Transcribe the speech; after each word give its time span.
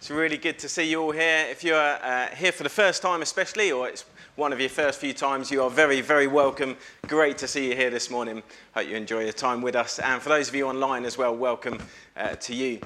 It's 0.00 0.10
really 0.10 0.38
good 0.38 0.58
to 0.60 0.68
see 0.70 0.90
you 0.90 1.02
all 1.02 1.10
here. 1.10 1.46
If 1.50 1.62
you're 1.62 1.76
uh, 1.76 2.28
here 2.34 2.52
for 2.52 2.62
the 2.62 2.70
first 2.70 3.02
time, 3.02 3.20
especially, 3.20 3.70
or 3.70 3.86
it's 3.86 4.06
one 4.34 4.50
of 4.50 4.58
your 4.58 4.70
first 4.70 4.98
few 4.98 5.12
times, 5.12 5.50
you 5.50 5.62
are 5.62 5.68
very, 5.68 6.00
very 6.00 6.26
welcome. 6.26 6.78
Great 7.06 7.36
to 7.36 7.46
see 7.46 7.68
you 7.68 7.76
here 7.76 7.90
this 7.90 8.10
morning. 8.10 8.42
Hope 8.74 8.88
you 8.88 8.96
enjoy 8.96 9.24
your 9.24 9.34
time 9.34 9.60
with 9.60 9.76
us. 9.76 9.98
And 9.98 10.22
for 10.22 10.30
those 10.30 10.48
of 10.48 10.54
you 10.54 10.66
online 10.66 11.04
as 11.04 11.18
well, 11.18 11.36
welcome 11.36 11.78
uh, 12.16 12.34
to 12.36 12.54
you. 12.54 12.80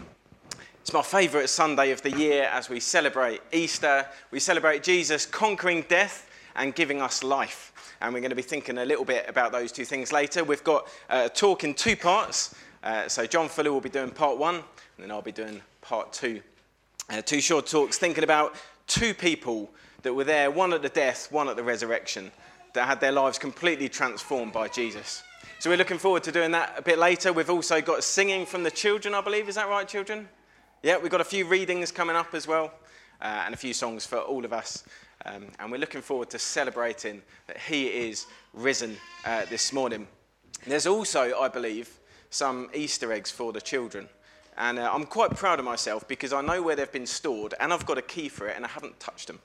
It's 0.80 0.92
my 0.92 1.03
favourite 1.03 1.48
Sunday 1.48 1.92
of 1.92 2.03
the 2.03 2.11
year 2.11 2.48
as 2.50 2.69
we 2.69 2.81
celebrate 2.81 3.42
Easter. 3.53 4.04
We 4.33 4.40
celebrate 4.40 4.83
Jesus 4.83 5.24
conquering 5.24 5.85
death 5.88 6.28
and 6.56 6.74
giving 6.74 7.01
us 7.01 7.22
life. 7.22 7.96
And 8.01 8.12
we're 8.12 8.22
going 8.22 8.31
to 8.31 8.37
be 8.37 8.42
thinking 8.42 8.78
a 8.78 8.85
little 8.85 9.04
bit 9.04 9.26
about 9.28 9.53
those 9.53 9.71
two 9.71 9.85
things 9.85 10.12
later. 10.12 10.42
We've 10.42 10.65
got 10.65 10.88
a 11.08 11.28
talk 11.28 11.62
in 11.62 11.74
two 11.74 11.94
parts. 11.94 12.56
Uh, 12.83 13.06
so, 13.06 13.24
John 13.24 13.49
Fuller 13.49 13.72
will 13.72 13.81
be 13.81 13.88
doing 13.88 14.10
part 14.10 14.37
one, 14.37 14.56
and 14.56 14.65
then 14.99 15.12
I'll 15.12 15.22
be 15.22 15.31
doing 15.31 15.62
part 15.81 16.12
two. 16.12 16.42
Uh, 17.10 17.20
two 17.20 17.41
short 17.41 17.66
talks 17.66 17.98
thinking 17.98 18.24
about 18.24 18.55
two 18.86 19.12
people 19.12 19.70
that 20.02 20.14
were 20.14 20.24
there, 20.24 20.50
one 20.50 20.72
at 20.72 20.82
the 20.82 20.88
death, 20.88 21.30
one 21.30 21.48
at 21.48 21.56
the 21.56 21.62
resurrection, 21.62 22.32
that 22.72 22.86
had 22.86 23.00
their 23.00 23.12
lives 23.12 23.38
completely 23.38 23.88
transformed 23.88 24.52
by 24.52 24.68
Jesus. 24.68 25.22
So, 25.59 25.70
we're 25.70 25.76
looking 25.76 25.98
forward 25.98 26.22
to 26.24 26.32
doing 26.32 26.50
that 26.52 26.74
a 26.76 26.82
bit 26.82 26.98
later. 26.98 27.32
We've 27.32 27.50
also 27.50 27.80
got 27.80 28.04
singing 28.04 28.46
from 28.46 28.62
the 28.62 28.70
children, 28.70 29.14
I 29.14 29.20
believe. 29.20 29.48
Is 29.48 29.54
that 29.54 29.68
right, 29.68 29.86
children? 29.86 30.28
Yeah, 30.82 30.98
we've 30.98 31.10
got 31.10 31.20
a 31.20 31.24
few 31.24 31.46
readings 31.46 31.90
coming 31.90 32.16
up 32.16 32.34
as 32.34 32.46
well, 32.46 32.72
uh, 33.20 33.42
and 33.45 33.54
a 33.54 33.56
few 33.56 33.73
songs 33.73 34.04
for 34.04 34.18
all 34.18 34.45
of 34.45 34.52
us. 34.52 34.84
Um, 35.24 35.46
and 35.59 35.70
we're 35.70 35.78
looking 35.78 36.02
forward 36.02 36.30
to 36.30 36.38
celebrating 36.38 37.23
that 37.46 37.59
He 37.59 37.86
is 37.86 38.26
risen 38.52 38.96
uh, 39.24 39.45
this 39.46 39.73
morning. 39.73 40.06
There's 40.66 40.86
also, 40.86 41.38
I 41.38 41.48
believe, 41.48 41.98
some 42.30 42.68
Easter 42.74 43.12
eggs 43.12 43.30
for 43.30 43.52
the 43.52 43.60
children. 43.60 44.09
And 44.56 44.78
uh, 44.78 44.90
I'm 44.92 45.04
quite 45.04 45.34
proud 45.34 45.58
of 45.58 45.64
myself 45.64 46.06
because 46.06 46.32
I 46.32 46.40
know 46.40 46.62
where 46.62 46.76
they've 46.76 46.90
been 46.90 47.06
stored 47.06 47.54
and 47.58 47.72
I've 47.72 47.86
got 47.86 47.98
a 47.98 48.02
key 48.02 48.28
for 48.28 48.48
it 48.48 48.56
and 48.56 48.64
I 48.64 48.68
haven't 48.68 48.98
touched 49.00 49.26
them. 49.26 49.40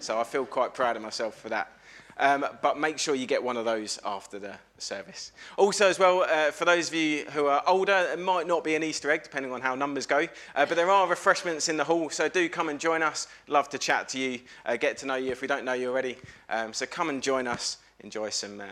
So 0.00 0.20
I 0.20 0.24
feel 0.24 0.46
quite 0.46 0.74
proud 0.74 0.96
of 0.96 1.02
myself 1.02 1.34
for 1.40 1.48
that. 1.48 1.72
Um, 2.20 2.44
but 2.62 2.78
make 2.78 2.98
sure 2.98 3.14
you 3.14 3.26
get 3.26 3.42
one 3.42 3.56
of 3.56 3.64
those 3.64 3.98
after 4.04 4.40
the 4.40 4.54
service. 4.78 5.30
Also, 5.56 5.88
as 5.88 6.00
well, 6.00 6.22
uh, 6.22 6.50
for 6.50 6.64
those 6.64 6.88
of 6.88 6.94
you 6.94 7.24
who 7.26 7.46
are 7.46 7.62
older, 7.66 8.08
it 8.12 8.18
might 8.18 8.48
not 8.48 8.64
be 8.64 8.74
an 8.74 8.82
Easter 8.82 9.10
egg, 9.10 9.22
depending 9.22 9.52
on 9.52 9.60
how 9.60 9.76
numbers 9.76 10.04
go, 10.04 10.26
uh, 10.56 10.66
but 10.66 10.74
there 10.74 10.90
are 10.90 11.06
refreshments 11.06 11.68
in 11.68 11.76
the 11.76 11.84
hall, 11.84 12.10
so 12.10 12.28
do 12.28 12.48
come 12.48 12.70
and 12.70 12.80
join 12.80 13.04
us. 13.04 13.28
Love 13.46 13.68
to 13.68 13.78
chat 13.78 14.08
to 14.08 14.18
you, 14.18 14.40
uh, 14.66 14.76
get 14.76 14.96
to 14.98 15.06
know 15.06 15.14
you 15.14 15.30
if 15.30 15.42
we 15.42 15.46
don't 15.46 15.64
know 15.64 15.74
you 15.74 15.88
already. 15.88 16.18
Um, 16.50 16.72
so 16.72 16.86
come 16.86 17.08
and 17.08 17.22
join 17.22 17.46
us, 17.46 17.78
enjoy 18.00 18.30
some 18.30 18.60
uh, 18.60 18.64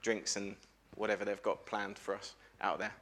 drinks 0.00 0.36
and 0.36 0.54
whatever 0.94 1.24
they've 1.24 1.42
got 1.42 1.66
planned 1.66 1.98
for 1.98 2.14
us 2.14 2.34
out 2.60 2.78
there. 2.78 2.92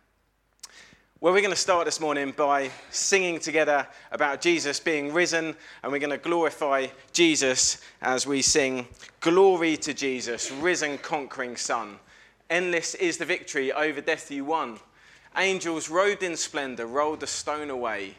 Well, 1.23 1.35
we're 1.35 1.43
going 1.43 1.53
to 1.53 1.61
start 1.61 1.85
this 1.85 2.01
morning 2.01 2.33
by 2.35 2.71
singing 2.89 3.41
together 3.41 3.87
about 4.11 4.41
Jesus 4.41 4.81
being 4.81 5.13
risen, 5.13 5.55
and 5.83 5.93
we're 5.93 5.99
going 5.99 6.09
to 6.09 6.17
glorify 6.17 6.87
Jesus 7.13 7.83
as 8.01 8.27
we 8.27 8.41
sing, 8.41 8.89
Glory 9.21 9.77
to 9.77 9.93
Jesus, 9.93 10.51
risen, 10.51 10.97
conquering 10.97 11.57
Son. 11.57 11.99
Endless 12.49 12.95
is 12.95 13.19
the 13.19 13.27
victory 13.27 13.71
over 13.71 14.01
death 14.01 14.31
you 14.31 14.47
won. 14.47 14.81
Angels 15.37 15.91
robed 15.91 16.23
in 16.23 16.39
splendor 16.39 16.87
rolled 16.87 17.21
the 17.21 17.27
stone 17.27 17.69
away, 17.69 18.15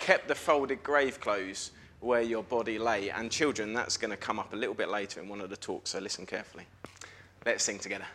kept 0.00 0.26
the 0.26 0.34
folded 0.34 0.82
grave 0.82 1.20
clothes 1.20 1.72
where 2.00 2.22
your 2.22 2.44
body 2.44 2.78
lay. 2.78 3.10
And 3.10 3.30
children, 3.30 3.74
that's 3.74 3.98
going 3.98 4.10
to 4.10 4.16
come 4.16 4.38
up 4.38 4.54
a 4.54 4.56
little 4.56 4.74
bit 4.74 4.88
later 4.88 5.20
in 5.20 5.28
one 5.28 5.42
of 5.42 5.50
the 5.50 5.56
talks, 5.58 5.90
so 5.90 5.98
listen 5.98 6.24
carefully. 6.24 6.64
Let's 7.44 7.62
sing 7.62 7.78
together. 7.78 8.06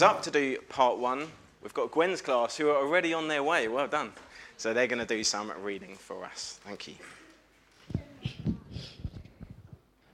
Comes 0.00 0.16
up 0.16 0.22
to 0.22 0.30
do 0.30 0.56
part 0.70 0.96
one. 0.96 1.28
We've 1.62 1.74
got 1.74 1.90
Gwen's 1.90 2.22
class 2.22 2.56
who 2.56 2.70
are 2.70 2.76
already 2.76 3.12
on 3.12 3.28
their 3.28 3.42
way. 3.42 3.68
Well 3.68 3.86
done. 3.86 4.12
So 4.56 4.72
they're 4.72 4.86
going 4.86 5.06
to 5.06 5.14
do 5.16 5.22
some 5.22 5.52
reading 5.62 5.94
for 5.94 6.24
us. 6.24 6.58
Thank 6.64 6.88
you. 6.88 6.94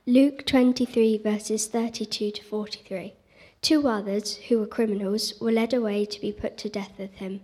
Luke 0.05 0.45
23, 0.45 1.19
verses 1.19 1.69
32 1.69 2.33
to 2.33 2.43
43. 2.43 3.15
Two 3.63 3.87
others, 3.87 4.37
who 4.49 4.59
were 4.59 4.67
criminals, 4.67 5.35
were 5.41 5.53
led 5.53 5.73
away 5.73 6.05
to 6.05 6.21
be 6.21 6.33
put 6.33 6.59
to 6.59 6.69
death 6.69 6.93
with 6.99 7.15
him. 7.15 7.43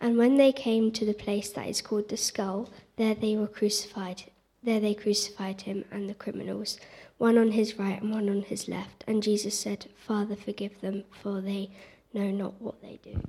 And 0.00 0.16
when 0.16 0.38
they 0.38 0.52
came 0.52 0.92
to 0.92 1.04
the 1.04 1.12
place 1.12 1.50
that 1.50 1.68
is 1.68 1.82
called 1.82 2.08
the 2.08 2.16
skull, 2.16 2.70
there 2.96 3.14
they 3.14 3.36
were 3.36 3.46
crucified. 3.46 4.24
There 4.62 4.80
they 4.80 4.94
crucified 4.94 5.62
him 5.62 5.84
and 5.90 6.08
the 6.08 6.14
criminals, 6.14 6.78
one 7.22 7.38
on 7.38 7.52
his 7.52 7.78
right 7.78 8.02
and 8.02 8.12
one 8.12 8.28
on 8.28 8.42
his 8.42 8.66
left. 8.66 9.04
And 9.06 9.22
Jesus 9.22 9.56
said, 9.56 9.86
Father, 9.96 10.34
forgive 10.34 10.80
them, 10.80 11.04
for 11.22 11.40
they 11.40 11.70
know 12.12 12.32
not 12.32 12.60
what 12.60 12.82
they 12.82 12.98
do. 13.00 13.22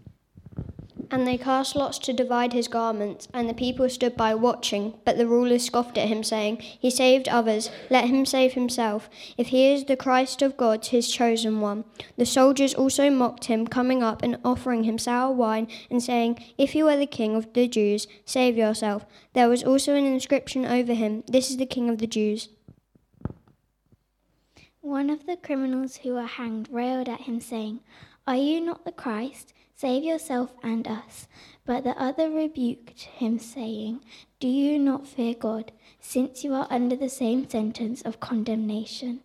And 1.11 1.27
they 1.27 1.37
cast 1.37 1.75
lots 1.75 1.99
to 1.99 2.11
divide 2.11 2.53
his 2.53 2.67
garments, 2.67 3.27
and 3.35 3.47
the 3.47 3.53
people 3.53 3.87
stood 3.87 4.17
by 4.17 4.33
watching. 4.33 4.95
But 5.05 5.19
the 5.19 5.27
rulers 5.27 5.65
scoffed 5.65 5.99
at 5.99 6.07
him, 6.07 6.23
saying, 6.23 6.57
He 6.57 6.89
saved 6.89 7.29
others, 7.29 7.69
let 7.91 8.05
him 8.05 8.25
save 8.25 8.53
himself, 8.53 9.11
if 9.37 9.49
he 9.49 9.71
is 9.71 9.85
the 9.85 9.95
Christ 9.95 10.41
of 10.41 10.57
God, 10.57 10.83
his 10.87 11.11
chosen 11.11 11.61
one. 11.61 11.83
The 12.17 12.25
soldiers 12.25 12.73
also 12.73 13.11
mocked 13.11 13.45
him, 13.45 13.67
coming 13.67 14.01
up 14.01 14.23
and 14.23 14.39
offering 14.43 14.85
him 14.85 14.97
sour 14.97 15.31
wine, 15.31 15.67
and 15.91 16.01
saying, 16.01 16.43
If 16.57 16.73
you 16.73 16.87
are 16.87 16.97
the 16.97 17.05
king 17.05 17.35
of 17.35 17.53
the 17.53 17.67
Jews, 17.67 18.07
save 18.25 18.57
yourself. 18.57 19.05
There 19.33 19.49
was 19.49 19.63
also 19.63 19.93
an 19.93 20.05
inscription 20.05 20.65
over 20.65 20.95
him, 20.95 21.23
This 21.27 21.51
is 21.51 21.57
the 21.57 21.67
king 21.67 21.91
of 21.91 21.99
the 21.99 22.07
Jews. 22.07 22.49
One 24.83 25.09
of 25.09 25.25
the 25.25 25.37
criminals 25.37 25.95
who 25.95 26.15
were 26.15 26.25
hanged 26.25 26.67
railed 26.69 27.07
at 27.07 27.21
him, 27.21 27.39
saying, 27.39 27.79
Are 28.27 28.35
you 28.35 28.59
not 28.59 28.83
the 28.83 28.91
Christ? 28.91 29.53
Save 29.73 30.03
yourself 30.03 30.53
and 30.61 30.85
us. 30.85 31.25
But 31.65 31.85
the 31.85 31.97
other 31.97 32.29
rebuked 32.29 32.99
him, 33.03 33.39
saying, 33.39 34.01
Do 34.41 34.49
you 34.49 34.77
not 34.77 35.07
fear 35.07 35.35
God, 35.35 35.71
since 36.01 36.43
you 36.43 36.53
are 36.53 36.67
under 36.69 36.97
the 36.97 37.07
same 37.07 37.47
sentence 37.47 38.01
of 38.01 38.19
condemnation? 38.19 39.21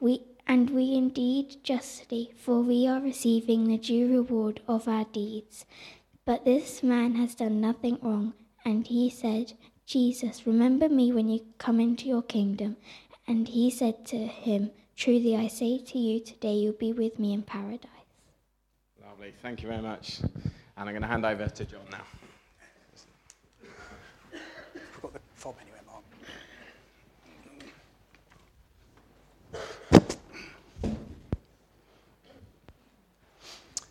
We 0.00 0.22
and 0.46 0.70
we 0.70 0.94
indeed 0.94 1.62
justly, 1.62 2.32
for 2.34 2.62
we 2.62 2.88
are 2.88 2.98
receiving 2.98 3.68
the 3.68 3.76
due 3.76 4.10
reward 4.10 4.62
of 4.66 4.88
our 4.88 5.04
deeds. 5.04 5.66
But 6.24 6.46
this 6.46 6.82
man 6.82 7.16
has 7.16 7.34
done 7.34 7.60
nothing 7.60 7.98
wrong. 8.00 8.32
And 8.64 8.86
he 8.86 9.10
said, 9.10 9.52
Jesus, 9.84 10.46
remember 10.46 10.88
me 10.88 11.12
when 11.12 11.28
you 11.28 11.40
come 11.58 11.80
into 11.80 12.08
your 12.08 12.22
kingdom. 12.22 12.78
And 13.28 13.46
he 13.46 13.70
said 13.70 14.06
to 14.06 14.16
him, 14.26 14.70
Truly 14.96 15.36
I 15.36 15.48
say 15.48 15.76
to 15.78 15.98
you, 15.98 16.20
today 16.20 16.54
you'll 16.54 16.72
be 16.72 16.94
with 16.94 17.18
me 17.18 17.34
in 17.34 17.42
paradise. 17.42 17.90
Lovely. 19.06 19.34
Thank 19.42 19.62
you 19.62 19.68
very 19.68 19.82
much. 19.82 20.20
And 20.20 20.32
I'm 20.76 20.86
going 20.86 21.02
to 21.02 21.06
hand 21.06 21.26
over 21.26 21.46
to 21.46 21.64
John 21.66 21.82
now. 21.92 22.00
We've 24.72 25.02
got 25.02 25.12
the 25.12 25.20
fob 25.34 25.54
anyway, 25.60 25.80
Mark. 25.86 26.02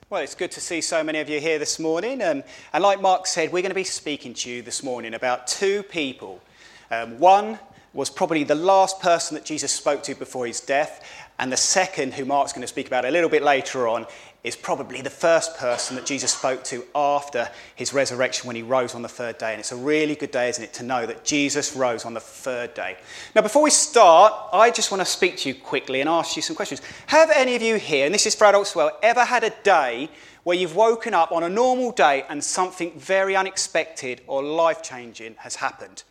Well, 0.09 0.23
it's 0.23 0.35
good 0.35 0.51
to 0.51 0.61
see 0.61 0.81
so 0.81 1.03
many 1.03 1.19
of 1.19 1.29
you 1.29 1.39
here 1.39 1.59
this 1.59 1.77
morning. 1.77 2.23
Um, 2.23 2.43
and 2.73 2.83
like 2.83 2.99
Mark 2.99 3.27
said, 3.27 3.53
we're 3.53 3.61
going 3.61 3.69
to 3.69 3.75
be 3.75 3.83
speaking 3.83 4.33
to 4.33 4.49
you 4.49 4.63
this 4.63 4.81
morning 4.81 5.13
about 5.13 5.45
two 5.45 5.83
people. 5.83 6.41
Um, 6.89 7.19
one 7.19 7.59
was 7.95 8.09
probably 8.09 8.43
the 8.43 8.53
last 8.53 8.99
person 8.99 9.35
that 9.35 9.45
Jesus 9.45 9.71
spoke 9.71 10.03
to 10.03 10.13
before 10.13 10.45
his 10.45 10.59
death, 10.59 11.01
and 11.39 11.51
the 11.51 11.57
second, 11.57 12.13
who 12.13 12.25
Mark's 12.25 12.51
going 12.51 12.61
to 12.61 12.67
speak 12.67 12.87
about 12.87 13.05
a 13.05 13.09
little 13.09 13.29
bit 13.29 13.41
later 13.41 13.87
on, 13.87 14.05
is 14.43 14.55
probably 14.55 15.01
the 15.01 15.09
first 15.09 15.57
person 15.57 15.95
that 15.95 16.05
Jesus 16.05 16.31
spoke 16.31 16.63
to 16.65 16.83
after 16.93 17.49
his 17.75 17.93
resurrection 17.93 18.47
when 18.47 18.55
he 18.55 18.61
rose 18.61 18.95
on 18.95 19.01
the 19.01 19.09
third 19.09 19.37
day. 19.37 19.51
And 19.51 19.59
it's 19.59 19.71
a 19.71 19.77
really 19.77 20.15
good 20.15 20.31
day, 20.31 20.49
isn't 20.49 20.63
it, 20.63 20.73
to 20.73 20.83
know 20.83 21.05
that 21.05 21.23
Jesus 21.23 21.75
rose 21.75 22.05
on 22.05 22.13
the 22.13 22.19
third 22.19 22.73
day. 22.73 22.97
Now, 23.33 23.41
before 23.41 23.63
we 23.63 23.69
start, 23.69 24.33
I 24.53 24.71
just 24.71 24.91
want 24.91 25.01
to 25.01 25.05
speak 25.05 25.37
to 25.37 25.49
you 25.49 25.55
quickly 25.55 26.01
and 26.01 26.09
ask 26.09 26.35
you 26.35 26.41
some 26.41 26.55
questions. 26.55 26.81
Have 27.07 27.31
any 27.31 27.55
of 27.55 27.61
you 27.61 27.75
here, 27.75 28.05
and 28.05 28.13
this 28.13 28.25
is 28.25 28.35
for 28.35 28.45
adults 28.45 28.71
as 28.71 28.75
well, 28.75 28.99
ever 29.01 29.23
had 29.23 29.45
a 29.45 29.53
day 29.63 30.09
where 30.43 30.57
you've 30.57 30.75
woken 30.75 31.13
up 31.13 31.31
on 31.31 31.43
a 31.43 31.49
normal 31.49 31.91
day 31.91 32.25
and 32.29 32.43
something 32.43 32.91
very 32.99 33.35
unexpected 33.37 34.21
or 34.27 34.43
life 34.43 34.83
changing 34.83 35.35
has 35.39 35.55
happened? 35.55 36.03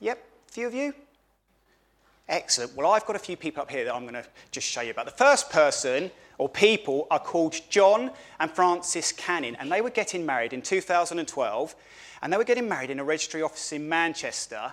Yep, 0.00 0.27
a 0.48 0.50
few 0.50 0.66
of 0.66 0.74
you? 0.74 0.94
Excellent. 2.28 2.74
Well, 2.74 2.90
I've 2.90 3.06
got 3.06 3.16
a 3.16 3.20
few 3.20 3.36
people 3.36 3.62
up 3.62 3.70
here 3.70 3.84
that 3.84 3.94
I'm 3.94 4.02
going 4.02 4.14
to 4.14 4.24
just 4.50 4.66
show 4.66 4.80
you 4.80 4.90
about. 4.90 5.04
The 5.04 5.12
first 5.12 5.50
person 5.50 6.10
or 6.38 6.48
people 6.48 7.06
are 7.10 7.18
called 7.18 7.56
John 7.68 8.10
and 8.40 8.50
Francis 8.50 9.12
Canning, 9.12 9.56
and 9.56 9.70
they 9.70 9.80
were 9.80 9.90
getting 9.90 10.24
married 10.24 10.52
in 10.52 10.62
2012, 10.62 11.74
and 12.22 12.32
they 12.32 12.36
were 12.36 12.44
getting 12.44 12.68
married 12.68 12.90
in 12.90 13.00
a 13.00 13.04
registry 13.04 13.42
office 13.42 13.72
in 13.72 13.88
Manchester, 13.88 14.72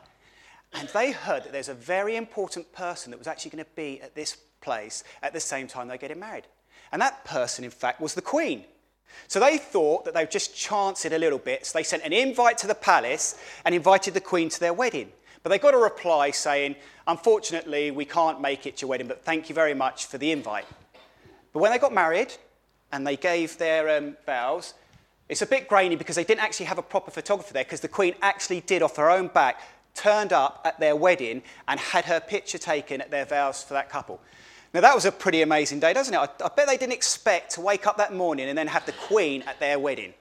and 0.74 0.88
they 0.90 1.12
heard 1.12 1.44
that 1.44 1.52
there's 1.52 1.70
a 1.70 1.74
very 1.74 2.16
important 2.16 2.72
person 2.72 3.12
that 3.12 3.18
was 3.18 3.28
actually 3.28 3.52
going 3.52 3.64
to 3.64 3.72
be 3.76 4.02
at 4.02 4.16
this 4.16 4.38
place 4.62 5.04
at 5.24 5.34
the 5.34 5.40
same 5.40 5.68
time 5.68 5.88
they're 5.88 5.98
getting 5.98 6.20
married. 6.20 6.46
And 6.92 7.02
that 7.02 7.26
person, 7.26 7.66
in 7.66 7.72
fact, 7.72 8.00
was 8.00 8.14
the 8.14 8.22
Queen. 8.22 8.64
So 9.28 9.40
they 9.40 9.58
thought 9.58 10.06
that 10.06 10.14
they'd 10.14 10.32
just 10.32 10.56
chance 10.56 11.06
it 11.06 11.14
a 11.14 11.18
little 11.18 11.40
bit, 11.40 11.66
so 11.66 11.78
they 11.78 11.84
sent 11.84 12.04
an 12.04 12.14
invite 12.14 12.58
to 12.60 12.68
the 12.68 12.76
palace 12.76 13.40
and 13.64 13.74
invited 13.74 14.14
the 14.14 14.22
Queen 14.22 14.50
to 14.50 14.60
their 14.60 14.74
wedding. 14.74 15.12
But 15.46 15.52
they 15.52 15.60
got 15.60 15.76
a 15.76 15.78
reply 15.78 16.32
saying, 16.32 16.76
Unfortunately, 17.06 17.92
we 17.92 18.04
can't 18.04 18.42
make 18.42 18.66
it 18.66 18.78
to 18.78 18.82
your 18.82 18.90
wedding, 18.90 19.08
but 19.08 19.24
thank 19.24 19.48
you 19.48 19.54
very 19.54 19.76
much 19.76 20.08
for 20.08 20.18
the 20.18 20.32
invite. 20.32 20.66
But 21.54 21.60
when 21.60 21.72
they 21.72 21.78
got 21.78 21.94
married 21.94 22.34
and 22.92 23.06
they 23.06 23.16
gave 23.16 23.56
their 23.60 23.96
um, 23.96 24.18
vows, 24.26 24.74
it's 25.30 25.44
a 25.44 25.46
bit 25.46 25.68
grainy 25.68 25.98
because 25.98 26.16
they 26.16 26.24
didn't 26.24 26.42
actually 26.42 26.66
have 26.66 26.80
a 26.80 26.82
proper 26.82 27.12
photographer 27.12 27.54
there 27.54 27.64
because 27.64 27.82
the 27.82 27.88
Queen 27.88 28.16
actually 28.24 28.62
did, 28.62 28.82
off 28.82 28.96
her 28.96 29.08
own 29.08 29.28
back, 29.28 29.62
turned 29.94 30.34
up 30.34 30.62
at 30.66 30.80
their 30.80 30.96
wedding 30.96 31.44
and 31.68 31.80
had 31.80 32.06
her 32.06 32.20
picture 32.20 32.58
taken 32.58 33.00
at 33.00 33.12
their 33.12 33.26
vows 33.26 33.62
for 33.62 33.76
that 33.76 33.88
couple. 33.88 34.20
Now, 34.74 34.82
that 34.82 34.96
was 34.96 35.06
a 35.06 35.12
pretty 35.12 35.44
amazing 35.44 35.80
day, 35.80 35.94
doesn't 35.94 36.12
it? 36.12 36.18
I, 36.18 36.28
I 36.44 36.50
bet 36.56 36.66
they 36.66 36.78
didn't 36.78 36.94
expect 36.94 37.52
to 37.52 37.62
wake 37.62 37.86
up 37.86 37.98
that 37.98 38.16
morning 38.16 38.50
and 38.50 38.58
then 38.58 38.66
have 38.66 38.88
the 38.88 38.94
Queen 38.94 39.44
at 39.44 39.60
their 39.60 39.78
wedding. 39.78 40.16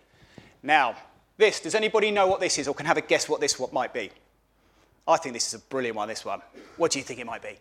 Now, 0.63 0.97
this, 1.39 1.61
does 1.61 1.75
anybody 1.75 2.11
know 2.11 2.27
what 2.27 2.41
this 2.41 2.59
is 2.59 2.69
or 2.69 2.75
can 2.75 2.85
have 2.85 2.99
a 2.99 3.01
guess 3.01 3.27
what 3.27 3.41
this 3.41 3.59
what 3.59 3.73
might 3.73 3.95
be? 3.95 4.11
I 5.07 5.17
think 5.17 5.35
this 5.35 5.47
is 5.49 5.55
a 5.55 5.59
brilliant 5.59 5.97
one, 5.97 6.09
this 6.09 6.25
one. 6.25 6.41
What 6.77 6.91
do 6.91 6.99
you 6.99 7.05
think 7.05 7.21
it 7.21 7.27
might 7.27 7.43
be? 7.43 7.57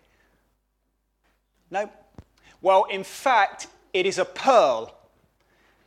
No? 1.69 1.89
Well, 2.61 2.85
in 2.85 3.03
fact, 3.03 3.67
it 3.93 4.05
is 4.05 4.17
a 4.17 4.25
pearl. 4.25 4.95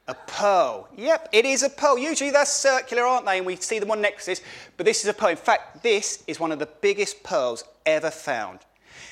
A 0.09 0.15
pearl. 0.15 0.89
Yep, 0.97 1.31
it 1.33 1.45
is 1.45 1.63
a 1.63 1.71
pearl. 1.71 1.99
Usually 1.99 2.31
they're 2.31 2.45
circular, 2.45 3.03
aren't 3.03 3.27
they? 3.27 3.39
And 3.39 3.47
we 3.47 3.57
see 3.57 3.79
them 3.79 3.91
on 3.91 4.01
necklaces. 4.01 4.43
But 4.77 4.87
this 4.87 5.03
is 5.03 5.09
a 5.09 5.15
pearl. 5.15 5.31
In 5.31 5.37
fact, 5.37 5.83
this 5.83 6.23
is 6.27 6.39
one 6.39 6.53
of 6.53 6.59
the 6.59 6.69
biggest 6.81 7.23
pearls 7.23 7.65
ever 7.87 8.11
found. 8.11 8.61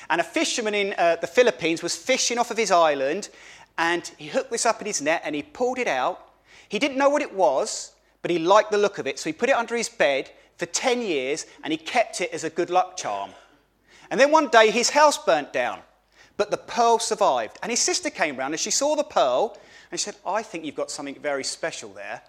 And 0.09 0.21
a 0.21 0.23
fisherman 0.23 0.75
in 0.75 0.93
uh, 0.97 1.17
the 1.19 1.27
Philippines 1.27 1.81
was 1.81 1.95
fishing 1.95 2.37
off 2.37 2.51
of 2.51 2.57
his 2.57 2.71
island 2.71 3.29
and 3.77 4.09
he 4.17 4.27
hooked 4.27 4.51
this 4.51 4.65
up 4.65 4.79
in 4.79 4.87
his 4.87 5.01
net 5.01 5.21
and 5.25 5.35
he 5.35 5.41
pulled 5.41 5.79
it 5.79 5.87
out. 5.87 6.33
He 6.69 6.79
didn't 6.79 6.97
know 6.97 7.09
what 7.09 7.21
it 7.21 7.33
was, 7.33 7.93
but 8.21 8.31
he 8.31 8.39
liked 8.39 8.71
the 8.71 8.77
look 8.77 8.97
of 8.97 9.07
it. 9.07 9.19
So 9.19 9.29
he 9.29 9.33
put 9.33 9.49
it 9.49 9.55
under 9.55 9.75
his 9.75 9.89
bed 9.89 10.31
for 10.57 10.65
10 10.65 11.01
years 11.01 11.45
and 11.63 11.71
he 11.71 11.77
kept 11.77 12.21
it 12.21 12.31
as 12.31 12.43
a 12.43 12.49
good 12.49 12.69
luck 12.69 12.97
charm. 12.97 13.31
And 14.09 14.19
then 14.19 14.31
one 14.31 14.47
day 14.49 14.71
his 14.71 14.89
house 14.89 15.17
burnt 15.17 15.51
down. 15.53 15.79
But 16.37 16.51
the 16.51 16.57
pearl 16.57 16.99
survived. 16.99 17.57
And 17.63 17.71
his 17.71 17.79
sister 17.79 18.09
came 18.09 18.37
round 18.37 18.53
and 18.53 18.59
she 18.59 18.71
saw 18.71 18.95
the 18.95 19.03
pearl 19.03 19.57
and 19.91 19.99
she 19.99 20.05
said, 20.05 20.15
I 20.25 20.43
think 20.43 20.65
you've 20.65 20.75
got 20.75 20.91
something 20.91 21.15
very 21.21 21.43
special 21.43 21.89
there. 21.89 22.21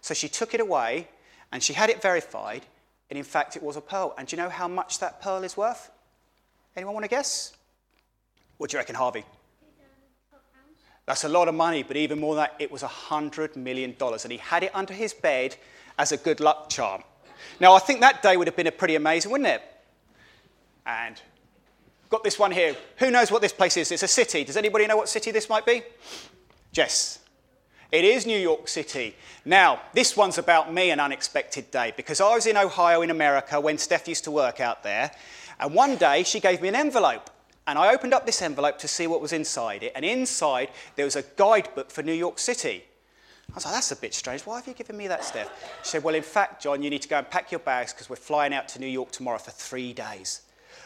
So 0.00 0.14
she 0.14 0.28
took 0.28 0.54
it 0.54 0.60
away 0.60 1.08
and 1.52 1.62
she 1.62 1.72
had 1.72 1.90
it 1.90 2.00
verified. 2.00 2.62
And 3.10 3.18
in 3.18 3.24
fact, 3.24 3.56
it 3.56 3.62
was 3.62 3.76
a 3.76 3.80
pearl. 3.80 4.14
And 4.18 4.28
do 4.28 4.36
you 4.36 4.42
know 4.42 4.48
how 4.48 4.68
much 4.68 5.00
that 5.00 5.20
pearl 5.20 5.42
is 5.42 5.56
worth? 5.56 5.90
Anyone 6.76 6.94
want 6.94 7.04
to 7.04 7.10
guess? 7.10 7.52
What 8.58 8.70
do 8.70 8.76
you 8.76 8.78
reckon, 8.78 8.94
Harvey? 8.94 9.24
That's 11.06 11.24
a 11.24 11.28
lot 11.28 11.48
of 11.48 11.54
money, 11.54 11.82
but 11.82 11.96
even 11.96 12.20
more 12.20 12.34
than 12.34 12.44
that, 12.44 12.56
it 12.58 12.70
was 12.70 12.82
$100 12.82 13.56
million. 13.56 13.96
And 13.98 14.32
he 14.32 14.38
had 14.38 14.62
it 14.62 14.70
under 14.74 14.92
his 14.92 15.14
bed 15.14 15.56
as 15.98 16.12
a 16.12 16.18
good 16.18 16.38
luck 16.38 16.68
charm. 16.68 17.02
Now, 17.60 17.74
I 17.74 17.78
think 17.78 18.00
that 18.00 18.22
day 18.22 18.36
would 18.36 18.46
have 18.46 18.56
been 18.56 18.66
a 18.66 18.72
pretty 18.72 18.94
amazing, 18.94 19.30
wouldn't 19.30 19.48
it? 19.48 19.62
And 20.86 21.20
Got 22.10 22.24
this 22.24 22.38
one 22.38 22.52
here. 22.52 22.74
Who 22.98 23.10
knows 23.10 23.30
what 23.30 23.42
this 23.42 23.52
place 23.52 23.76
is? 23.76 23.92
It's 23.92 24.02
a 24.02 24.08
city. 24.08 24.42
Does 24.44 24.56
anybody 24.56 24.86
know 24.86 24.96
what 24.96 25.08
city 25.08 25.30
this 25.30 25.48
might 25.48 25.66
be? 25.66 25.82
Jess. 26.72 27.18
It 27.92 28.04
is 28.04 28.26
New 28.26 28.38
York 28.38 28.68
City. 28.68 29.14
Now, 29.44 29.80
this 29.92 30.16
one's 30.16 30.38
about 30.38 30.72
me, 30.72 30.90
an 30.90 31.00
unexpected 31.00 31.70
day, 31.70 31.92
because 31.96 32.20
I 32.20 32.34
was 32.34 32.46
in 32.46 32.56
Ohio 32.56 33.02
in 33.02 33.10
America 33.10 33.60
when 33.60 33.78
Steph 33.78 34.08
used 34.08 34.24
to 34.24 34.30
work 34.30 34.60
out 34.60 34.82
there. 34.82 35.10
And 35.60 35.74
one 35.74 35.96
day 35.96 36.22
she 36.22 36.40
gave 36.40 36.62
me 36.62 36.68
an 36.68 36.74
envelope. 36.74 37.30
And 37.66 37.78
I 37.78 37.92
opened 37.92 38.14
up 38.14 38.24
this 38.24 38.40
envelope 38.40 38.78
to 38.78 38.88
see 38.88 39.06
what 39.06 39.20
was 39.20 39.34
inside 39.34 39.82
it. 39.82 39.92
And 39.94 40.04
inside 40.04 40.70
there 40.96 41.04
was 41.04 41.16
a 41.16 41.22
guidebook 41.36 41.90
for 41.90 42.02
New 42.02 42.12
York 42.14 42.38
City. 42.38 42.84
I 43.50 43.54
was 43.54 43.64
like, 43.64 43.74
that's 43.74 43.92
a 43.92 43.96
bit 43.96 44.14
strange. 44.14 44.42
Why 44.42 44.56
have 44.56 44.66
you 44.66 44.74
given 44.74 44.96
me 44.96 45.08
that, 45.08 45.24
Steph? 45.24 45.48
She 45.82 45.90
said, 45.90 46.04
well, 46.04 46.14
in 46.14 46.22
fact, 46.22 46.62
John, 46.62 46.82
you 46.82 46.90
need 46.90 47.02
to 47.02 47.08
go 47.08 47.18
and 47.18 47.28
pack 47.28 47.50
your 47.50 47.60
bags 47.60 47.92
because 47.92 48.08
we're 48.10 48.16
flying 48.16 48.52
out 48.52 48.68
to 48.68 48.78
New 48.78 48.86
York 48.86 49.10
tomorrow 49.10 49.38
for 49.38 49.50
three 49.50 49.92
days. 49.92 50.42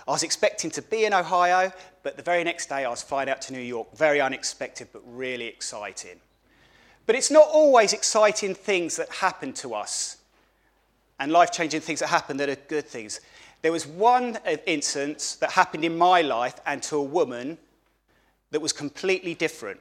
I 0.06 0.12
was 0.12 0.22
expecting 0.22 0.70
to 0.72 0.82
be 0.82 1.04
in 1.04 1.12
Ohio, 1.12 1.72
but 2.02 2.16
the 2.16 2.22
very 2.22 2.44
next 2.44 2.68
day 2.68 2.84
I 2.84 2.88
was 2.88 3.02
flying 3.02 3.28
out 3.28 3.42
to 3.42 3.52
New 3.52 3.60
York. 3.60 3.96
Very 3.96 4.20
unexpected, 4.20 4.88
but 4.92 5.02
really 5.06 5.46
exciting. 5.46 6.20
But 7.06 7.16
it's 7.16 7.30
not 7.30 7.48
always 7.52 7.92
exciting 7.92 8.54
things 8.54 8.96
that 8.96 9.10
happen 9.10 9.52
to 9.54 9.74
us. 9.74 10.18
and 11.22 11.30
life 11.30 11.52
changing 11.52 11.80
things 11.80 12.00
that 12.00 12.08
happen 12.08 12.36
that 12.36 12.48
are 12.48 12.56
good 12.66 12.84
things. 12.84 13.20
There 13.62 13.70
was 13.70 13.86
one 13.86 14.38
instance 14.66 15.36
that 15.36 15.52
happened 15.52 15.84
in 15.84 15.96
my 15.96 16.20
life 16.20 16.56
and 16.66 16.82
to 16.84 16.96
a 16.96 17.02
woman 17.02 17.58
that 18.50 18.60
was 18.60 18.72
completely 18.72 19.34
different. 19.34 19.78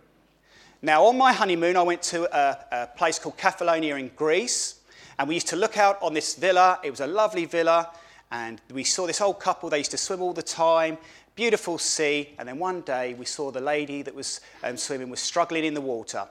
Now, 0.83 1.05
on 1.05 1.15
my 1.15 1.31
honeymoon, 1.31 1.77
I 1.77 1.83
went 1.83 2.01
to 2.03 2.23
a, 2.35 2.57
a 2.71 2.87
place 2.87 3.19
called 3.19 3.37
Kefalonia 3.37 3.99
in 3.99 4.09
Greece, 4.15 4.79
and 5.19 5.27
we 5.27 5.35
used 5.35 5.49
to 5.49 5.55
look 5.55 5.77
out 5.77 6.01
on 6.01 6.15
this 6.15 6.33
villa. 6.33 6.79
It 6.83 6.89
was 6.89 7.01
a 7.01 7.05
lovely 7.05 7.45
villa, 7.45 7.91
and 8.31 8.59
we 8.73 8.83
saw 8.83 9.05
this 9.05 9.21
old 9.21 9.39
couple. 9.39 9.69
They 9.69 9.77
used 9.77 9.91
to 9.91 9.97
swim 9.97 10.23
all 10.23 10.33
the 10.33 10.41
time, 10.41 10.97
beautiful 11.35 11.77
sea. 11.77 12.29
And 12.39 12.47
then 12.47 12.57
one 12.57 12.81
day, 12.81 13.13
we 13.13 13.25
saw 13.25 13.51
the 13.51 13.61
lady 13.61 14.01
that 14.01 14.15
was 14.15 14.41
um, 14.63 14.75
swimming 14.75 15.11
was 15.11 15.19
struggling 15.19 15.65
in 15.65 15.75
the 15.75 15.81
water. 15.81 16.27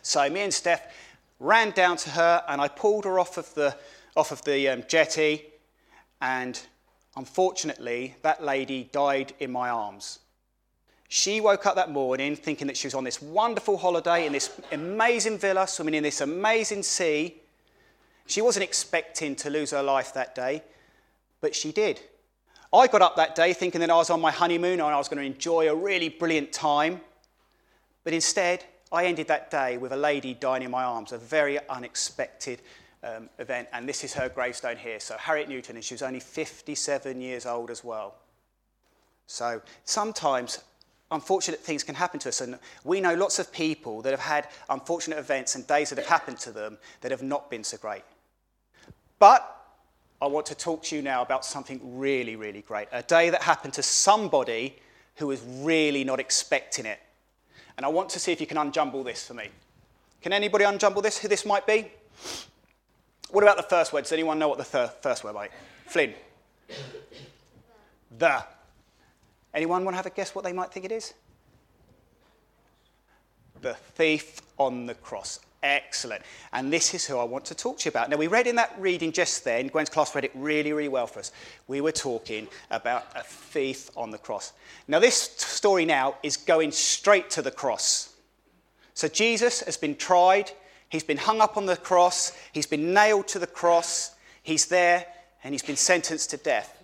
So 0.00 0.26
me 0.30 0.40
and 0.40 0.54
Steph 0.54 0.94
ran 1.38 1.72
down 1.72 1.98
to 1.98 2.10
her, 2.10 2.42
and 2.48 2.62
I 2.62 2.68
pulled 2.68 3.04
her 3.04 3.18
off 3.18 3.36
of 3.36 3.52
the 3.52 3.76
off 4.16 4.32
of 4.32 4.42
the 4.44 4.70
um, 4.70 4.84
jetty, 4.88 5.44
and 6.22 6.58
unfortunately, 7.14 8.16
that 8.22 8.42
lady 8.42 8.88
died 8.90 9.34
in 9.38 9.52
my 9.52 9.68
arms. 9.68 10.20
She 11.12 11.40
woke 11.40 11.66
up 11.66 11.74
that 11.74 11.90
morning 11.90 12.36
thinking 12.36 12.68
that 12.68 12.76
she 12.76 12.86
was 12.86 12.94
on 12.94 13.02
this 13.02 13.20
wonderful 13.20 13.76
holiday 13.76 14.26
in 14.26 14.32
this 14.32 14.60
amazing 14.70 15.38
villa, 15.38 15.66
swimming 15.66 15.94
in 15.94 16.04
this 16.04 16.20
amazing 16.20 16.84
sea. 16.84 17.34
She 18.26 18.40
wasn't 18.40 18.62
expecting 18.62 19.34
to 19.34 19.50
lose 19.50 19.72
her 19.72 19.82
life 19.82 20.14
that 20.14 20.36
day, 20.36 20.62
but 21.40 21.52
she 21.52 21.72
did. 21.72 22.00
I 22.72 22.86
got 22.86 23.02
up 23.02 23.16
that 23.16 23.34
day 23.34 23.52
thinking 23.54 23.80
that 23.80 23.90
I 23.90 23.96
was 23.96 24.08
on 24.08 24.20
my 24.20 24.30
honeymoon 24.30 24.74
and 24.74 24.82
I 24.82 24.98
was 24.98 25.08
going 25.08 25.18
to 25.18 25.26
enjoy 25.26 25.68
a 25.68 25.74
really 25.74 26.10
brilliant 26.10 26.52
time. 26.52 27.00
But 28.04 28.12
instead, 28.12 28.64
I 28.92 29.06
ended 29.06 29.26
that 29.26 29.50
day 29.50 29.78
with 29.78 29.90
a 29.90 29.96
lady 29.96 30.34
dying 30.34 30.62
in 30.62 30.70
my 30.70 30.84
arms, 30.84 31.10
a 31.10 31.18
very 31.18 31.58
unexpected 31.68 32.62
um, 33.02 33.28
event. 33.40 33.66
And 33.72 33.88
this 33.88 34.04
is 34.04 34.14
her 34.14 34.28
gravestone 34.28 34.76
here. 34.76 35.00
So, 35.00 35.16
Harriet 35.18 35.48
Newton, 35.48 35.74
and 35.74 35.84
she 35.84 35.94
was 35.94 36.02
only 36.02 36.20
57 36.20 37.20
years 37.20 37.46
old 37.46 37.68
as 37.68 37.82
well. 37.82 38.14
So, 39.26 39.60
sometimes 39.84 40.60
unfortunate 41.10 41.60
things 41.60 41.82
can 41.82 41.94
happen 41.94 42.20
to 42.20 42.28
us. 42.28 42.40
And 42.40 42.58
we 42.84 43.00
know 43.00 43.14
lots 43.14 43.38
of 43.38 43.52
people 43.52 44.02
that 44.02 44.10
have 44.10 44.20
had 44.20 44.48
unfortunate 44.68 45.18
events 45.18 45.54
and 45.54 45.66
days 45.66 45.90
that 45.90 45.98
have 45.98 46.06
happened 46.06 46.38
to 46.40 46.52
them 46.52 46.78
that 47.00 47.10
have 47.10 47.22
not 47.22 47.50
been 47.50 47.64
so 47.64 47.76
great. 47.76 48.02
But 49.18 49.56
I 50.22 50.26
want 50.26 50.46
to 50.46 50.54
talk 50.54 50.82
to 50.84 50.96
you 50.96 51.02
now 51.02 51.22
about 51.22 51.44
something 51.44 51.80
really, 51.98 52.36
really 52.36 52.62
great. 52.62 52.88
A 52.92 53.02
day 53.02 53.30
that 53.30 53.42
happened 53.42 53.74
to 53.74 53.82
somebody 53.82 54.76
who 55.16 55.26
was 55.26 55.42
really 55.42 56.04
not 56.04 56.20
expecting 56.20 56.86
it. 56.86 56.98
And 57.76 57.86
I 57.86 57.88
want 57.88 58.10
to 58.10 58.18
see 58.18 58.32
if 58.32 58.40
you 58.40 58.46
can 58.46 58.56
unjumble 58.56 59.04
this 59.04 59.26
for 59.26 59.34
me. 59.34 59.48
Can 60.22 60.32
anybody 60.32 60.64
unjumble 60.64 61.02
this, 61.02 61.18
who 61.18 61.28
this 61.28 61.46
might 61.46 61.66
be? 61.66 61.90
What 63.30 63.42
about 63.42 63.56
the 63.56 63.62
first 63.62 63.92
word? 63.92 64.02
Does 64.02 64.12
anyone 64.12 64.38
know 64.38 64.48
what 64.48 64.58
the 64.58 64.64
first 65.02 65.24
word 65.24 65.34
might? 65.34 65.50
Flynn. 65.86 66.14
The. 68.18 68.44
Anyone 69.52 69.84
want 69.84 69.94
to 69.94 69.96
have 69.96 70.06
a 70.06 70.10
guess 70.10 70.34
what 70.34 70.44
they 70.44 70.52
might 70.52 70.72
think 70.72 70.84
it 70.84 70.92
is? 70.92 71.14
The 73.60 73.74
thief 73.74 74.40
on 74.58 74.86
the 74.86 74.94
cross. 74.94 75.40
Excellent. 75.62 76.22
And 76.52 76.72
this 76.72 76.94
is 76.94 77.04
who 77.04 77.18
I 77.18 77.24
want 77.24 77.44
to 77.46 77.54
talk 77.54 77.78
to 77.78 77.84
you 77.84 77.90
about. 77.90 78.08
Now, 78.08 78.16
we 78.16 78.28
read 78.28 78.46
in 78.46 78.56
that 78.56 78.74
reading 78.78 79.12
just 79.12 79.44
then, 79.44 79.68
Gwen's 79.68 79.90
class 79.90 80.14
read 80.14 80.24
it 80.24 80.30
really, 80.34 80.72
really 80.72 80.88
well 80.88 81.06
for 81.06 81.20
us. 81.20 81.32
We 81.66 81.82
were 81.82 81.92
talking 81.92 82.48
about 82.70 83.06
a 83.14 83.22
thief 83.22 83.90
on 83.96 84.10
the 84.10 84.18
cross. 84.18 84.52
Now, 84.88 85.00
this 85.00 85.16
story 85.16 85.84
now 85.84 86.16
is 86.22 86.38
going 86.38 86.72
straight 86.72 87.28
to 87.30 87.42
the 87.42 87.50
cross. 87.50 88.14
So, 88.94 89.06
Jesus 89.08 89.60
has 89.60 89.76
been 89.76 89.96
tried, 89.96 90.50
he's 90.88 91.04
been 91.04 91.18
hung 91.18 91.42
up 91.42 91.58
on 91.58 91.66
the 91.66 91.76
cross, 91.76 92.32
he's 92.52 92.66
been 92.66 92.94
nailed 92.94 93.28
to 93.28 93.38
the 93.38 93.46
cross, 93.46 94.14
he's 94.42 94.66
there, 94.66 95.06
and 95.44 95.52
he's 95.52 95.62
been 95.62 95.76
sentenced 95.76 96.30
to 96.30 96.38
death. 96.38 96.82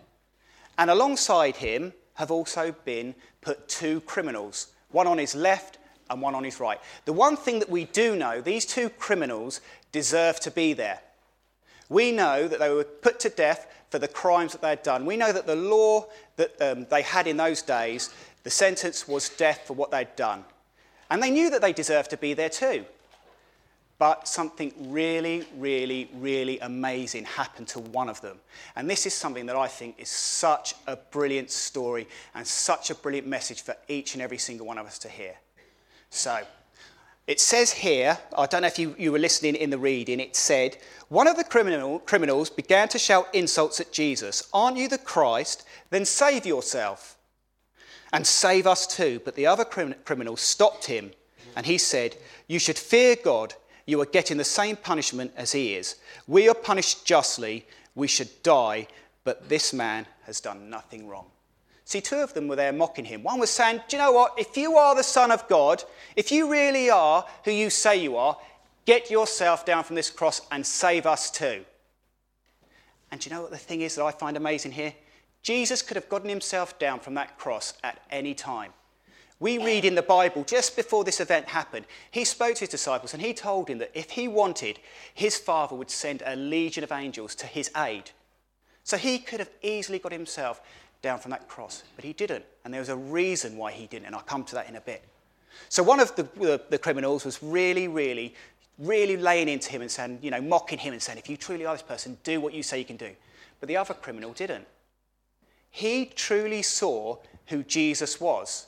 And 0.77 0.91
alongside 0.91 1.57
him 1.57 1.95
have 2.17 2.31
also 2.31 2.75
been 2.85 3.15
put 3.41 3.69
two 3.69 4.01
criminals, 4.03 4.69
one 4.91 5.07
on 5.07 5.19
his 5.19 5.35
left 5.35 5.79
and 6.11 6.21
one 6.21 6.35
on 6.35 6.45
his 6.45 6.61
right. 6.61 6.81
The 7.05 7.13
one 7.13 7.37
thing 7.37 7.59
that 7.61 7.71
we 7.71 7.85
do 7.85 8.17
know, 8.17 8.41
these 8.41 8.67
two 8.67 8.89
criminals 8.91 9.61
deserve 9.93 10.41
to 10.41 10.51
be 10.51 10.73
there. 10.73 11.01
We 11.89 12.13
know 12.13 12.49
that 12.49 12.59
they 12.59 12.71
were 12.71 12.85
put 12.85 13.21
to 13.21 13.29
death 13.29 13.73
for 13.91 13.99
the 13.99 14.09
crimes 14.09 14.53
that 14.53 14.63
they 14.63 14.71
had 14.71 14.83
done. 14.83 15.07
We 15.07 15.17
know 15.17 15.33
that 15.33 15.47
the 15.47 15.57
law 15.57 16.07
that 16.37 16.61
um, 16.61 16.87
they 16.91 17.03
had 17.03 17.27
in 17.27 17.37
those 17.37 17.63
days, 17.63 18.13
the 18.43 18.51
sentence 18.51 19.07
was 19.07 19.29
death 19.29 19.63
for 19.67 19.75
what 19.75 19.91
they'd 19.91 20.15
done. 20.17 20.45
And 21.11 21.23
they 21.23 21.31
knew 21.31 21.51
that 21.51 21.61
they 21.61 21.73
deserved 21.73 22.11
to 22.11 22.17
be 22.17 22.35
there 22.35 22.49
too. 22.49 22.85
But 23.99 24.29
something 24.29 24.73
really, 24.93 25.47
really, 25.57 26.11
really 26.15 26.59
amazing 26.61 27.25
happened 27.25 27.69
to 27.69 27.81
one 27.81 28.11
of 28.11 28.21
them. 28.21 28.39
And 28.75 28.91
this 28.91 29.07
is 29.07 29.15
something 29.15 29.47
that 29.47 29.57
I 29.57 29.69
think 29.69 29.95
is 29.99 30.11
such 30.11 30.75
a 30.87 30.97
brilliant 30.97 31.51
story 31.51 32.07
and 32.35 32.47
such 32.47 32.91
a 32.91 32.95
brilliant 32.95 33.27
message 33.27 33.63
for 33.63 33.75
each 33.89 34.15
and 34.15 34.23
every 34.23 34.39
single 34.39 34.67
one 34.67 34.77
of 34.77 34.87
us 34.87 34.99
to 35.01 35.09
hear. 35.09 35.35
So, 36.11 36.43
it 37.27 37.41
says 37.41 37.73
here, 37.73 38.19
I 38.39 38.47
don't 38.47 38.63
know 38.63 38.69
if 38.69 38.79
you, 38.79 38.95
you 38.99 39.11
were 39.11 39.19
listening 39.19 39.57
in 39.57 39.71
the 39.71 39.79
reading, 39.79 40.21
it 40.21 40.37
said, 40.37 40.77
One 41.09 41.27
of 41.27 41.37
the 41.37 41.43
criminal, 41.43 41.99
criminals 41.99 42.51
began 42.51 42.89
to 42.91 42.99
shout 42.99 43.29
insults 43.35 43.81
at 43.81 43.93
Jesus. 43.93 44.49
Aren't 44.53 44.77
you 44.77 44.89
the 44.89 44.99
Christ? 44.99 45.67
Then 45.91 46.05
save 46.05 46.47
yourself 46.47 47.17
and 48.13 48.25
save 48.25 48.67
us 48.67 48.87
too. 48.87 49.21
But 49.25 49.35
the 49.35 49.47
other 49.47 49.65
crim- 49.65 49.97
criminal 50.05 50.37
stopped 50.37 50.85
him 50.85 51.13
and 51.57 51.67
he 51.67 51.79
said, 51.79 52.17
You 52.47 52.61
should 52.61 52.79
fear 52.79 53.17
God 53.17 53.55
you 53.87 54.01
are 54.01 54.07
getting 54.07 54.37
the 54.37 54.45
same 54.45 54.77
punishment 54.77 55.33
as 55.37 55.53
he 55.53 55.75
is. 55.75 55.97
We 56.27 56.49
are 56.49 56.55
punished 56.55 57.05
justly. 57.05 57.65
We 57.95 58.09
should 58.09 58.43
die, 58.43 58.89
but 59.25 59.49
this 59.49 59.73
man 59.73 60.07
has 60.25 60.41
done 60.41 60.69
nothing 60.69 61.09
wrong. 61.09 61.27
See, 61.85 62.01
two 62.01 62.17
of 62.17 62.35
them 62.35 62.49
were 62.49 62.57
there 62.57 62.73
mocking 62.73 63.05
him. 63.05 63.23
One 63.23 63.39
was 63.39 63.51
saying, 63.51 63.81
Do 63.89 63.97
you 63.97 64.03
know 64.03 64.11
what? 64.11 64.35
If 64.37 64.57
you 64.57 64.77
are 64.77 64.97
the 64.97 65.05
Son 65.05 65.31
of 65.31 65.47
God, 65.49 65.85
if 66.17 66.33
you 66.33 66.51
really 66.51 66.91
are 66.91 67.25
who 67.45 67.53
you 67.53 67.71
say 67.71 67.97
you 67.97 68.17
are, 68.17 68.37
get 68.87 69.09
yourself 69.09 69.65
down 69.65 69.85
from 69.85 69.95
this 69.95 70.11
cross 70.11 70.43
and 70.51 70.67
save 70.67 71.07
us 71.07 71.31
too. 71.31 71.65
And 73.13 73.21
do 73.21 73.31
you 73.31 73.37
know 73.37 73.43
what 73.43 73.53
the 73.53 73.57
thing 73.57 73.83
is 73.83 73.95
that 73.95 74.05
I 74.05 74.11
find 74.11 74.37
amazing 74.37 74.73
here? 74.73 74.95
Jesus 75.43 75.81
could 75.81 75.95
have 75.95 76.09
gotten 76.09 76.29
himself 76.29 76.77
down 76.81 76.99
from 76.99 77.15
that 77.15 77.39
cross 77.39 77.75
at 77.85 78.03
any 78.11 78.35
time. 78.35 78.73
We 79.39 79.59
read 79.59 79.85
in 79.85 79.95
the 79.95 80.03
Bible 80.03 80.45
just 80.45 80.77
before 80.77 81.05
this 81.05 81.21
event 81.21 81.49
happened, 81.49 81.85
he 82.11 82.25
spoke 82.25 82.55
to 82.55 82.61
his 82.61 82.71
disciples 82.71 83.13
and 83.13 83.23
he 83.23 83.35
told 83.35 83.69
him 83.69 83.79
that 83.79 83.91
if 83.93 84.11
he 84.11 84.29
wanted, 84.29 84.79
his 85.13 85.37
father 85.37 85.77
would 85.77 85.91
send 85.91 86.23
a 86.25 86.37
legion 86.37 86.83
of 86.83 86.93
angels 86.93 87.35
to 87.37 87.47
his 87.47 87.71
aid. 87.77 88.11
So 88.83 88.97
he 88.97 89.19
could 89.19 89.41
have 89.41 89.51
easily 89.63 89.99
got 89.99 90.13
himself 90.13 90.63
down 91.03 91.19
from 91.19 91.33
that 91.33 91.49
cross, 91.49 91.83
but 91.97 92.05
he 92.05 92.15
didn't. 92.15 92.45
And 92.65 92.73
there 92.73 92.81
was 92.81 92.89
a 92.89 92.97
reason 92.97 93.57
why 93.57 93.73
he 93.73 93.87
didn't, 93.87 94.07
and 94.07 94.15
I'll 94.15 94.23
come 94.23 94.45
to 94.45 94.55
that 94.55 94.69
in 94.69 94.77
a 94.77 94.81
bit. 94.81 95.05
So 95.69 95.83
one 95.83 96.01
of 96.01 96.15
the, 96.17 96.23
the, 96.23 96.61
the 96.71 96.79
criminals 96.79 97.25
was 97.25 97.43
really, 97.43 97.89
really, 97.89 98.35
really 98.79 99.17
laying 99.17 99.49
into 99.49 99.71
him 99.71 99.83
and 99.83 99.91
saying, 99.91 100.21
you 100.23 100.31
know, 100.31 100.41
mocking 100.41 100.79
him 100.79 100.93
and 100.93 101.03
saying, 101.03 101.19
if 101.19 101.29
you 101.29 101.37
truly 101.37 101.67
are 101.67 101.75
this 101.75 101.83
person, 101.83 102.17
do 102.25 102.41
what 102.41 102.55
you 102.55 102.63
say 102.63 102.79
you 102.79 102.85
can 102.85 102.97
do. 102.97 103.11
But 103.61 103.69
the 103.69 103.77
other 103.77 103.95
criminal 103.95 104.33
didn't. 104.33 104.67
He 105.71 106.07
truly 106.07 106.63
saw 106.63 107.19
who 107.47 107.63
Jesus 107.63 108.21
was. 108.21 108.67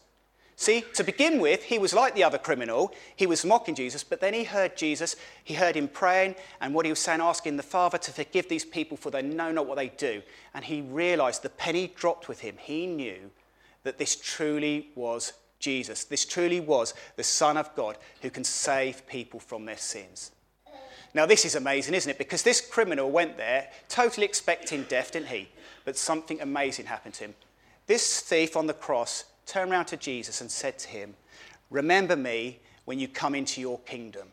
See, 0.61 0.83
to 0.95 1.05
begin 1.05 1.39
with, 1.39 1.63
he 1.63 1.79
was 1.79 1.95
like 1.95 2.17
the 2.17 2.25
other 2.25 2.37
criminal. 2.37 2.93
He 3.15 3.29
was 3.29 3.45
mocking 3.45 3.77
Jesus, 3.77 4.03
but 4.03 4.21
then 4.21 4.35
he 4.35 4.43
heard 4.43 4.77
Jesus. 4.77 5.15
He 5.45 5.55
heard 5.55 5.77
him 5.77 5.87
praying 5.87 6.35
and 6.61 6.75
what 6.75 6.85
he 6.85 6.91
was 6.91 6.99
saying, 6.99 7.21
asking 7.21 7.57
the 7.57 7.63
Father 7.63 7.97
to 7.97 8.11
forgive 8.11 8.49
these 8.49 8.65
people 8.65 8.97
for 8.97 9.13
they 9.13 9.23
know 9.23 9.53
not 9.53 9.69
what 9.69 9.77
they 9.77 9.91
do. 9.91 10.21
And 10.55 10.65
he 10.65 10.81
realized 10.81 11.45
the 11.45 11.49
penny 11.49 11.93
dropped 11.95 12.27
with 12.27 12.41
him. 12.41 12.57
He 12.59 12.89
knew 12.89 13.31
that 13.85 13.99
this 13.99 14.17
truly 14.17 14.89
was 14.97 15.35
Jesus. 15.61 16.03
This 16.03 16.25
truly 16.25 16.59
was 16.59 16.93
the 17.15 17.23
Son 17.23 17.57
of 17.57 17.73
God 17.77 17.97
who 18.21 18.29
can 18.29 18.43
save 18.43 19.07
people 19.07 19.39
from 19.39 19.65
their 19.65 19.77
sins. 19.77 20.33
Now, 21.15 21.25
this 21.25 21.45
is 21.45 21.55
amazing, 21.55 21.95
isn't 21.95 22.11
it? 22.11 22.19
Because 22.19 22.43
this 22.43 22.61
criminal 22.61 23.13
went 23.13 23.37
there 23.37 23.69
totally 23.89 24.27
expecting 24.27 24.83
death, 24.89 25.13
didn't 25.13 25.29
he? 25.29 25.51
But 25.85 25.97
something 25.97 26.41
amazing 26.41 26.87
happened 26.87 27.15
to 27.15 27.27
him. 27.27 27.35
This 27.87 28.23
thief 28.23 28.57
on 28.57 28.67
the 28.67 28.75
cross 28.75 29.25
turned 29.49 29.73
around 29.73 29.87
to 29.87 29.97
Jesus 29.97 30.41
and 30.41 30.51
said 30.51 30.79
to 30.81 30.89
him, 30.89 31.15
Remember 31.71 32.17
me 32.17 32.61
when 32.85 32.99
you 32.99 33.09
come 33.09 33.35
into 33.35 33.61
your 33.61 33.79
kingdom. 33.81 34.29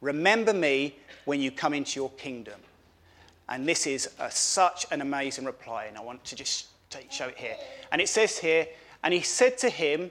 Remember 0.00 0.54
me 0.54 0.96
when 1.24 1.40
you 1.40 1.50
come 1.50 1.74
into 1.74 1.98
your 1.98 2.10
kingdom. 2.10 2.60
And 3.48 3.68
this 3.68 3.86
is 3.86 4.10
a, 4.18 4.30
such 4.30 4.86
an 4.90 5.00
amazing 5.00 5.44
reply, 5.44 5.86
and 5.86 5.96
I 5.96 6.02
want 6.02 6.24
to 6.26 6.36
just 6.36 6.68
take, 6.88 7.10
show 7.10 7.28
it 7.28 7.36
here. 7.36 7.56
And 7.90 8.00
it 8.00 8.08
says 8.08 8.38
here, 8.38 8.66
and 9.02 9.12
he 9.12 9.20
said 9.20 9.58
to 9.58 9.68
him, 9.68 10.10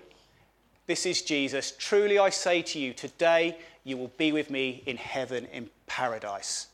This 0.86 1.06
is 1.06 1.22
Jesus, 1.22 1.74
truly 1.78 2.20
I 2.20 2.30
say 2.30 2.62
to 2.64 2.80
you, 2.80 2.94
today 2.94 3.58
you 3.84 3.98
will 3.98 4.12
be 4.18 4.32
with 4.32 4.50
me 4.50 4.84
in 4.86 4.98
heaven 4.98 5.48
in 5.54 5.70
paradise. 5.88 6.68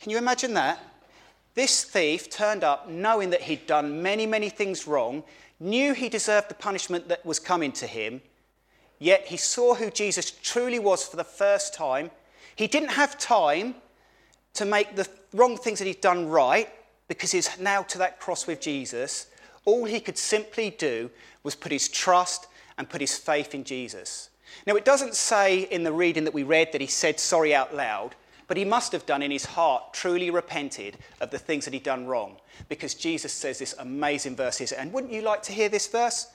Can 0.00 0.10
you 0.10 0.18
imagine 0.18 0.54
that? 0.54 0.78
This 1.54 1.82
thief 1.82 2.30
turned 2.30 2.62
up 2.62 2.88
knowing 2.88 3.30
that 3.30 3.42
he'd 3.42 3.66
done 3.66 4.02
many, 4.02 4.26
many 4.26 4.48
things 4.48 4.86
wrong 4.86 5.24
knew 5.60 5.92
he 5.92 6.08
deserved 6.08 6.48
the 6.48 6.54
punishment 6.54 7.08
that 7.08 7.24
was 7.26 7.38
coming 7.38 7.72
to 7.72 7.86
him, 7.86 8.20
yet 8.98 9.26
he 9.26 9.36
saw 9.36 9.74
who 9.74 9.90
Jesus 9.90 10.30
truly 10.30 10.78
was 10.78 11.06
for 11.06 11.16
the 11.16 11.24
first 11.24 11.74
time. 11.74 12.10
He 12.56 12.66
didn't 12.66 12.90
have 12.90 13.18
time 13.18 13.74
to 14.54 14.64
make 14.64 14.96
the 14.96 15.08
wrong 15.32 15.56
things 15.56 15.78
that 15.78 15.86
he'd 15.86 16.00
done 16.00 16.28
right 16.28 16.68
because 17.08 17.32
he's 17.32 17.58
now 17.58 17.82
to 17.82 17.98
that 17.98 18.20
cross 18.20 18.46
with 18.46 18.60
Jesus, 18.60 19.28
all 19.64 19.84
he 19.84 20.00
could 20.00 20.18
simply 20.18 20.70
do 20.70 21.10
was 21.42 21.54
put 21.54 21.72
his 21.72 21.88
trust 21.88 22.46
and 22.76 22.88
put 22.88 23.00
his 23.00 23.16
faith 23.16 23.54
in 23.54 23.64
Jesus. 23.64 24.30
Now, 24.66 24.76
it 24.76 24.84
doesn't 24.84 25.14
say 25.14 25.60
in 25.60 25.82
the 25.82 25.92
reading 25.92 26.24
that 26.24 26.34
we 26.34 26.42
read 26.42 26.72
that 26.72 26.80
he 26.80 26.86
said 26.86 27.18
sorry 27.18 27.54
out 27.54 27.74
loud, 27.74 28.14
but 28.48 28.56
he 28.56 28.64
must 28.64 28.92
have 28.92 29.06
done 29.06 29.22
in 29.22 29.30
his 29.30 29.44
heart 29.44 29.92
truly 29.92 30.30
repented 30.30 30.96
of 31.20 31.30
the 31.30 31.38
things 31.38 31.64
that 31.66 31.74
he'd 31.74 31.82
done 31.82 32.06
wrong 32.06 32.36
because 32.68 32.94
Jesus 32.94 33.32
says 33.32 33.58
this 33.58 33.74
amazing 33.78 34.34
verse. 34.34 34.72
And 34.72 34.92
wouldn't 34.92 35.12
you 35.12 35.20
like 35.20 35.42
to 35.42 35.52
hear 35.52 35.68
this 35.68 35.86
verse? 35.86 36.28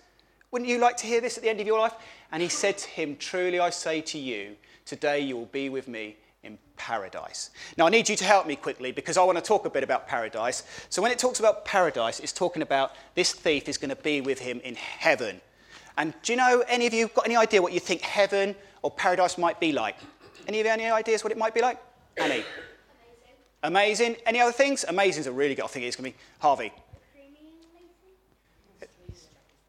Wouldn't 0.52 0.70
you 0.70 0.78
like 0.78 0.96
to 0.98 1.08
hear 1.08 1.20
this 1.20 1.38
at 1.38 1.44
the 1.44 1.50
end 1.50 1.60
of 1.60 1.66
your 1.68 1.80
life? 1.80 1.96
And 2.32 2.42
he 2.42 2.48
said 2.48 2.78
to 2.78 2.88
him, 2.88 3.18
Truly 3.18 3.60
I 3.60 3.72
say 3.72 4.02
to 4.02 4.20
you, 4.20 4.56
today 4.86 5.20
you 5.20 5.36
will 5.36 5.48
be 5.48 5.70
with 5.70 5.88
me 5.88 6.16
in 6.44 6.60
paradise. 6.78 7.50
Now, 7.78 7.88
I 7.88 7.90
need 7.90 8.08
you 8.08 8.16
to 8.18 8.24
help 8.24 8.46
me 8.46 8.56
quickly 8.56 8.92
because 8.92 9.18
I 9.18 9.24
want 9.24 9.40
to 9.40 9.44
talk 9.44 9.66
a 9.66 9.70
bit 9.70 9.84
about 9.84 10.08
paradise. 10.08 10.64
So, 10.90 11.02
when 11.02 11.12
it 11.12 11.18
talks 11.18 11.40
about 11.40 11.66
paradise, 11.66 12.20
it's 12.20 12.34
talking 12.34 12.62
about 12.62 12.92
this 13.16 13.32
thief 13.32 13.68
is 13.68 13.78
going 13.78 13.90
to 13.90 13.96
be 13.96 14.22
with 14.22 14.38
him 14.38 14.62
in 14.64 14.76
heaven. 14.76 15.42
And 15.98 16.14
do 16.22 16.34
you 16.34 16.38
know, 16.38 16.64
any 16.68 16.86
of 16.86 16.94
you 16.94 17.08
got 17.08 17.26
any 17.26 17.36
idea 17.36 17.62
what 17.62 17.74
you 17.74 17.80
think 17.80 18.02
heaven 18.02 18.56
or 18.84 18.92
paradise 18.92 19.38
might 19.38 19.60
be 19.60 19.72
like? 19.72 19.96
Any 20.48 20.60
of 20.60 20.66
you 20.66 20.72
any 20.72 20.86
ideas 20.86 21.24
what 21.24 21.32
it 21.32 21.38
might 21.38 21.54
be 21.54 21.62
like? 21.62 21.80
Annie? 22.18 22.44
Amazing. 23.64 24.06
Amazing. 24.12 24.16
Any 24.26 24.40
other 24.40 24.52
things? 24.52 24.84
Amazing 24.84 25.04
Amazing's 25.04 25.28
a 25.28 25.32
really 25.32 25.56
good. 25.56 25.66
I 25.66 25.68
think 25.68 25.86
it's 25.86 25.96
going 25.96 26.12
to 26.12 26.18
be 26.18 26.24
Harvey. 26.40 26.72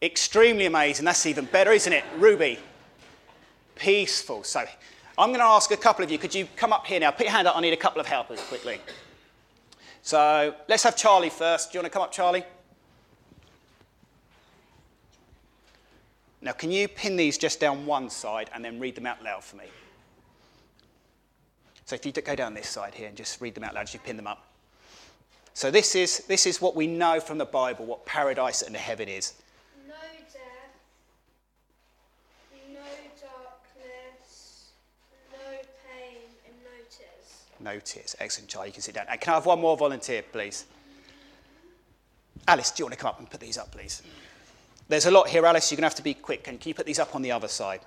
Extremely 0.03 0.67
amazing. 0.67 1.05
That's 1.05 1.25
even 1.25 1.47
better, 1.47 1.73
isn't 1.73 1.93
it? 1.93 2.05
Ruby. 2.19 2.59
Peaceful. 3.75 4.45
So 4.45 4.65
I'm 5.17 5.31
going 5.31 5.41
to 5.41 5.47
ask 5.47 5.71
a 5.71 5.77
couple 5.77 6.05
of 6.05 6.11
you, 6.11 6.19
could 6.19 6.35
you 6.35 6.47
come 6.57 6.73
up 6.73 6.87
here 6.87 7.01
now? 7.01 7.11
Put 7.11 7.23
your 7.27 7.33
hand 7.33 7.49
up. 7.49 7.57
I 7.57 7.61
need 7.61 7.73
a 7.73 7.77
couple 7.77 8.01
of 8.01 8.07
helpers 8.07 8.41
quickly. 8.43 8.81
So 10.03 10.55
let's 10.69 10.83
have 10.83 10.97
Charlie 10.97 11.31
first. 11.31 11.73
Do 11.73 11.79
you 11.79 11.83
want 11.83 11.91
to 11.91 11.97
come 11.97 12.03
up, 12.03 12.13
Charlie? 12.13 12.45
Now, 16.43 16.53
can 16.53 16.71
you 16.71 16.89
pin 16.89 17.17
these 17.17 17.39
just 17.39 17.59
down 17.59 17.87
one 17.87 18.11
side 18.11 18.51
and 18.55 18.63
then 18.63 18.79
read 18.79 18.97
them 18.97 19.07
out 19.07 19.25
loud 19.25 19.43
for 19.43 19.57
me? 19.57 19.65
So 21.95 21.97
if 21.97 22.05
you 22.05 22.23
go 22.23 22.35
down 22.35 22.55
this 22.55 22.69
side 22.69 22.93
here 22.93 23.07
and 23.07 23.17
just 23.17 23.41
read 23.41 23.55
them 23.55 23.63
out 23.63 23.73
loud 23.73 23.83
as 23.83 23.95
you 23.95 24.01
pin 24.01 24.17
them 24.17 24.27
up. 24.27 24.45
So 25.53 25.71
this 25.71 25.95
is, 25.95 26.25
this 26.27 26.45
is 26.45 26.61
what 26.61 26.75
we 26.75 26.89
know 26.89 27.21
from 27.21 27.39
the 27.39 27.45
Bible, 27.45 27.87
what 27.87 28.05
paradise 28.05 28.63
and 28.63 28.75
heaven 28.75 29.09
is. 29.09 29.35
No 29.87 29.95
death, 30.33 30.43
no 32.73 32.81
darkness, 33.21 34.71
no 35.31 35.39
pain, 35.89 36.23
and 36.45 36.55
no 36.65 36.71
tears. 36.91 37.45
No 37.61 37.79
tears. 37.79 38.17
Excellent, 38.19 38.51
Charlie. 38.51 38.71
You 38.71 38.73
can 38.73 38.83
sit 38.83 38.97
down. 38.97 39.07
And 39.09 39.21
can 39.21 39.31
I 39.31 39.37
have 39.37 39.47
one 39.47 39.61
more 39.61 39.77
volunteer, 39.77 40.23
please? 40.23 40.65
Alice, 42.49 42.73
do 42.73 42.81
you 42.81 42.87
want 42.87 42.95
to 42.95 42.99
come 42.99 43.11
up 43.11 43.21
and 43.21 43.31
put 43.31 43.39
these 43.39 43.57
up, 43.57 43.71
please? 43.71 44.03
There's 44.89 45.07
a 45.07 45.13
lot 45.13 45.29
here, 45.29 45.47
Alice. 45.47 45.71
You're 45.71 45.77
going 45.77 45.83
to 45.83 45.91
have 45.91 45.95
to 45.95 46.03
be 46.03 46.15
quick. 46.15 46.49
And 46.49 46.61
can 46.61 46.71
you 46.71 46.75
put 46.75 46.87
these 46.87 46.99
up 46.99 47.15
on 47.15 47.23
the 47.23 47.31
other 47.31 47.47
side? 47.47 47.83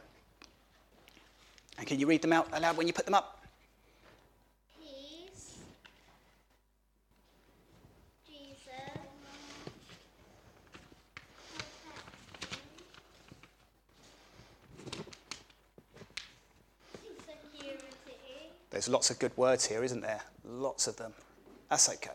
And 1.77 1.85
can 1.85 1.99
you 1.99 2.07
read 2.07 2.21
them 2.21 2.31
out 2.31 2.47
aloud 2.53 2.77
when 2.77 2.87
you 2.87 2.93
put 2.93 3.03
them 3.03 3.13
up? 3.13 3.33
Peace. 4.79 5.57
Jesus. 8.25 8.57
Security. 17.25 18.51
There's 18.77 18.89
lots 18.89 19.09
of 19.09 19.17
good 19.17 19.35
words 19.35 19.65
here, 19.65 19.83
isn't 19.83 20.01
there? 20.01 20.21
Lots 20.45 20.85
of 20.85 20.97
them. 20.97 21.11
That's 21.67 21.89
okay. 21.89 22.11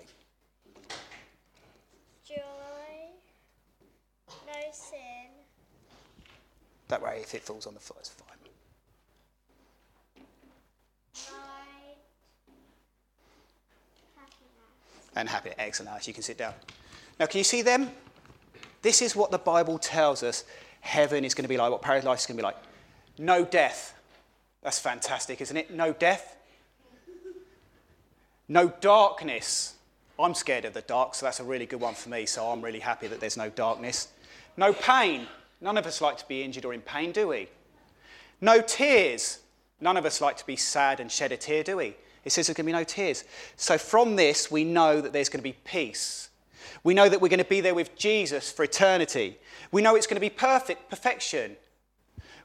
Joy. 2.24 2.36
No 4.46 4.60
sin. 4.70 5.26
That 6.86 7.02
way, 7.02 7.18
if 7.20 7.34
it 7.34 7.42
falls 7.42 7.66
on 7.66 7.74
the 7.74 7.80
floor, 7.80 7.96
it's 7.98 8.10
fine. 8.10 8.28
Light. 11.32 11.96
Happiness. 14.14 15.10
And 15.16 15.28
happy. 15.28 15.50
Excellent. 15.58 16.06
You 16.06 16.14
can 16.14 16.22
sit 16.22 16.38
down. 16.38 16.54
Now, 17.18 17.26
can 17.26 17.38
you 17.38 17.44
see 17.44 17.62
them? 17.62 17.90
This 18.82 19.02
is 19.02 19.16
what 19.16 19.32
the 19.32 19.38
Bible 19.38 19.78
tells 19.80 20.22
us 20.22 20.44
heaven 20.80 21.24
is 21.24 21.34
going 21.34 21.42
to 21.42 21.48
be 21.48 21.56
like, 21.56 21.72
what 21.72 21.82
paradise 21.82 22.20
is 22.20 22.26
going 22.26 22.36
to 22.36 22.40
be 22.40 22.46
like. 22.46 22.56
No 23.18 23.44
death. 23.44 24.00
That's 24.62 24.78
fantastic, 24.78 25.40
isn't 25.40 25.56
it? 25.56 25.72
No 25.72 25.92
death. 25.92 26.36
No 28.52 28.68
darkness. 28.82 29.76
I'm 30.18 30.34
scared 30.34 30.66
of 30.66 30.74
the 30.74 30.82
dark, 30.82 31.14
so 31.14 31.24
that's 31.24 31.40
a 31.40 31.44
really 31.44 31.64
good 31.64 31.80
one 31.80 31.94
for 31.94 32.10
me, 32.10 32.26
so 32.26 32.44
I'm 32.44 32.60
really 32.60 32.80
happy 32.80 33.06
that 33.06 33.18
there's 33.18 33.38
no 33.38 33.48
darkness. 33.48 34.08
No 34.58 34.74
pain. 34.74 35.26
None 35.62 35.78
of 35.78 35.86
us 35.86 36.02
like 36.02 36.18
to 36.18 36.28
be 36.28 36.42
injured 36.42 36.66
or 36.66 36.74
in 36.74 36.82
pain, 36.82 37.12
do 37.12 37.28
we? 37.28 37.48
No 38.42 38.60
tears. 38.60 39.38
None 39.80 39.96
of 39.96 40.04
us 40.04 40.20
like 40.20 40.36
to 40.36 40.44
be 40.44 40.56
sad 40.56 41.00
and 41.00 41.10
shed 41.10 41.32
a 41.32 41.38
tear, 41.38 41.62
do 41.62 41.78
we? 41.78 41.96
It 42.26 42.32
says 42.32 42.46
there's 42.46 42.54
going 42.58 42.66
to 42.66 42.72
be 42.74 42.78
no 42.78 42.84
tears. 42.84 43.24
So 43.56 43.78
from 43.78 44.16
this, 44.16 44.50
we 44.50 44.64
know 44.64 45.00
that 45.00 45.14
there's 45.14 45.30
going 45.30 45.40
to 45.40 45.42
be 45.42 45.56
peace. 45.64 46.28
We 46.84 46.92
know 46.92 47.08
that 47.08 47.22
we're 47.22 47.28
going 47.28 47.38
to 47.38 47.46
be 47.46 47.62
there 47.62 47.74
with 47.74 47.96
Jesus 47.96 48.52
for 48.52 48.64
eternity. 48.64 49.38
We 49.70 49.80
know 49.80 49.96
it's 49.96 50.06
going 50.06 50.16
to 50.16 50.20
be 50.20 50.28
perfect, 50.28 50.90
perfection. 50.90 51.56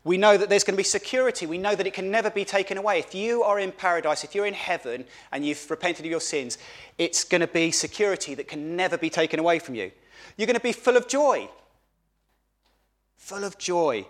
We 0.08 0.18
know 0.18 0.38
that 0.38 0.48
there's 0.48 0.64
going 0.64 0.76
to 0.76 0.78
be 0.78 0.86
security. 0.86 1.46
We 1.46 1.58
know 1.58 1.76
that 1.76 1.86
it 1.86 1.94
can 1.94 2.10
never 2.10 2.30
be 2.30 2.46
taken 2.46 2.78
away. 2.78 3.00
If 3.00 3.14
you 3.14 3.44
are 3.44 3.60
in 3.60 3.74
paradise, 3.74 4.24
if 4.24 4.34
you're 4.34 4.46
in 4.46 4.54
heaven 4.54 5.04
and 5.34 5.46
you've 5.46 5.70
repented 5.70 6.06
of 6.06 6.10
your 6.10 6.22
sins, 6.22 6.58
it's 6.98 7.26
going 7.26 7.42
to 7.42 7.48
be 7.48 7.72
security 7.72 8.34
that 8.36 8.48
can 8.48 8.78
never 8.78 8.98
be 8.98 9.10
taken 9.10 9.38
away 9.38 9.60
from 9.60 9.76
you. 9.76 9.92
You're 10.38 10.46
going 10.46 10.56
to 10.56 10.62
be 10.62 10.72
full 10.72 10.96
of 10.96 11.10
joy. 11.10 11.50
Full 13.18 13.44
of 13.44 13.58
joy. 13.58 14.06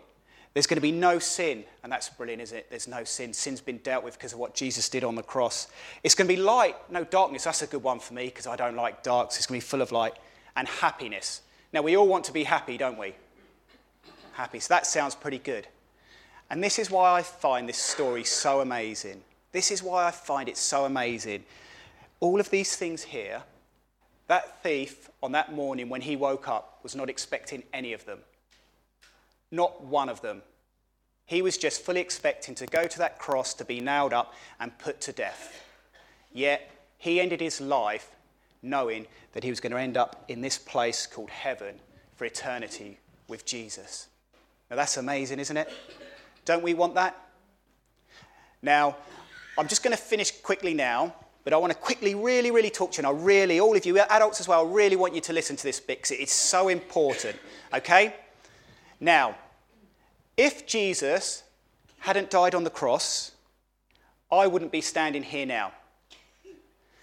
There's 0.54 0.68
going 0.68 0.78
to 0.78 0.82
be 0.82 0.92
no 0.92 1.18
sin, 1.18 1.64
and 1.82 1.92
that's 1.92 2.10
brilliant, 2.10 2.44
isn't 2.44 2.58
it? 2.60 2.70
There's 2.70 2.88
no 2.88 3.04
sin. 3.04 3.34
Sin's 3.34 3.60
been 3.60 3.80
dealt 3.80 4.04
with 4.04 4.20
because 4.20 4.34
of 4.34 4.40
what 4.40 4.54
Jesus 4.54 4.90
did 4.90 5.04
on 5.04 5.16
the 5.16 5.24
cross. 5.24 5.68
It's 6.04 6.14
going 6.14 6.28
to 6.28 6.34
be 6.36 6.40
light, 6.40 6.76
no 6.92 7.06
darkness. 7.06 7.46
That's 7.46 7.64
a 7.64 7.68
good 7.68 7.82
one 7.82 8.00
for 8.00 8.14
me 8.14 8.26
because 8.26 8.46
I 8.46 8.56
don't 8.56 8.76
like 8.76 9.02
darks. 9.02 9.38
It's 9.38 9.48
going 9.48 9.60
to 9.60 9.66
be 9.66 9.68
full 9.68 9.82
of 9.82 9.92
light 9.92 10.14
and 10.56 10.68
happiness. 10.68 11.42
Now, 11.74 11.82
we 11.82 11.98
all 11.98 12.08
want 12.08 12.26
to 12.26 12.34
be 12.34 12.44
happy, 12.44 12.78
don't 12.78 13.00
we? 13.00 13.16
Happy. 14.34 14.60
So 14.60 14.76
that 14.76 14.86
sounds 14.86 15.16
pretty 15.16 15.40
good. 15.40 15.68
And 16.50 16.64
this 16.64 16.80
is 16.80 16.90
why 16.90 17.14
I 17.14 17.22
find 17.22 17.68
this 17.68 17.78
story 17.78 18.24
so 18.24 18.62
amazing. 18.62 19.22
This 19.52 19.72
is 19.72 19.84
why 19.84 20.06
I 20.06 20.12
find 20.12 20.48
it 20.48 20.58
so 20.58 20.86
amazing. 20.86 21.44
All 22.20 22.40
of 22.40 22.50
these 22.50 22.76
things 22.76 23.04
here, 23.04 23.44
that 24.28 24.62
thief 24.64 25.10
on 25.22 25.32
that 25.34 25.54
morning 25.54 25.90
when 25.90 26.02
he 26.02 26.16
woke 26.16 26.48
up 26.48 26.80
was 26.84 26.96
not 26.96 27.10
expecting 27.10 27.64
any 27.74 27.94
of 27.94 28.06
them. 28.06 28.20
Not 29.52 29.84
one 29.84 30.10
of 30.10 30.22
them. 30.22 30.42
He 31.26 31.42
was 31.42 31.58
just 31.58 31.82
fully 31.82 32.00
expecting 32.00 32.56
to 32.56 32.66
go 32.66 32.88
to 32.88 32.98
that 33.00 33.20
cross 33.20 33.54
to 33.56 33.66
be 33.66 33.80
nailed 33.82 34.14
up 34.14 34.34
and 34.60 34.78
put 34.78 35.02
to 35.02 35.12
death. 35.12 35.64
Yet 36.34 36.72
he 36.98 37.20
ended 37.20 37.42
his 37.42 37.60
life 37.60 38.12
knowing 38.62 39.08
that 39.34 39.44
he 39.44 39.50
was 39.50 39.60
going 39.60 39.72
to 39.72 39.80
end 39.80 39.98
up 39.98 40.24
in 40.28 40.42
this 40.42 40.58
place 40.58 41.06
called 41.06 41.30
heaven 41.30 41.76
for 42.16 42.26
eternity 42.26 43.00
with 43.28 43.46
Jesus. 43.46 44.08
Now 44.70 44.78
that's 44.78 44.98
amazing, 44.98 45.40
isn't 45.40 45.58
it? 45.58 45.72
Don't 46.48 46.64
we 46.64 46.74
want 46.74 46.96
that? 46.96 47.14
Now, 48.62 48.96
I'm 49.58 49.68
just 49.68 49.84
going 49.84 49.96
to 49.96 50.02
finish 50.02 50.32
quickly 50.32 50.74
now, 50.74 51.14
but 51.44 51.52
I 51.52 51.58
want 51.58 51.74
to 51.74 51.78
quickly, 51.78 52.16
really, 52.16 52.52
really 52.52 52.70
talk 52.70 52.94
to 52.94 53.02
you. 53.02 53.08
And 53.08 53.20
I 53.20 53.22
really, 53.22 53.60
all 53.60 53.76
of 53.76 53.86
you 53.86 54.00
adults 54.00 54.40
as 54.40 54.48
well, 54.48 54.66
I 54.66 54.72
really 54.72 54.96
want 54.96 55.14
you 55.14 55.20
to 55.20 55.34
listen 55.34 55.58
to 55.58 55.64
this 55.64 55.82
bit 55.82 55.98
because 55.98 56.12
it's 56.12 56.32
so 56.32 56.70
important. 56.70 57.36
Okay? 57.74 58.16
Now, 59.02 59.36
if 60.38 60.66
Jesus 60.66 61.44
hadn't 62.00 62.30
died 62.30 62.56
on 62.56 62.64
the 62.64 62.70
cross, 62.70 63.34
I 64.32 64.48
wouldn't 64.48 64.72
be 64.72 64.80
standing 64.80 65.24
here 65.24 65.46
now. 65.46 65.74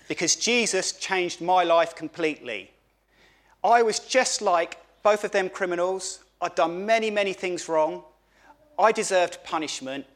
Because 0.08 0.36
Jesus 0.36 0.92
changed 0.92 1.42
my 1.42 1.64
life 1.64 1.94
completely. 1.94 2.70
I 3.62 3.82
was 3.82 3.98
just 3.98 4.40
like 4.40 4.78
both 5.02 5.22
of 5.22 5.32
them 5.32 5.50
criminals. 5.50 6.24
I'd 6.40 6.54
done 6.54 6.86
many, 6.86 7.10
many 7.10 7.34
things 7.34 7.68
wrong. 7.68 8.04
I 8.78 8.92
deserved 8.92 9.44
punishment, 9.44 10.06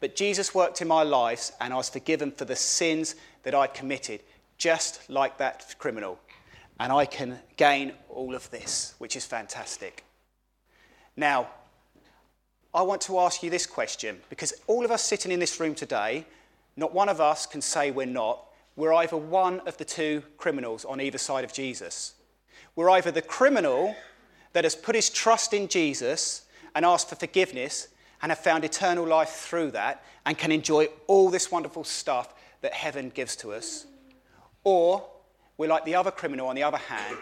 but 0.00 0.16
Jesus 0.16 0.54
worked 0.54 0.80
in 0.80 0.88
my 0.88 1.02
life 1.02 1.50
and 1.60 1.72
I 1.72 1.76
was 1.76 1.88
forgiven 1.88 2.30
for 2.30 2.44
the 2.44 2.56
sins 2.56 3.14
that 3.42 3.54
I'd 3.54 3.74
committed, 3.74 4.20
just 4.58 5.08
like 5.10 5.38
that 5.38 5.74
criminal. 5.78 6.18
And 6.78 6.92
I 6.92 7.06
can 7.06 7.38
gain 7.56 7.92
all 8.08 8.34
of 8.34 8.50
this, 8.50 8.94
which 8.98 9.16
is 9.16 9.24
fantastic. 9.24 10.04
Now, 11.16 11.48
I 12.74 12.82
want 12.82 13.00
to 13.02 13.18
ask 13.18 13.42
you 13.42 13.48
this 13.48 13.66
question 13.66 14.20
because 14.28 14.52
all 14.66 14.84
of 14.84 14.90
us 14.90 15.02
sitting 15.02 15.32
in 15.32 15.40
this 15.40 15.58
room 15.58 15.74
today, 15.74 16.26
not 16.76 16.92
one 16.92 17.08
of 17.08 17.20
us 17.20 17.46
can 17.46 17.62
say 17.62 17.90
we're 17.90 18.06
not. 18.06 18.42
We're 18.76 18.92
either 18.92 19.16
one 19.16 19.60
of 19.60 19.78
the 19.78 19.84
two 19.84 20.22
criminals 20.36 20.84
on 20.84 21.00
either 21.00 21.16
side 21.16 21.44
of 21.44 21.52
Jesus. 21.54 22.14
We're 22.74 22.90
either 22.90 23.10
the 23.10 23.22
criminal 23.22 23.96
that 24.52 24.64
has 24.64 24.74
put 24.74 24.94
his 24.94 25.08
trust 25.08 25.54
in 25.54 25.68
Jesus 25.68 26.42
and 26.74 26.84
asked 26.84 27.08
for 27.08 27.16
forgiveness 27.16 27.88
and 28.22 28.30
have 28.30 28.38
found 28.38 28.64
eternal 28.64 29.06
life 29.06 29.30
through 29.30 29.70
that 29.72 30.04
and 30.24 30.36
can 30.36 30.52
enjoy 30.52 30.88
all 31.06 31.30
this 31.30 31.50
wonderful 31.50 31.84
stuff 31.84 32.34
that 32.60 32.72
heaven 32.72 33.10
gives 33.10 33.36
to 33.36 33.52
us. 33.52 33.86
Or 34.64 35.06
we're 35.58 35.68
like 35.68 35.84
the 35.84 35.94
other 35.94 36.10
criminal 36.10 36.48
on 36.48 36.56
the 36.56 36.62
other 36.62 36.78
hand, 36.78 37.18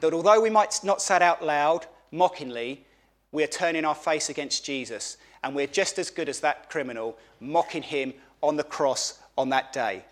that 0.00 0.12
although 0.12 0.40
we 0.40 0.50
might 0.50 0.80
not 0.82 1.02
say 1.02 1.16
out 1.16 1.44
loud, 1.44 1.86
mockingly, 2.10 2.84
we're 3.32 3.46
turning 3.46 3.84
our 3.84 3.94
face 3.94 4.28
against 4.28 4.64
Jesus 4.64 5.16
and 5.42 5.54
we're 5.54 5.66
just 5.66 5.98
as 5.98 6.10
good 6.10 6.28
as 6.28 6.40
that 6.40 6.70
criminal, 6.70 7.18
mocking 7.40 7.82
him 7.82 8.14
on 8.42 8.56
the 8.56 8.64
cross 8.64 9.18
on 9.36 9.48
that 9.48 9.72
day. 9.72 10.04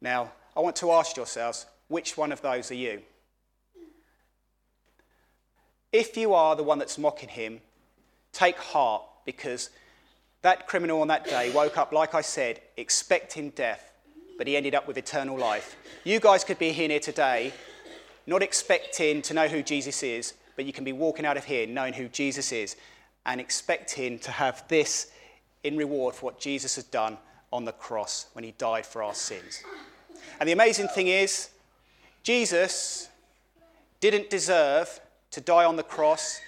Now, 0.00 0.32
I 0.56 0.60
want 0.60 0.76
to 0.76 0.92
ask 0.92 1.16
yourselves 1.16 1.66
which 1.88 2.16
one 2.16 2.32
of 2.32 2.40
those 2.40 2.70
are 2.70 2.74
you? 2.74 3.02
If 5.96 6.14
you 6.18 6.34
are 6.34 6.54
the 6.54 6.62
one 6.62 6.78
that's 6.78 6.98
mocking 6.98 7.30
him, 7.30 7.62
take 8.30 8.58
heart 8.58 9.02
because 9.24 9.70
that 10.42 10.66
criminal 10.66 11.00
on 11.00 11.08
that 11.08 11.24
day 11.24 11.50
woke 11.54 11.78
up, 11.78 11.90
like 11.90 12.14
I 12.14 12.20
said, 12.20 12.60
expecting 12.76 13.48
death, 13.48 13.94
but 14.36 14.46
he 14.46 14.58
ended 14.58 14.74
up 14.74 14.86
with 14.86 14.98
eternal 14.98 15.38
life. 15.38 15.74
You 16.04 16.20
guys 16.20 16.44
could 16.44 16.58
be 16.58 16.70
here 16.72 17.00
today 17.00 17.54
not 18.26 18.42
expecting 18.42 19.22
to 19.22 19.32
know 19.32 19.48
who 19.48 19.62
Jesus 19.62 20.02
is, 20.02 20.34
but 20.54 20.66
you 20.66 20.72
can 20.74 20.84
be 20.84 20.92
walking 20.92 21.24
out 21.24 21.38
of 21.38 21.46
here 21.46 21.66
knowing 21.66 21.94
who 21.94 22.08
Jesus 22.08 22.52
is 22.52 22.76
and 23.24 23.40
expecting 23.40 24.18
to 24.18 24.30
have 24.30 24.68
this 24.68 25.10
in 25.64 25.78
reward 25.78 26.14
for 26.14 26.26
what 26.26 26.38
Jesus 26.38 26.74
has 26.74 26.84
done 26.84 27.16
on 27.54 27.64
the 27.64 27.72
cross 27.72 28.26
when 28.34 28.44
he 28.44 28.50
died 28.58 28.84
for 28.84 29.02
our 29.02 29.14
sins. 29.14 29.62
And 30.40 30.46
the 30.46 30.52
amazing 30.52 30.88
thing 30.88 31.08
is, 31.08 31.48
Jesus 32.22 33.08
didn't 34.00 34.28
deserve 34.28 35.00
to 35.36 35.40
die 35.42 35.66
on 35.66 35.76
the 35.76 35.82
cross, 35.82 36.40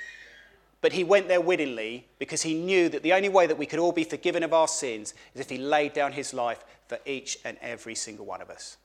but 0.80 0.94
he 0.94 1.04
went 1.04 1.28
there 1.28 1.42
willingly 1.42 2.06
because 2.18 2.40
he 2.40 2.54
knew 2.54 2.88
that 2.88 3.02
the 3.02 3.12
only 3.12 3.28
way 3.28 3.46
that 3.46 3.58
we 3.58 3.66
could 3.66 3.78
all 3.78 3.92
be 3.92 4.02
forgiven 4.02 4.42
of 4.42 4.54
our 4.54 4.66
sins 4.66 5.12
is 5.34 5.42
if 5.42 5.50
he 5.50 5.58
laid 5.58 5.92
down 5.92 6.10
his 6.10 6.32
life 6.32 6.64
for 6.86 6.98
each 7.04 7.38
and 7.44 7.58
every 7.60 7.94
single 7.94 8.24
one 8.24 8.40
of 8.40 8.48
us. 8.48 8.78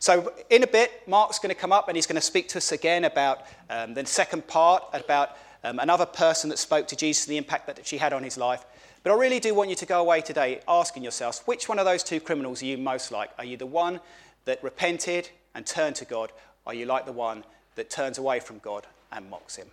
So, 0.00 0.32
in 0.50 0.64
a 0.64 0.66
bit, 0.66 0.90
Mark's 1.06 1.38
going 1.38 1.54
to 1.54 1.60
come 1.60 1.70
up 1.70 1.86
and 1.86 1.96
he's 1.96 2.08
going 2.08 2.16
to 2.16 2.20
speak 2.20 2.48
to 2.48 2.58
us 2.58 2.72
again 2.72 3.04
about 3.04 3.42
um, 3.70 3.94
the 3.94 4.04
second 4.04 4.48
part, 4.48 4.82
about 4.92 5.36
um, 5.62 5.78
another 5.78 6.06
person 6.06 6.50
that 6.50 6.58
spoke 6.58 6.88
to 6.88 6.96
Jesus 6.96 7.26
and 7.26 7.32
the 7.34 7.38
impact 7.38 7.68
that 7.68 7.86
she 7.86 7.98
had 7.98 8.12
on 8.12 8.24
his 8.24 8.36
life. 8.36 8.64
But 9.04 9.12
I 9.12 9.14
really 9.14 9.38
do 9.38 9.54
want 9.54 9.70
you 9.70 9.76
to 9.76 9.86
go 9.86 10.00
away 10.00 10.22
today 10.22 10.60
asking 10.66 11.04
yourselves 11.04 11.42
which 11.44 11.68
one 11.68 11.78
of 11.78 11.84
those 11.84 12.02
two 12.02 12.18
criminals 12.18 12.64
are 12.64 12.66
you 12.66 12.78
most 12.78 13.12
like? 13.12 13.30
Are 13.38 13.44
you 13.44 13.56
the 13.56 13.64
one 13.64 14.00
that 14.44 14.60
repented 14.64 15.28
and 15.54 15.64
turned 15.64 15.94
to 15.96 16.04
God? 16.04 16.32
Are 16.66 16.74
you 16.74 16.86
like 16.86 17.06
the 17.06 17.12
one 17.12 17.44
that 17.76 17.90
turns 17.90 18.18
away 18.18 18.40
from 18.40 18.58
God 18.58 18.88
and 19.12 19.28
mocks 19.30 19.56
him? 19.56 19.68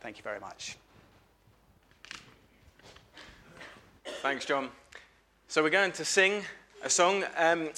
Thank 0.00 0.18
you 0.18 0.22
very 0.22 0.40
much. 0.40 0.76
Thanks, 4.20 4.44
John. 4.44 4.68
So, 5.48 5.62
we're 5.62 5.70
going 5.70 5.92
to 5.92 6.04
sing 6.04 6.42
a 6.82 6.90
song. 6.90 7.24
Um, 7.36 7.70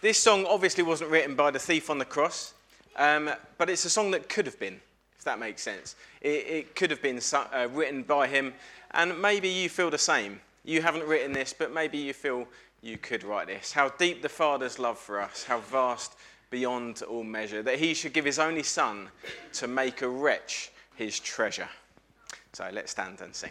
this 0.00 0.18
song 0.18 0.44
obviously 0.46 0.82
wasn't 0.82 1.10
written 1.10 1.34
by 1.34 1.50
the 1.50 1.58
thief 1.58 1.88
on 1.88 1.98
the 1.98 2.04
cross, 2.04 2.52
um, 2.96 3.30
but 3.56 3.70
it's 3.70 3.84
a 3.84 3.90
song 3.90 4.10
that 4.10 4.28
could 4.28 4.46
have 4.46 4.58
been, 4.58 4.80
if 5.18 5.24
that 5.24 5.38
makes 5.38 5.62
sense. 5.62 5.96
It, 6.20 6.46
it 6.46 6.76
could 6.76 6.90
have 6.90 7.00
been 7.00 7.20
uh, 7.32 7.68
written 7.72 8.02
by 8.02 8.26
him, 8.26 8.52
and 8.90 9.20
maybe 9.20 9.48
you 9.48 9.68
feel 9.68 9.90
the 9.90 9.98
same. 9.98 10.40
You 10.64 10.82
haven't 10.82 11.06
written 11.06 11.32
this, 11.32 11.54
but 11.56 11.72
maybe 11.72 11.98
you 11.98 12.12
feel 12.12 12.46
you 12.82 12.98
could 12.98 13.24
write 13.24 13.46
this. 13.46 13.72
How 13.72 13.88
deep 13.88 14.20
the 14.20 14.28
Father's 14.28 14.78
love 14.78 14.98
for 14.98 15.20
us, 15.20 15.44
how 15.44 15.60
vast 15.60 16.14
beyond 16.54 17.02
all 17.02 17.24
measure, 17.24 17.64
that 17.64 17.80
he 17.80 17.92
should 17.94 18.12
give 18.12 18.24
his 18.24 18.38
only 18.38 18.62
Son 18.62 19.08
to 19.52 19.66
make 19.66 20.02
a 20.02 20.08
wretch 20.08 20.70
his 20.94 21.18
treasure. 21.18 21.68
So 22.52 22.70
let's 22.72 22.92
stand 22.92 23.20
and 23.22 23.34
sing. 23.34 23.50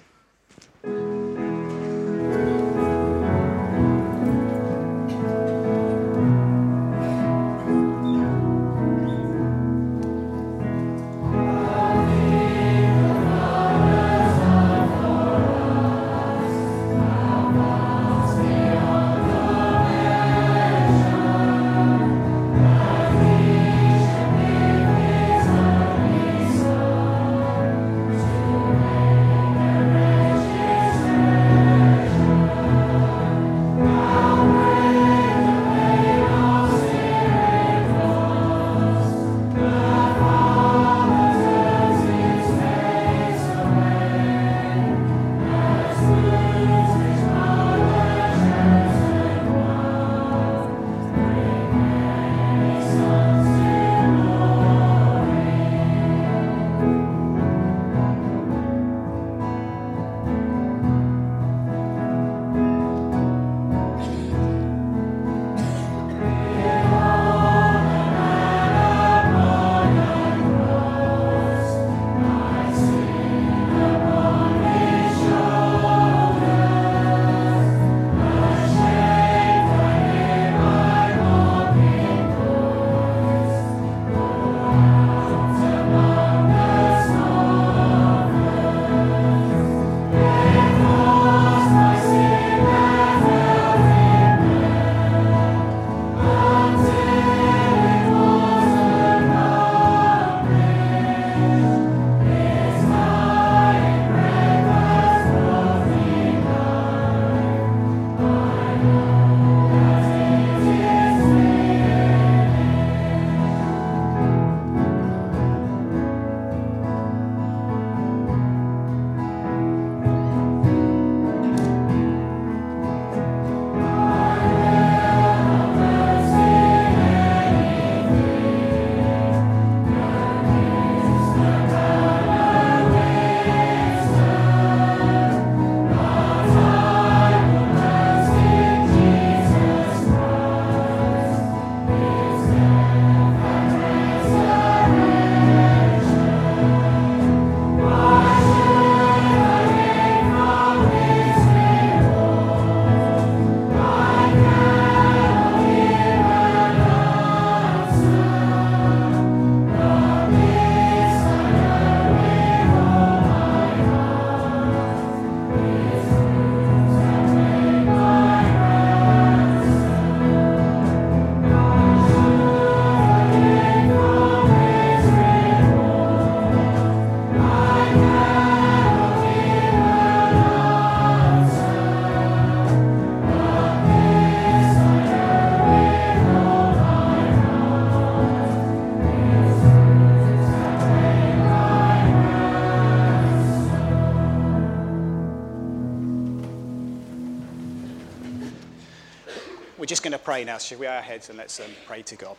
Pray 200.33 200.43
now. 200.43 200.57
Shall 200.57 200.79
we 200.79 200.87
our 200.87 200.99
heads 200.99 201.29
and 201.29 201.37
let's 201.37 201.59
um, 201.59 201.69
pray 201.85 202.01
to 202.01 202.15
God. 202.15 202.35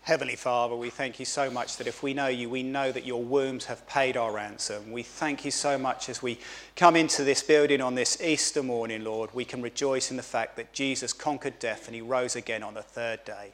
Heavenly 0.00 0.36
Father, 0.36 0.74
we 0.74 0.88
thank 0.88 1.18
you 1.18 1.26
so 1.26 1.50
much 1.50 1.76
that 1.76 1.86
if 1.86 2.02
we 2.02 2.14
know 2.14 2.28
you, 2.28 2.48
we 2.48 2.62
know 2.62 2.90
that 2.90 3.04
your 3.04 3.22
wounds 3.22 3.66
have 3.66 3.86
paid 3.86 4.16
our 4.16 4.32
ransom. 4.32 4.90
We 4.90 5.02
thank 5.02 5.44
you 5.44 5.50
so 5.50 5.76
much 5.76 6.08
as 6.08 6.22
we 6.22 6.38
come 6.76 6.96
into 6.96 7.24
this 7.24 7.42
building 7.42 7.82
on 7.82 7.94
this 7.94 8.22
Easter 8.22 8.62
morning, 8.62 9.04
Lord, 9.04 9.28
we 9.34 9.44
can 9.44 9.60
rejoice 9.60 10.10
in 10.10 10.16
the 10.16 10.22
fact 10.22 10.56
that 10.56 10.72
Jesus 10.72 11.12
conquered 11.12 11.58
death 11.58 11.86
and 11.86 11.94
he 11.94 12.00
rose 12.00 12.34
again 12.34 12.62
on 12.62 12.72
the 12.72 12.82
third 12.82 13.22
day. 13.26 13.52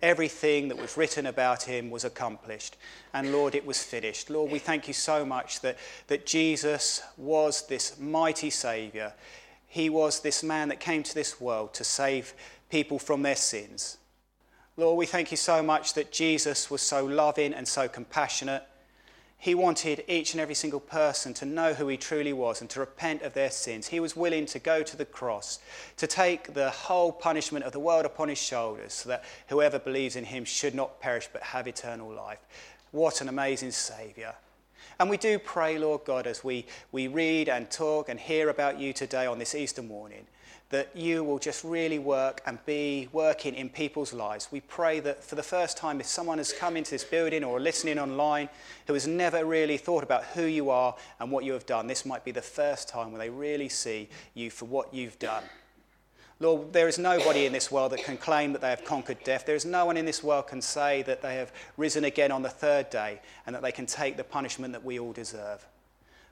Everything 0.00 0.68
that 0.68 0.78
was 0.78 0.96
written 0.96 1.26
about 1.26 1.64
him 1.64 1.90
was 1.90 2.04
accomplished. 2.04 2.78
And 3.12 3.30
Lord, 3.30 3.54
it 3.54 3.66
was 3.66 3.84
finished. 3.84 4.30
Lord, 4.30 4.50
we 4.50 4.58
thank 4.58 4.88
you 4.88 4.94
so 4.94 5.26
much 5.26 5.60
that, 5.60 5.76
that 6.06 6.24
Jesus 6.24 7.02
was 7.18 7.66
this 7.66 8.00
mighty 8.00 8.48
Saviour. 8.48 9.12
He 9.72 9.88
was 9.88 10.20
this 10.20 10.42
man 10.42 10.68
that 10.68 10.80
came 10.80 11.02
to 11.02 11.14
this 11.14 11.40
world 11.40 11.72
to 11.72 11.82
save 11.82 12.34
people 12.68 12.98
from 12.98 13.22
their 13.22 13.36
sins. 13.36 13.96
Lord, 14.76 14.98
we 14.98 15.06
thank 15.06 15.30
you 15.30 15.38
so 15.38 15.62
much 15.62 15.94
that 15.94 16.12
Jesus 16.12 16.70
was 16.70 16.82
so 16.82 17.06
loving 17.06 17.54
and 17.54 17.66
so 17.66 17.88
compassionate. 17.88 18.64
He 19.38 19.54
wanted 19.54 20.04
each 20.08 20.34
and 20.34 20.42
every 20.42 20.54
single 20.54 20.78
person 20.78 21.32
to 21.32 21.46
know 21.46 21.72
who 21.72 21.88
he 21.88 21.96
truly 21.96 22.34
was 22.34 22.60
and 22.60 22.68
to 22.68 22.80
repent 22.80 23.22
of 23.22 23.32
their 23.32 23.50
sins. 23.50 23.88
He 23.88 23.98
was 23.98 24.14
willing 24.14 24.44
to 24.44 24.58
go 24.58 24.82
to 24.82 24.94
the 24.94 25.06
cross, 25.06 25.58
to 25.96 26.06
take 26.06 26.52
the 26.52 26.68
whole 26.68 27.10
punishment 27.10 27.64
of 27.64 27.72
the 27.72 27.80
world 27.80 28.04
upon 28.04 28.28
his 28.28 28.36
shoulders, 28.36 28.92
so 28.92 29.08
that 29.08 29.24
whoever 29.48 29.78
believes 29.78 30.16
in 30.16 30.24
him 30.24 30.44
should 30.44 30.74
not 30.74 31.00
perish 31.00 31.30
but 31.32 31.42
have 31.42 31.66
eternal 31.66 32.12
life. 32.12 32.40
What 32.90 33.22
an 33.22 33.30
amazing 33.30 33.70
Saviour. 33.70 34.34
And 34.98 35.10
we 35.10 35.16
do 35.16 35.38
pray, 35.38 35.78
Lord 35.78 36.04
God, 36.04 36.26
as 36.26 36.44
we, 36.44 36.66
we 36.92 37.08
read 37.08 37.48
and 37.48 37.70
talk 37.70 38.08
and 38.08 38.18
hear 38.18 38.48
about 38.48 38.78
you 38.78 38.92
today 38.92 39.26
on 39.26 39.38
this 39.38 39.54
Easter 39.54 39.82
morning, 39.82 40.26
that 40.72 40.88
you 40.96 41.22
will 41.22 41.38
just 41.38 41.64
really 41.64 41.98
work 41.98 42.40
and 42.46 42.58
be 42.64 43.08
working 43.12 43.54
in 43.54 43.68
people's 43.68 44.14
lives. 44.14 44.48
We 44.50 44.60
pray 44.60 45.00
that 45.00 45.22
for 45.22 45.34
the 45.34 45.42
first 45.42 45.76
time, 45.76 46.00
if 46.00 46.06
someone 46.06 46.38
has 46.38 46.52
come 46.52 46.78
into 46.78 46.92
this 46.92 47.04
building 47.04 47.44
or 47.44 47.60
listening 47.60 47.98
online 47.98 48.48
who 48.86 48.94
has 48.94 49.06
never 49.06 49.44
really 49.44 49.76
thought 49.76 50.02
about 50.02 50.24
who 50.24 50.44
you 50.44 50.70
are 50.70 50.96
and 51.20 51.30
what 51.30 51.44
you 51.44 51.52
have 51.52 51.66
done, 51.66 51.86
this 51.86 52.06
might 52.06 52.24
be 52.24 52.30
the 52.30 52.40
first 52.40 52.88
time 52.88 53.12
when 53.12 53.18
they 53.18 53.28
really 53.28 53.68
see 53.68 54.08
you 54.32 54.50
for 54.50 54.64
what 54.64 54.94
you've 54.94 55.18
done. 55.18 55.44
Lord, 56.42 56.72
there 56.72 56.88
is 56.88 56.98
nobody 56.98 57.46
in 57.46 57.52
this 57.52 57.70
world 57.70 57.92
that 57.92 58.02
can 58.02 58.16
claim 58.16 58.52
that 58.52 58.60
they 58.60 58.70
have 58.70 58.84
conquered 58.84 59.22
death. 59.22 59.46
There 59.46 59.54
is 59.54 59.64
no 59.64 59.86
one 59.86 59.96
in 59.96 60.04
this 60.04 60.24
world 60.24 60.48
can 60.48 60.60
say 60.60 61.02
that 61.02 61.22
they 61.22 61.36
have 61.36 61.52
risen 61.76 62.04
again 62.04 62.32
on 62.32 62.42
the 62.42 62.48
third 62.48 62.90
day 62.90 63.20
and 63.46 63.54
that 63.54 63.62
they 63.62 63.70
can 63.70 63.86
take 63.86 64.16
the 64.16 64.24
punishment 64.24 64.72
that 64.72 64.84
we 64.84 64.98
all 64.98 65.12
deserve. 65.12 65.64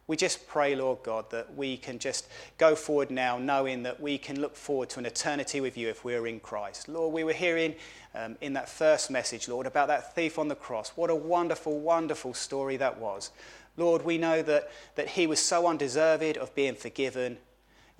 We 0.08 0.16
just 0.16 0.48
pray, 0.48 0.74
Lord 0.74 1.04
God, 1.04 1.30
that 1.30 1.54
we 1.54 1.76
can 1.76 2.00
just 2.00 2.26
go 2.58 2.74
forward 2.74 3.12
now 3.12 3.38
knowing 3.38 3.84
that 3.84 4.00
we 4.00 4.18
can 4.18 4.40
look 4.40 4.56
forward 4.56 4.90
to 4.90 4.98
an 4.98 5.06
eternity 5.06 5.60
with 5.60 5.78
you 5.78 5.88
if 5.88 6.04
we're 6.04 6.26
in 6.26 6.40
Christ. 6.40 6.88
Lord, 6.88 7.12
we 7.12 7.22
were 7.22 7.32
hearing 7.32 7.76
um, 8.16 8.36
in 8.40 8.54
that 8.54 8.68
first 8.68 9.12
message, 9.12 9.46
Lord, 9.48 9.68
about 9.68 9.86
that 9.86 10.12
thief 10.16 10.40
on 10.40 10.48
the 10.48 10.56
cross. 10.56 10.90
What 10.96 11.10
a 11.10 11.14
wonderful, 11.14 11.78
wonderful 11.78 12.34
story 12.34 12.76
that 12.78 12.98
was. 12.98 13.30
Lord, 13.76 14.04
we 14.04 14.18
know 14.18 14.42
that, 14.42 14.72
that 14.96 15.10
he 15.10 15.28
was 15.28 15.38
so 15.38 15.68
undeserved 15.68 16.36
of 16.36 16.52
being 16.56 16.74
forgiven, 16.74 17.38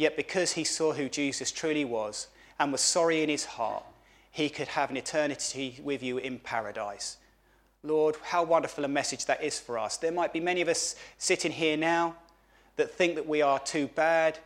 yet 0.01 0.17
because 0.17 0.53
he 0.53 0.65
saw 0.65 0.93
who 0.93 1.11
Jesus 1.11 1.53
truly 1.53 1.85
was 1.85 2.29
and 2.59 2.73
was 2.73 2.81
sorry 2.81 3.23
in 3.23 3.29
his 3.29 3.45
heart, 3.45 3.85
he 4.31 4.49
could 4.49 4.69
have 4.69 4.91
an 4.91 4.97
eternity 4.97 5.79
with 5.83 6.03
you 6.03 6.17
in 6.17 6.39
paradise. 6.39 7.19
Lord, 7.83 8.17
how 8.23 8.43
wonderful 8.43 8.85
a 8.85 8.89
message 8.89 9.27
that 9.27 9.43
is 9.43 9.59
for 9.59 9.79
us. 9.79 9.99
There 9.99 10.11
might 10.11 10.33
be 10.33 10.41
many 10.41 10.63
of 10.63 10.69
us 10.69 10.97
sitting 11.19 11.53
here 11.53 11.77
now 11.77 12.17
that 12.77 12.91
think 12.91 13.15
that 13.15 13.29
we 13.29 13.43
are 13.43 13.59
too 13.59 13.89
bad, 13.89 14.39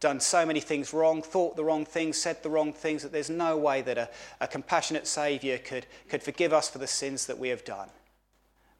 done 0.00 0.18
so 0.18 0.46
many 0.46 0.60
things 0.60 0.94
wrong, 0.94 1.20
thought 1.20 1.56
the 1.56 1.64
wrong 1.64 1.84
things, 1.84 2.16
said 2.16 2.42
the 2.42 2.50
wrong 2.50 2.72
things, 2.72 3.02
that 3.02 3.12
there's 3.12 3.30
no 3.30 3.56
way 3.56 3.82
that 3.82 3.98
a, 3.98 4.08
a 4.40 4.46
compassionate 4.46 5.06
Saviour 5.06 5.58
could, 5.58 5.84
could 6.08 6.22
forgive 6.22 6.54
us 6.54 6.70
for 6.70 6.78
the 6.78 6.86
sins 6.86 7.26
that 7.26 7.38
we 7.38 7.50
have 7.50 7.64
done. 7.64 7.90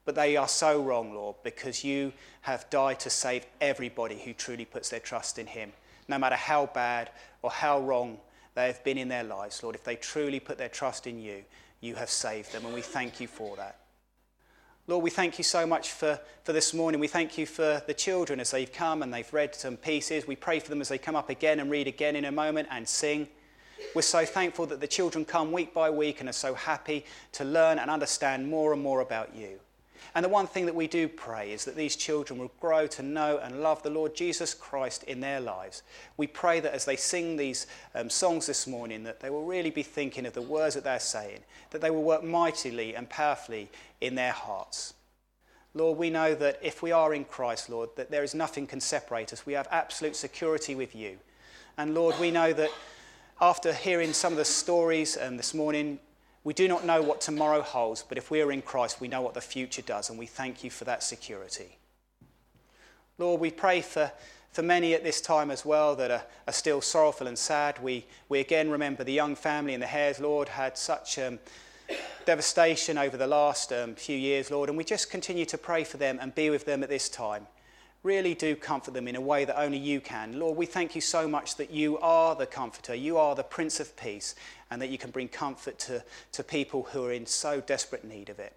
But 0.03 0.15
they 0.15 0.35
are 0.35 0.47
so 0.47 0.81
wrong, 0.81 1.13
Lord, 1.13 1.35
because 1.43 1.83
you 1.83 2.11
have 2.41 2.69
died 2.71 2.99
to 3.01 3.09
save 3.09 3.45
everybody 3.61 4.17
who 4.19 4.33
truly 4.33 4.65
puts 4.65 4.89
their 4.89 4.99
trust 4.99 5.37
in 5.37 5.47
Him, 5.47 5.71
no 6.07 6.17
matter 6.17 6.35
how 6.35 6.67
bad 6.67 7.09
or 7.41 7.51
how 7.51 7.79
wrong 7.79 8.17
they 8.55 8.67
have 8.67 8.83
been 8.83 8.97
in 8.97 9.07
their 9.07 9.23
lives, 9.23 9.61
Lord. 9.63 9.75
If 9.75 9.83
they 9.83 9.95
truly 9.95 10.39
put 10.39 10.57
their 10.57 10.69
trust 10.69 11.07
in 11.07 11.19
you, 11.19 11.43
you 11.81 11.95
have 11.95 12.09
saved 12.09 12.53
them, 12.53 12.65
and 12.65 12.73
we 12.73 12.81
thank 12.81 13.19
you 13.19 13.27
for 13.27 13.55
that. 13.57 13.79
Lord, 14.85 15.03
we 15.03 15.09
thank 15.09 15.37
you 15.37 15.45
so 15.45 15.65
much 15.65 15.91
for, 15.91 16.19
for 16.43 16.51
this 16.51 16.73
morning. 16.73 16.99
We 16.99 17.07
thank 17.07 17.37
you 17.37 17.45
for 17.45 17.81
the 17.87 17.93
children 17.93 18.41
as 18.41 18.51
they've 18.51 18.71
come 18.71 19.01
and 19.01 19.13
they've 19.13 19.33
read 19.33 19.55
some 19.55 19.77
pieces. 19.77 20.27
We 20.27 20.35
pray 20.35 20.59
for 20.59 20.69
them 20.69 20.81
as 20.81 20.89
they 20.89 20.97
come 20.97 21.15
up 21.15 21.29
again 21.29 21.61
and 21.61 21.71
read 21.71 21.87
again 21.87 22.17
in 22.17 22.25
a 22.25 22.31
moment 22.33 22.67
and 22.69 22.87
sing. 22.87 23.29
We're 23.95 24.01
so 24.01 24.25
thankful 24.25 24.65
that 24.67 24.81
the 24.81 24.87
children 24.87 25.23
come 25.23 25.53
week 25.53 25.73
by 25.73 25.89
week 25.89 26.19
and 26.19 26.27
are 26.27 26.33
so 26.33 26.53
happy 26.53 27.05
to 27.33 27.45
learn 27.45 27.79
and 27.79 27.89
understand 27.89 28.49
more 28.49 28.73
and 28.73 28.81
more 28.81 28.99
about 28.99 29.33
you. 29.33 29.59
And 30.15 30.23
the 30.23 30.29
one 30.29 30.47
thing 30.47 30.65
that 30.65 30.75
we 30.75 30.87
do 30.87 31.07
pray 31.07 31.51
is 31.51 31.65
that 31.65 31.75
these 31.75 31.95
children 31.95 32.39
will 32.39 32.51
grow 32.59 32.87
to 32.87 33.03
know 33.03 33.39
and 33.39 33.61
love 33.61 33.81
the 33.83 33.89
Lord 33.89 34.15
Jesus 34.15 34.53
Christ 34.53 35.03
in 35.03 35.19
their 35.19 35.39
lives. 35.39 35.83
We 36.17 36.27
pray 36.27 36.59
that 36.59 36.73
as 36.73 36.85
they 36.85 36.95
sing 36.95 37.35
these 37.35 37.67
um, 37.95 38.09
songs 38.09 38.45
this 38.45 38.67
morning, 38.67 39.03
that 39.03 39.19
they 39.19 39.29
will 39.29 39.45
really 39.45 39.71
be 39.71 39.83
thinking 39.83 40.25
of 40.25 40.33
the 40.33 40.41
words 40.41 40.75
that 40.75 40.83
they're 40.83 40.99
saying, 40.99 41.39
that 41.71 41.81
they 41.81 41.91
will 41.91 42.03
work 42.03 42.23
mightily 42.23 42.95
and 42.95 43.09
powerfully 43.09 43.69
in 44.01 44.15
their 44.15 44.31
hearts. 44.31 44.93
Lord, 45.73 45.97
we 45.97 46.11
know 46.11 46.35
that 46.35 46.59
if 46.61 46.83
we 46.83 46.91
are 46.91 47.13
in 47.15 47.25
Christ, 47.25 47.69
Lord, 47.69 47.89
that 47.95 48.11
there 48.11 48.23
is 48.23 48.35
nothing 48.35 48.67
can 48.67 48.79
separate 48.79 49.33
us. 49.33 49.45
We 49.45 49.53
have 49.53 49.67
absolute 49.71 50.15
security 50.15 50.75
with 50.75 50.95
you. 50.95 51.17
And 51.77 51.95
Lord, 51.95 52.19
we 52.19 52.29
know 52.29 52.53
that 52.53 52.69
after 53.41 53.73
hearing 53.73 54.13
some 54.13 54.33
of 54.33 54.37
the 54.37 54.45
stories 54.45 55.17
um, 55.19 55.37
this 55.37 55.55
morning, 55.55 55.99
we 56.43 56.53
do 56.53 56.67
not 56.67 56.85
know 56.85 57.01
what 57.01 57.21
tomorrow 57.21 57.61
holds, 57.61 58.03
but 58.03 58.17
if 58.17 58.29
we 58.29 58.41
are 58.41 58.51
in 58.51 58.61
Christ, 58.61 58.99
we 58.99 59.07
know 59.07 59.21
what 59.21 59.33
the 59.33 59.41
future 59.41 59.81
does, 59.81 60.09
and 60.09 60.19
we 60.19 60.25
thank 60.25 60.63
you 60.63 60.69
for 60.69 60.83
that 60.83 61.01
security. 61.01 61.77
Lord, 63.17 63.39
we 63.39 63.51
pray 63.51 63.81
for, 63.81 64.11
for 64.51 64.61
many 64.61 64.93
at 64.93 65.03
this 65.03 65.21
time 65.21 65.51
as 65.51 65.63
well 65.65 65.95
that 65.95 66.11
are, 66.11 66.23
are 66.47 66.53
still 66.53 66.81
sorrowful 66.81 67.27
and 67.27 67.37
sad. 67.37 67.81
We, 67.81 68.05
we 68.27 68.39
again 68.39 68.69
remember 68.69 69.03
the 69.03 69.13
young 69.13 69.35
family 69.35 69.73
in 69.73 69.79
the 69.79 69.87
Hares, 69.87 70.19
Lord, 70.19 70.49
had 70.49 70.77
such 70.77 71.17
um, 71.17 71.39
devastation 72.25 72.97
over 72.97 73.15
the 73.15 73.27
last 73.27 73.71
um, 73.71 73.95
few 73.95 74.17
years, 74.17 74.51
Lord, 74.51 74.67
and 74.67 74.77
we 74.77 74.83
just 74.83 75.09
continue 75.09 75.45
to 75.45 75.57
pray 75.57 75.83
for 75.83 75.97
them 75.97 76.17
and 76.21 76.35
be 76.35 76.49
with 76.49 76.65
them 76.65 76.83
at 76.83 76.89
this 76.89 77.07
time 77.07 77.47
really 78.03 78.35
do 78.35 78.55
comfort 78.55 78.93
them 78.93 79.07
in 79.07 79.15
a 79.15 79.21
way 79.21 79.45
that 79.45 79.59
only 79.59 79.77
you 79.77 80.01
can. 80.01 80.37
Lord, 80.37 80.57
we 80.57 80.65
thank 80.65 80.93
you 80.93 81.01
so 81.01 81.27
much 81.27 81.55
that 81.55 81.71
you 81.71 81.97
are 81.99 82.35
the 82.35 82.45
comforter, 82.45 82.93
you 82.93 83.17
are 83.17 83.33
the 83.33 83.43
Prince 83.43 83.79
of 83.79 83.95
Peace, 83.95 84.35
and 84.69 84.81
that 84.81 84.89
you 84.89 84.97
can 84.97 85.09
bring 85.09 85.29
comfort 85.29 85.79
to, 85.79 86.03
to 86.33 86.43
people 86.43 86.83
who 86.91 87.05
are 87.05 87.13
in 87.13 87.25
so 87.25 87.61
desperate 87.61 88.03
need 88.03 88.29
of 88.29 88.39
it. 88.39 88.53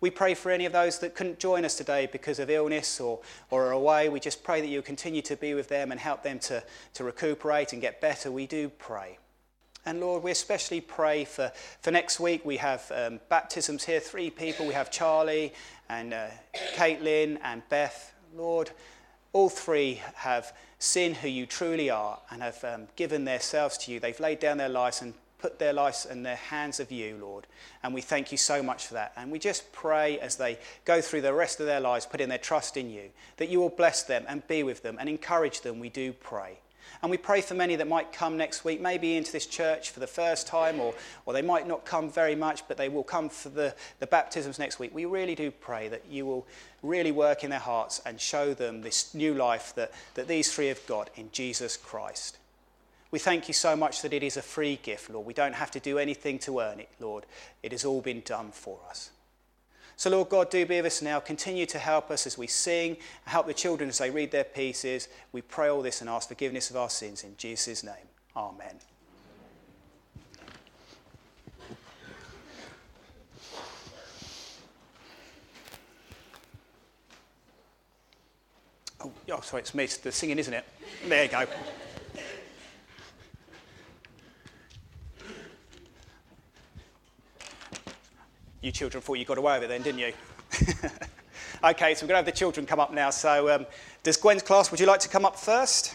We 0.00 0.08
pray 0.08 0.32
for 0.32 0.50
any 0.50 0.64
of 0.64 0.72
those 0.72 0.98
that 1.00 1.14
couldn't 1.14 1.38
join 1.38 1.64
us 1.64 1.76
today 1.76 2.08
because 2.10 2.38
of 2.38 2.48
illness 2.48 3.00
or, 3.00 3.20
or 3.50 3.66
are 3.66 3.72
away. 3.72 4.08
We 4.08 4.18
just 4.18 4.42
pray 4.42 4.62
that 4.62 4.68
you 4.68 4.80
continue 4.80 5.20
to 5.22 5.36
be 5.36 5.52
with 5.52 5.68
them 5.68 5.90
and 5.90 6.00
help 6.00 6.22
them 6.22 6.38
to, 6.40 6.62
to 6.94 7.04
recuperate 7.04 7.74
and 7.74 7.82
get 7.82 8.00
better. 8.00 8.32
We 8.32 8.46
do 8.46 8.70
pray. 8.70 9.18
And 9.84 10.00
Lord, 10.00 10.22
we 10.22 10.30
especially 10.30 10.80
pray 10.80 11.24
for, 11.24 11.52
for 11.82 11.90
next 11.90 12.18
week. 12.18 12.44
We 12.46 12.56
have 12.58 12.90
um, 12.94 13.20
baptisms 13.28 13.84
here, 13.84 14.00
three 14.00 14.30
people. 14.30 14.66
We 14.66 14.74
have 14.74 14.90
Charlie 14.90 15.52
and 15.88 16.14
uh, 16.14 16.28
Caitlin 16.76 17.38
and 17.42 17.62
Beth. 17.68 18.14
Lord, 18.34 18.70
all 19.32 19.48
three 19.48 20.00
have 20.14 20.52
seen 20.78 21.14
who 21.14 21.28
you 21.28 21.46
truly 21.46 21.90
are 21.90 22.18
and 22.30 22.42
have 22.42 22.62
um, 22.64 22.88
given 22.96 23.24
themselves 23.24 23.76
to 23.78 23.92
you. 23.92 24.00
They've 24.00 24.18
laid 24.18 24.40
down 24.40 24.58
their 24.58 24.68
lives 24.68 25.02
and 25.02 25.14
put 25.38 25.58
their 25.58 25.72
lives 25.72 26.06
in 26.06 26.22
the 26.22 26.34
hands 26.34 26.80
of 26.80 26.92
you, 26.92 27.16
Lord. 27.20 27.46
And 27.82 27.94
we 27.94 28.00
thank 28.00 28.30
you 28.30 28.38
so 28.38 28.62
much 28.62 28.86
for 28.86 28.94
that. 28.94 29.12
And 29.16 29.30
we 29.30 29.38
just 29.38 29.72
pray 29.72 30.18
as 30.20 30.36
they 30.36 30.58
go 30.84 31.00
through 31.00 31.22
the 31.22 31.32
rest 31.32 31.60
of 31.60 31.66
their 31.66 31.80
lives, 31.80 32.06
putting 32.06 32.28
their 32.28 32.38
trust 32.38 32.76
in 32.76 32.90
you, 32.90 33.10
that 33.38 33.48
you 33.48 33.60
will 33.60 33.70
bless 33.70 34.02
them 34.02 34.24
and 34.28 34.46
be 34.46 34.62
with 34.62 34.82
them 34.82 34.96
and 35.00 35.08
encourage 35.08 35.62
them. 35.62 35.80
We 35.80 35.88
do 35.88 36.12
pray. 36.12 36.58
And 37.02 37.10
we 37.10 37.16
pray 37.16 37.40
for 37.40 37.54
many 37.54 37.76
that 37.76 37.88
might 37.88 38.12
come 38.12 38.36
next 38.36 38.64
week, 38.64 38.80
maybe 38.80 39.16
into 39.16 39.32
this 39.32 39.46
church 39.46 39.90
for 39.90 40.00
the 40.00 40.06
first 40.06 40.46
time, 40.46 40.80
or, 40.80 40.94
or 41.24 41.32
they 41.32 41.42
might 41.42 41.66
not 41.66 41.86
come 41.86 42.10
very 42.10 42.34
much, 42.34 42.68
but 42.68 42.76
they 42.76 42.90
will 42.90 43.04
come 43.04 43.30
for 43.30 43.48
the, 43.48 43.74
the 44.00 44.06
baptisms 44.06 44.58
next 44.58 44.78
week. 44.78 44.94
We 44.94 45.06
really 45.06 45.34
do 45.34 45.50
pray 45.50 45.88
that 45.88 46.04
you 46.10 46.26
will 46.26 46.46
really 46.82 47.12
work 47.12 47.42
in 47.42 47.50
their 47.50 47.58
hearts 47.58 48.02
and 48.04 48.20
show 48.20 48.52
them 48.52 48.82
this 48.82 49.14
new 49.14 49.32
life 49.32 49.74
that, 49.76 49.92
that 50.14 50.28
these 50.28 50.52
three 50.52 50.66
have 50.66 50.86
got 50.86 51.08
in 51.16 51.30
Jesus 51.32 51.76
Christ. 51.78 52.36
We 53.10 53.18
thank 53.18 53.48
you 53.48 53.54
so 53.54 53.74
much 53.74 54.02
that 54.02 54.12
it 54.12 54.22
is 54.22 54.36
a 54.36 54.42
free 54.42 54.78
gift, 54.82 55.10
Lord. 55.10 55.26
We 55.26 55.34
don't 55.34 55.54
have 55.54 55.70
to 55.72 55.80
do 55.80 55.98
anything 55.98 56.38
to 56.40 56.60
earn 56.60 56.80
it, 56.80 56.90
Lord. 57.00 57.24
It 57.62 57.72
has 57.72 57.84
all 57.84 58.00
been 58.00 58.20
done 58.20 58.52
for 58.52 58.78
us. 58.88 59.10
So, 60.00 60.08
Lord 60.08 60.30
God, 60.30 60.48
do 60.48 60.64
be 60.64 60.76
with 60.76 60.86
us 60.86 61.02
now. 61.02 61.20
Continue 61.20 61.66
to 61.66 61.78
help 61.78 62.10
us 62.10 62.26
as 62.26 62.38
we 62.38 62.46
sing, 62.46 62.96
help 63.26 63.46
the 63.46 63.52
children 63.52 63.90
as 63.90 63.98
they 63.98 64.08
read 64.08 64.30
their 64.30 64.44
pieces. 64.44 65.08
We 65.30 65.42
pray 65.42 65.68
all 65.68 65.82
this 65.82 66.00
and 66.00 66.08
ask 66.08 66.26
forgiveness 66.26 66.70
of 66.70 66.76
our 66.76 66.88
sins 66.88 67.22
in 67.22 67.36
Jesus' 67.36 67.84
name. 67.84 67.92
Amen. 68.34 68.76
Oh, 79.02 79.40
sorry, 79.42 79.60
it's 79.60 79.74
me. 79.74 79.84
The 79.84 80.10
singing, 80.10 80.38
isn't 80.38 80.54
it? 80.54 80.64
There 81.08 81.24
you 81.24 81.30
go. 81.30 81.44
You 88.62 88.72
children 88.72 89.00
thought 89.00 89.14
you 89.14 89.24
got 89.24 89.38
away 89.38 89.54
with 89.54 89.64
it 89.64 89.68
then, 89.68 89.82
didn't 89.82 90.00
you? 90.00 90.12
okay, 91.64 91.94
so 91.94 92.04
we're 92.04 92.08
going 92.08 92.14
to 92.14 92.16
have 92.16 92.24
the 92.26 92.32
children 92.32 92.66
come 92.66 92.78
up 92.78 92.92
now. 92.92 93.08
So, 93.08 93.48
um, 93.54 93.66
does 94.02 94.18
Gwen's 94.18 94.42
class, 94.42 94.70
would 94.70 94.78
you 94.78 94.86
like 94.86 95.00
to 95.00 95.08
come 95.08 95.24
up 95.24 95.38
first? 95.38 95.94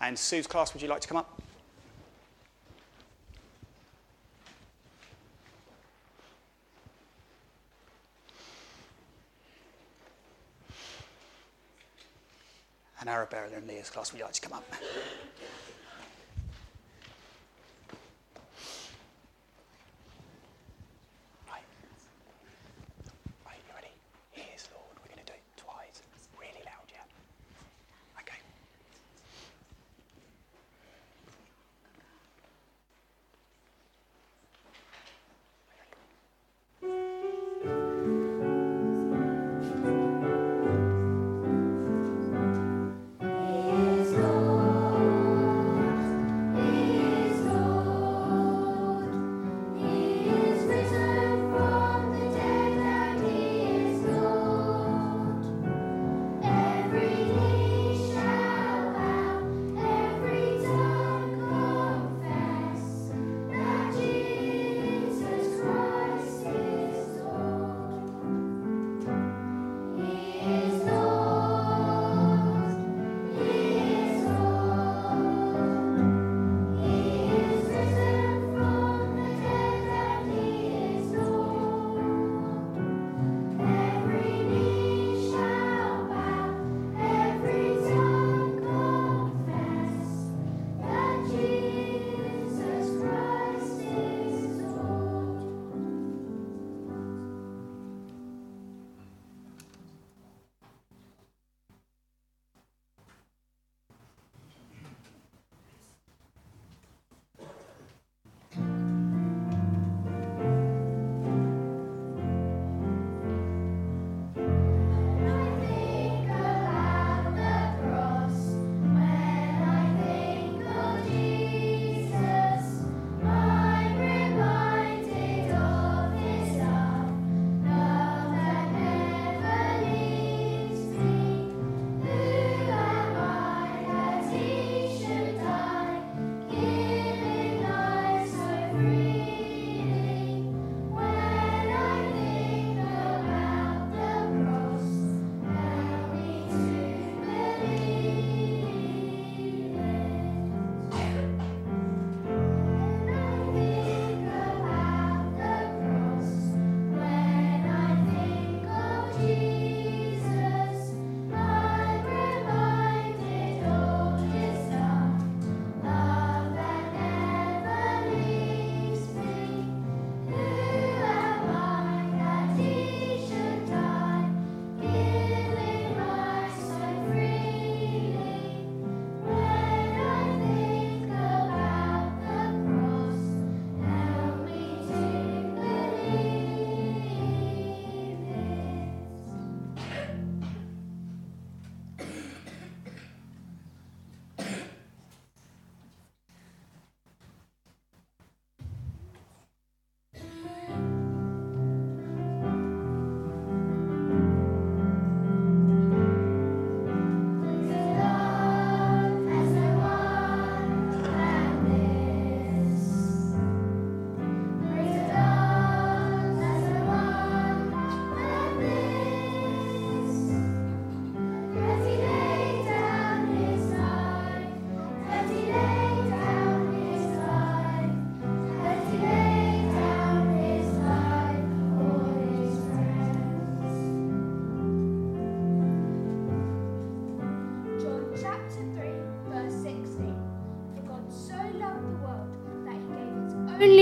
And 0.00 0.18
Sue's 0.18 0.46
class, 0.46 0.72
would 0.72 0.82
you 0.82 0.88
like 0.88 1.00
to 1.02 1.08
come 1.08 1.18
up? 1.18 1.40
And 13.30 13.38
Arabella 13.38 13.58
and 13.58 13.68
Leah's 13.68 13.90
class, 13.90 14.12
would 14.12 14.18
you 14.18 14.24
like 14.24 14.34
to 14.34 14.40
come 14.40 14.54
up? 14.54 14.64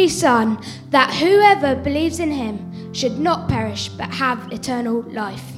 Son, 0.09 0.59
that 0.91 1.13
whoever 1.15 1.75
believes 1.75 2.21
in 2.21 2.31
him 2.31 2.93
should 2.93 3.19
not 3.19 3.49
perish 3.49 3.89
but 3.89 4.11
have 4.11 4.53
eternal 4.53 5.03
life. 5.13 5.56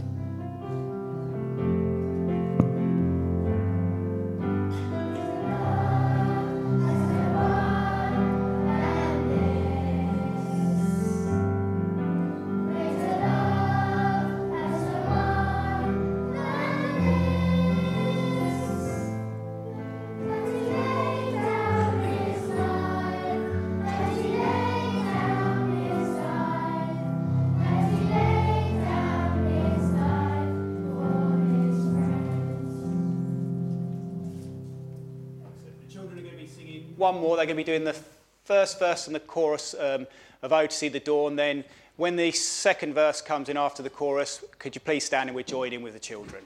One 37.12 37.22
more. 37.22 37.36
They're 37.36 37.46
going 37.46 37.56
to 37.56 37.62
be 37.62 37.64
doing 37.64 37.84
the 37.84 37.96
first 38.44 38.78
verse 38.78 39.06
and 39.06 39.16
the 39.16 39.20
chorus 39.20 39.74
um, 39.78 40.06
of 40.42 40.52
Oh 40.52 40.66
to 40.66 40.74
See 40.74 40.88
the 40.88 41.00
Dawn. 41.00 41.36
Then, 41.36 41.64
when 41.96 42.16
the 42.16 42.30
second 42.32 42.94
verse 42.94 43.22
comes 43.22 43.48
in 43.48 43.56
after 43.56 43.82
the 43.82 43.90
chorus, 43.90 44.44
could 44.58 44.74
you 44.74 44.80
please 44.80 45.04
stand 45.04 45.28
and 45.28 45.34
we're 45.34 45.42
join 45.42 45.72
in 45.72 45.82
with 45.82 45.94
the 45.94 46.00
children? 46.00 46.44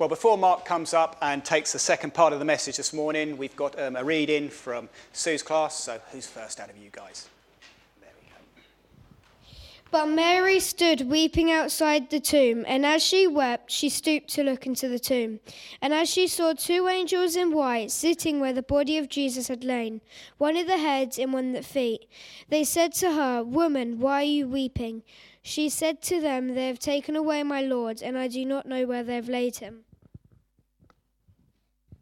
Well, 0.00 0.08
before 0.08 0.38
Mark 0.38 0.64
comes 0.64 0.94
up 0.94 1.18
and 1.20 1.44
takes 1.44 1.74
the 1.74 1.78
second 1.78 2.14
part 2.14 2.32
of 2.32 2.38
the 2.38 2.44
message 2.46 2.78
this 2.78 2.94
morning, 2.94 3.36
we've 3.36 3.54
got 3.54 3.78
um, 3.78 3.96
a 3.96 4.02
reading 4.02 4.48
from 4.48 4.88
Sue's 5.12 5.42
class. 5.42 5.78
So, 5.78 6.00
who's 6.10 6.26
first 6.26 6.58
out 6.58 6.70
of 6.70 6.78
you 6.78 6.88
guys? 6.90 7.28
There 8.00 8.08
we 8.18 8.26
go. 8.30 9.52
But 9.90 10.06
Mary 10.06 10.58
stood 10.58 11.02
weeping 11.02 11.50
outside 11.50 12.08
the 12.08 12.18
tomb, 12.18 12.64
and 12.66 12.86
as 12.86 13.02
she 13.02 13.26
wept, 13.26 13.70
she 13.70 13.90
stooped 13.90 14.30
to 14.30 14.42
look 14.42 14.64
into 14.64 14.88
the 14.88 14.98
tomb. 14.98 15.38
And 15.82 15.92
as 15.92 16.08
she 16.08 16.26
saw 16.28 16.54
two 16.54 16.88
angels 16.88 17.36
in 17.36 17.52
white 17.52 17.90
sitting 17.90 18.40
where 18.40 18.54
the 18.54 18.62
body 18.62 18.96
of 18.96 19.10
Jesus 19.10 19.48
had 19.48 19.64
lain, 19.64 20.00
one 20.38 20.56
at 20.56 20.66
the 20.66 20.78
head 20.78 21.18
and 21.18 21.34
one 21.34 21.54
at 21.54 21.62
the 21.62 21.68
feet, 21.68 22.06
they 22.48 22.64
said 22.64 22.94
to 22.94 23.12
her, 23.12 23.44
Woman, 23.44 24.00
why 24.00 24.22
are 24.22 24.24
you 24.24 24.48
weeping? 24.48 25.02
She 25.42 25.68
said 25.68 26.00
to 26.04 26.22
them, 26.22 26.54
They 26.54 26.68
have 26.68 26.78
taken 26.78 27.16
away 27.16 27.42
my 27.42 27.60
Lord, 27.60 28.00
and 28.00 28.16
I 28.16 28.28
do 28.28 28.46
not 28.46 28.64
know 28.64 28.86
where 28.86 29.02
they 29.02 29.16
have 29.16 29.28
laid 29.28 29.56
him. 29.56 29.84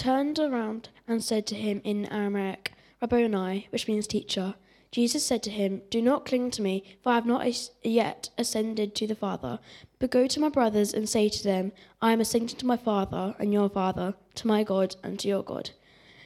turned 0.00 0.38
around 0.38 0.88
and 1.06 1.22
said 1.22 1.46
to 1.46 1.54
him 1.54 1.82
in 1.84 2.06
Aramaic, 2.06 2.72
Rabboni, 3.02 3.68
which 3.68 3.86
means 3.86 4.06
teacher. 4.06 4.54
Jesus 4.90 5.26
said 5.26 5.42
to 5.42 5.50
him, 5.50 5.82
Do 5.90 6.00
not 6.00 6.24
cling 6.24 6.50
to 6.52 6.62
me, 6.62 6.84
for 7.02 7.12
I 7.12 7.16
have 7.16 7.26
not 7.26 7.46
yet 7.82 8.30
ascended 8.38 8.94
to 8.94 9.06
the 9.06 9.14
Father. 9.14 9.58
But 9.98 10.10
go 10.10 10.26
to 10.26 10.40
my 10.40 10.48
brothers 10.48 10.94
and 10.94 11.06
say 11.06 11.28
to 11.28 11.44
them, 11.44 11.72
I 12.00 12.12
am 12.12 12.20
ascending 12.22 12.56
to 12.56 12.66
my 12.66 12.78
Father 12.78 13.34
and 13.38 13.52
your 13.52 13.68
Father, 13.68 14.14
to 14.36 14.46
my 14.46 14.64
God 14.64 14.96
and 15.04 15.18
to 15.18 15.28
your 15.28 15.42
God. 15.42 15.70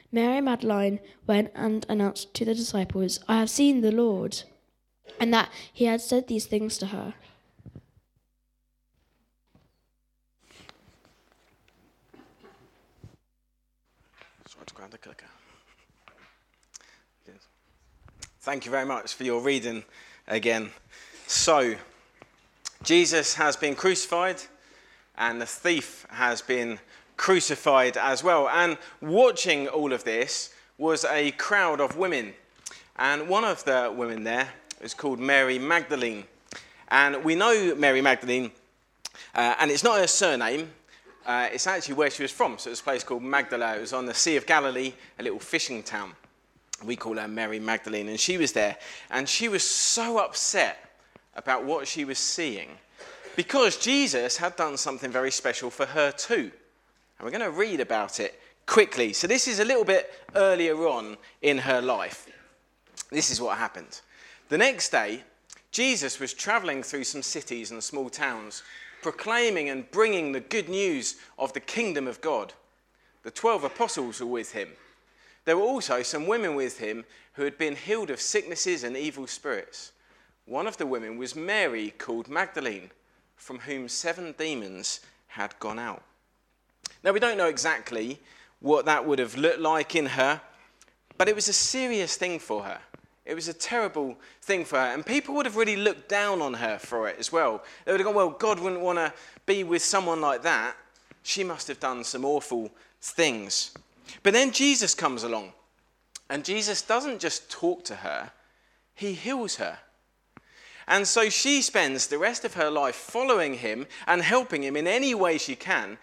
Mary 0.09 0.39
Magdalene 0.39 1.01
went 1.27 1.51
and 1.53 1.85
announced 1.89 2.33
to 2.35 2.45
the 2.45 2.55
disciples, 2.55 3.19
I 3.27 3.39
have 3.39 3.49
seen 3.49 3.81
the 3.81 3.91
Lord, 3.91 4.43
and 5.19 5.33
that 5.33 5.49
he 5.73 5.83
had 5.83 5.99
said 5.99 6.29
these 6.29 6.45
things 6.45 6.77
to 6.77 6.87
her. 6.87 7.13
Sorry 14.47 14.65
to 14.65 14.73
grab 14.73 14.84
the 14.95 14.99
clicker. 14.99 15.25
Thank 18.39 18.63
you 18.63 18.71
very 18.71 18.85
much 18.85 19.15
for 19.15 19.23
your 19.23 19.41
reading 19.41 19.83
again. 20.27 20.69
So, 21.27 21.75
Jesus 22.83 23.33
has 23.33 23.57
been 23.57 23.75
crucified, 23.75 24.41
and 25.17 25.41
the 25.41 25.45
thief 25.45 26.05
has 26.11 26.41
been 26.41 26.79
crucified 27.17 27.97
as 27.97 28.23
well. 28.23 28.47
And 28.47 28.77
watching 29.01 29.67
all 29.67 29.91
of 29.91 30.05
this 30.05 30.53
was 30.77 31.03
a 31.03 31.31
crowd 31.31 31.81
of 31.81 31.97
women. 31.97 32.33
And 32.95 33.27
one 33.27 33.43
of 33.43 33.65
the 33.65 33.93
women 33.93 34.23
there 34.23 34.47
is 34.79 34.93
called 34.93 35.19
Mary 35.19 35.59
Magdalene. 35.59 36.23
And 36.87 37.21
we 37.23 37.35
know 37.35 37.75
Mary 37.75 38.01
Magdalene, 38.01 38.51
uh, 39.33 39.55
and 39.59 39.71
it's 39.71 39.83
not 39.83 39.99
her 39.99 40.07
surname, 40.07 40.71
uh, 41.25 41.49
it's 41.51 41.67
actually 41.67 41.95
where 41.95 42.09
she 42.09 42.23
was 42.23 42.31
from. 42.31 42.57
So 42.57 42.69
it's 42.69 42.81
a 42.81 42.83
place 42.83 43.03
called 43.03 43.23
Magdala. 43.23 43.77
It 43.77 43.81
was 43.81 43.93
on 43.93 44.05
the 44.05 44.13
Sea 44.13 44.35
of 44.37 44.45
Galilee, 44.45 44.93
a 45.19 45.23
little 45.23 45.39
fishing 45.39 45.83
town 45.83 46.13
we 46.83 46.95
call 46.95 47.15
her 47.17 47.27
Mary 47.27 47.59
Magdalene, 47.59 48.09
and 48.09 48.19
she 48.19 48.37
was 48.37 48.51
there, 48.51 48.77
and 49.09 49.27
she 49.27 49.47
was 49.47 49.63
so 49.63 50.17
upset 50.17 50.97
about 51.35 51.63
what 51.63 51.87
she 51.87 52.05
was 52.05 52.19
seeing 52.19 52.69
because 53.35 53.77
Jesus 53.77 54.37
had 54.37 54.55
done 54.55 54.77
something 54.77 55.11
very 55.11 55.31
special 55.31 55.69
for 55.69 55.85
her 55.85 56.11
too. 56.11 56.51
And 57.17 57.23
we're 57.25 57.31
going 57.31 57.41
to 57.41 57.51
read 57.51 57.79
about 57.79 58.19
it 58.19 58.39
quickly. 58.65 59.13
So, 59.13 59.27
this 59.27 59.47
is 59.47 59.59
a 59.59 59.65
little 59.65 59.83
bit 59.83 60.13
earlier 60.35 60.75
on 60.87 61.17
in 61.41 61.57
her 61.57 61.81
life. 61.81 62.27
This 63.11 63.31
is 63.31 63.41
what 63.41 63.57
happened. 63.57 64.01
The 64.49 64.57
next 64.57 64.89
day, 64.89 65.23
Jesus 65.71 66.19
was 66.19 66.33
traveling 66.33 66.83
through 66.83 67.03
some 67.03 67.21
cities 67.21 67.71
and 67.71 67.83
small 67.83 68.09
towns, 68.09 68.63
proclaiming 69.11 69.69
and 69.69 69.89
bringing 69.91 70.31
the 70.31 70.39
good 70.39 70.67
news 70.67 71.17
of 71.37 71.53
the 71.53 71.59
kingdom 71.59 72.07
of 72.07 72.21
God. 72.21 72.53
The 73.23 73.31
twelve 73.31 73.63
apostles 73.63 74.19
were 74.19 74.25
with 74.25 74.51
him 74.53 74.69
there 75.45 75.55
were 75.55 75.63
also 75.63 76.01
some 76.01 76.27
women 76.27 76.55
with 76.55 76.79
him 76.79 77.05
who 77.33 77.43
had 77.43 77.57
been 77.57 77.75
healed 77.75 78.09
of 78.09 78.19
sicknesses 78.19 78.83
and 78.83 78.97
evil 78.97 79.27
spirits. 79.27 79.91
One 80.45 80.67
of 80.67 80.77
the 80.77 80.85
women 80.85 81.17
was 81.17 81.35
Mary, 81.35 81.91
called 81.97 82.27
Magdalene, 82.27 82.89
from 83.35 83.59
whom 83.59 83.87
seven 83.87 84.33
demons 84.37 85.01
had 85.27 85.57
gone 85.59 85.79
out. 85.79 86.03
Now, 87.03 87.11
we 87.11 87.19
don't 87.19 87.37
know 87.37 87.47
exactly 87.47 88.19
what 88.59 88.85
that 88.85 89.05
would 89.05 89.19
have 89.19 89.37
looked 89.37 89.59
like 89.59 89.95
in 89.95 90.07
her, 90.07 90.41
but 91.17 91.29
it 91.29 91.35
was 91.35 91.47
a 91.47 91.53
serious 91.53 92.15
thing 92.15 92.39
for 92.39 92.63
her. 92.63 92.79
It 93.25 93.33
was 93.33 93.47
a 93.47 93.53
terrible 93.53 94.17
thing 94.41 94.65
for 94.65 94.77
her. 94.77 94.93
And 94.93 95.05
people 95.05 95.33
would 95.35 95.45
have 95.45 95.55
really 95.55 95.75
looked 95.75 96.09
down 96.09 96.41
on 96.41 96.53
her 96.55 96.77
for 96.77 97.07
it 97.07 97.17
as 97.17 97.31
well. 97.31 97.63
They 97.83 97.91
would 97.91 97.99
have 97.99 98.05
gone, 98.05 98.15
well, 98.15 98.29
God 98.29 98.59
wouldn't 98.59 98.81
want 98.81 98.99
to 98.99 99.13
be 99.45 99.63
with 99.63 99.83
someone 99.83 100.21
like 100.21 100.43
that. 100.43 100.75
She 101.23 101.43
must 101.43 101.67
have 101.67 101.79
done 101.79 102.03
some 102.03 102.23
awful 102.23 102.69
things. 103.01 103.71
But 104.21 104.33
then 104.33 104.51
Jesus 104.51 104.93
comes 104.93 105.23
along, 105.23 105.53
and 106.29 106.45
Jesus 106.45 106.83
doesn't 106.83 107.19
just 107.19 107.49
talk 107.49 107.83
to 107.85 107.95
her, 107.95 108.31
he 108.93 109.13
heals 109.13 109.55
her. 109.55 109.79
And 110.87 111.07
so 111.07 111.29
she 111.29 111.63
spends 111.63 112.07
the 112.07 112.19
rest 112.19 112.45
of 112.45 112.53
her 112.53 112.69
life 112.69 112.95
following 112.95 113.55
him 113.55 113.87
and 114.05 114.21
helping 114.21 114.63
him 114.63 114.77
in 114.77 114.85
any 114.85 115.15
way 115.15 115.39
she 115.39 115.55
can 115.55 115.97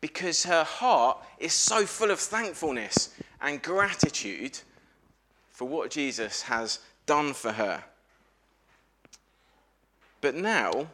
because 0.00 0.44
her 0.44 0.62
heart 0.62 1.18
is 1.38 1.52
so 1.52 1.84
full 1.86 2.10
of 2.10 2.20
thankfulness 2.20 3.10
and 3.40 3.62
gratitude 3.62 4.60
for 5.52 5.68
what 5.68 5.90
Jesus 5.90 6.42
has 6.42 6.80
done 7.06 7.32
for 7.34 7.52
her. 7.52 7.84
But 10.20 10.34
now, 10.34 10.88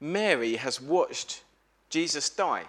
Mary 0.00 0.56
has 0.56 0.80
watched 0.80 1.42
Jesus 1.90 2.28
die. 2.28 2.64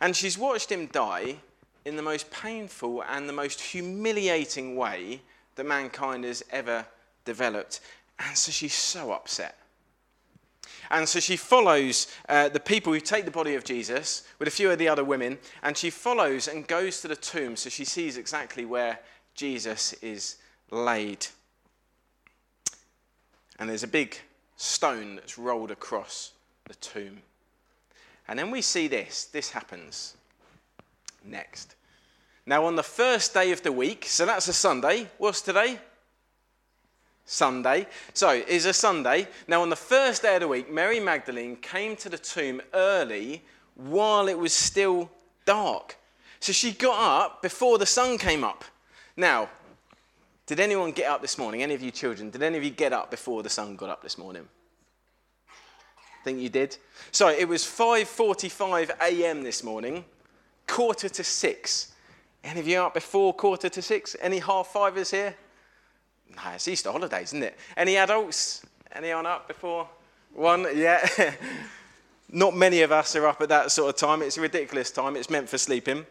And 0.00 0.14
she's 0.14 0.38
watched 0.38 0.70
him 0.70 0.86
die 0.86 1.36
in 1.84 1.96
the 1.96 2.02
most 2.02 2.30
painful 2.30 3.02
and 3.02 3.28
the 3.28 3.32
most 3.32 3.60
humiliating 3.60 4.76
way 4.76 5.20
that 5.56 5.64
mankind 5.64 6.24
has 6.24 6.44
ever 6.50 6.86
developed. 7.24 7.80
And 8.18 8.36
so 8.36 8.50
she's 8.50 8.74
so 8.74 9.12
upset. 9.12 9.58
And 10.90 11.08
so 11.08 11.20
she 11.20 11.36
follows 11.36 12.06
uh, 12.28 12.48
the 12.48 12.60
people 12.60 12.92
who 12.92 13.00
take 13.00 13.24
the 13.24 13.30
body 13.30 13.54
of 13.54 13.64
Jesus 13.64 14.22
with 14.38 14.48
a 14.48 14.50
few 14.50 14.70
of 14.70 14.78
the 14.78 14.88
other 14.88 15.04
women, 15.04 15.38
and 15.62 15.76
she 15.76 15.90
follows 15.90 16.48
and 16.48 16.66
goes 16.66 17.00
to 17.00 17.08
the 17.08 17.16
tomb 17.16 17.56
so 17.56 17.68
she 17.68 17.84
sees 17.84 18.16
exactly 18.16 18.64
where 18.64 19.00
Jesus 19.38 19.92
is 20.02 20.34
laid. 20.72 21.24
And 23.60 23.70
there's 23.70 23.84
a 23.84 23.86
big 23.88 24.18
stone 24.56 25.14
that's 25.14 25.38
rolled 25.38 25.70
across 25.70 26.32
the 26.64 26.74
tomb. 26.74 27.22
And 28.26 28.36
then 28.36 28.50
we 28.50 28.60
see 28.62 28.88
this. 28.88 29.26
This 29.26 29.50
happens 29.50 30.16
next. 31.24 31.76
Now, 32.46 32.64
on 32.64 32.74
the 32.74 32.82
first 32.82 33.32
day 33.32 33.52
of 33.52 33.62
the 33.62 33.70
week, 33.70 34.06
so 34.08 34.26
that's 34.26 34.48
a 34.48 34.52
Sunday. 34.52 35.08
What's 35.18 35.40
today? 35.40 35.78
Sunday. 37.24 37.86
So, 38.14 38.30
it's 38.30 38.64
a 38.64 38.72
Sunday. 38.72 39.28
Now, 39.46 39.62
on 39.62 39.70
the 39.70 39.76
first 39.76 40.22
day 40.22 40.34
of 40.34 40.40
the 40.40 40.48
week, 40.48 40.68
Mary 40.68 40.98
Magdalene 40.98 41.54
came 41.54 41.94
to 41.94 42.08
the 42.08 42.18
tomb 42.18 42.60
early 42.74 43.44
while 43.76 44.26
it 44.26 44.36
was 44.36 44.52
still 44.52 45.08
dark. 45.44 45.96
So, 46.40 46.52
she 46.52 46.72
got 46.72 46.98
up 46.98 47.40
before 47.40 47.78
the 47.78 47.86
sun 47.86 48.18
came 48.18 48.42
up. 48.42 48.64
Now, 49.18 49.50
did 50.46 50.60
anyone 50.60 50.92
get 50.92 51.10
up 51.10 51.20
this 51.20 51.36
morning? 51.36 51.62
Any 51.62 51.74
of 51.74 51.82
you 51.82 51.90
children, 51.90 52.30
did 52.30 52.42
any 52.42 52.56
of 52.56 52.64
you 52.64 52.70
get 52.70 52.94
up 52.94 53.10
before 53.10 53.42
the 53.42 53.50
sun 53.50 53.76
got 53.76 53.90
up 53.90 54.02
this 54.02 54.16
morning? 54.16 54.48
think 56.28 56.42
you 56.42 56.50
did. 56.50 56.76
So 57.10 57.28
it 57.28 57.48
was 57.48 57.64
5:45 57.64 58.90
a.m. 59.00 59.42
this 59.42 59.64
morning, 59.64 60.04
quarter 60.66 61.08
to 61.08 61.24
six. 61.24 61.92
Any 62.44 62.60
of 62.60 62.68
you 62.68 62.80
up 62.80 62.94
before 62.94 63.32
quarter 63.32 63.70
to 63.70 63.80
six? 63.80 64.14
Any 64.20 64.38
half 64.38 64.68
fivers 64.68 65.10
here? 65.10 65.34
No, 66.36 66.42
it's 66.54 66.68
Easter 66.68 66.92
holidays, 66.92 67.28
isn't 67.28 67.42
it? 67.42 67.56
Any 67.76 67.96
adults? 67.96 68.62
Anyone 68.92 69.26
up 69.26 69.48
before 69.48 69.88
one? 70.34 70.66
Yeah. 70.74 71.00
Not 72.30 72.54
many 72.54 72.82
of 72.82 72.92
us 72.92 73.16
are 73.16 73.26
up 73.26 73.40
at 73.40 73.48
that 73.48 73.70
sort 73.70 73.88
of 73.88 73.96
time. 73.96 74.20
It's 74.20 74.36
a 74.36 74.42
ridiculous 74.42 74.90
time. 74.90 75.16
It's 75.16 75.30
meant 75.30 75.48
for 75.48 75.56
sleeping. 75.56 76.04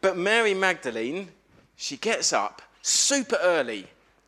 But 0.00 0.16
Mary 0.16 0.54
Magdalene, 0.54 1.28
she 1.76 1.96
gets 1.96 2.32
up 2.32 2.62
super 2.82 3.38
early, 3.42 3.86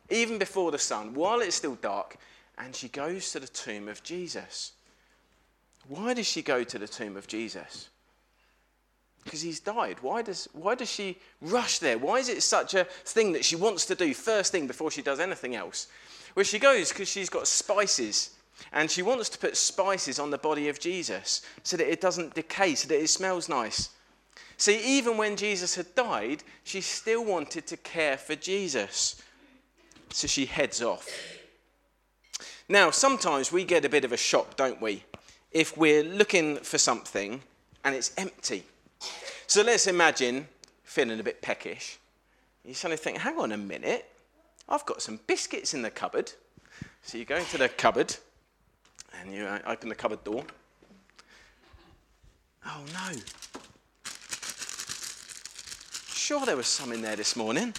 even 0.09 0.37
before 0.37 0.71
the 0.71 0.79
sun, 0.79 1.13
while 1.13 1.41
it's 1.41 1.55
still 1.55 1.75
dark, 1.75 2.17
and 2.57 2.75
she 2.75 2.87
goes 2.89 3.31
to 3.31 3.39
the 3.39 3.47
tomb 3.47 3.87
of 3.87 4.03
Jesus. 4.03 4.73
Why 5.87 6.13
does 6.13 6.27
she 6.27 6.41
go 6.41 6.63
to 6.63 6.77
the 6.77 6.87
tomb 6.87 7.17
of 7.17 7.27
Jesus? 7.27 7.89
Because 9.23 9.41
he's 9.41 9.59
died. 9.59 9.97
Why 10.01 10.21
does, 10.21 10.47
why 10.53 10.75
does 10.75 10.89
she 10.89 11.17
rush 11.41 11.79
there? 11.79 11.97
Why 11.97 12.17
is 12.17 12.29
it 12.29 12.43
such 12.43 12.73
a 12.73 12.83
thing 12.83 13.33
that 13.33 13.45
she 13.45 13.55
wants 13.55 13.85
to 13.87 13.95
do 13.95 14.13
first 14.13 14.51
thing 14.51 14.67
before 14.67 14.91
she 14.91 15.01
does 15.01 15.19
anything 15.19 15.55
else? 15.55 15.87
Well, 16.35 16.45
she 16.45 16.59
goes 16.59 16.89
because 16.89 17.09
she's 17.09 17.29
got 17.29 17.47
spices 17.47 18.31
And 18.71 18.89
she 18.89 19.01
wants 19.01 19.29
to 19.29 19.37
put 19.37 19.57
spices 19.57 20.19
on 20.19 20.29
the 20.29 20.37
body 20.37 20.69
of 20.69 20.79
Jesus 20.79 21.41
so 21.63 21.77
that 21.77 21.91
it 21.91 22.01
doesn't 22.01 22.35
decay, 22.35 22.75
so 22.75 22.87
that 22.89 23.01
it 23.01 23.09
smells 23.09 23.49
nice. 23.49 23.89
See, 24.59 24.97
even 24.97 25.15
when 25.15 25.37
Jesus 25.37 25.75
had 25.75 25.95
died, 25.95 26.43
she 26.65 26.81
still 26.81 27.23
wanted 27.23 27.65
to 27.67 27.77
care 27.77 28.17
for 28.17 28.35
Jesus. 28.35 29.21
So 30.09 30.27
she 30.27 30.45
heads 30.45 30.81
off. 30.81 31.07
Now, 32.67 32.91
sometimes 32.91 33.53
we 33.53 33.63
get 33.63 33.85
a 33.85 33.89
bit 33.89 34.03
of 34.03 34.11
a 34.11 34.17
shock, 34.17 34.57
don't 34.57 34.81
we? 34.81 35.05
If 35.51 35.77
we're 35.77 36.03
looking 36.03 36.57
for 36.57 36.77
something 36.77 37.41
and 37.85 37.95
it's 37.95 38.11
empty. 38.17 38.65
So 39.47 39.63
let's 39.63 39.87
imagine 39.87 40.45
feeling 40.83 41.21
a 41.21 41.23
bit 41.23 41.41
peckish. 41.41 41.97
You 42.65 42.73
suddenly 42.73 42.97
think, 42.97 43.19
hang 43.19 43.39
on 43.39 43.53
a 43.53 43.57
minute, 43.57 44.11
I've 44.67 44.85
got 44.85 45.01
some 45.01 45.21
biscuits 45.25 45.73
in 45.73 45.81
the 45.81 45.89
cupboard. 45.89 46.33
So 47.01 47.17
you 47.17 47.23
go 47.23 47.37
into 47.37 47.57
the 47.57 47.69
cupboard 47.69 48.13
and 49.21 49.33
you 49.33 49.45
uh, 49.45 49.59
open 49.65 49.87
the 49.87 49.95
cupboard 49.95 50.25
door. 50.25 50.43
Oh 52.65 52.83
no. 52.93 53.17
Sure, 56.29 56.45
there 56.45 56.55
was 56.55 56.67
some 56.67 56.91
in 56.91 57.01
there 57.01 57.15
this 57.15 57.35
morning. 57.35 57.73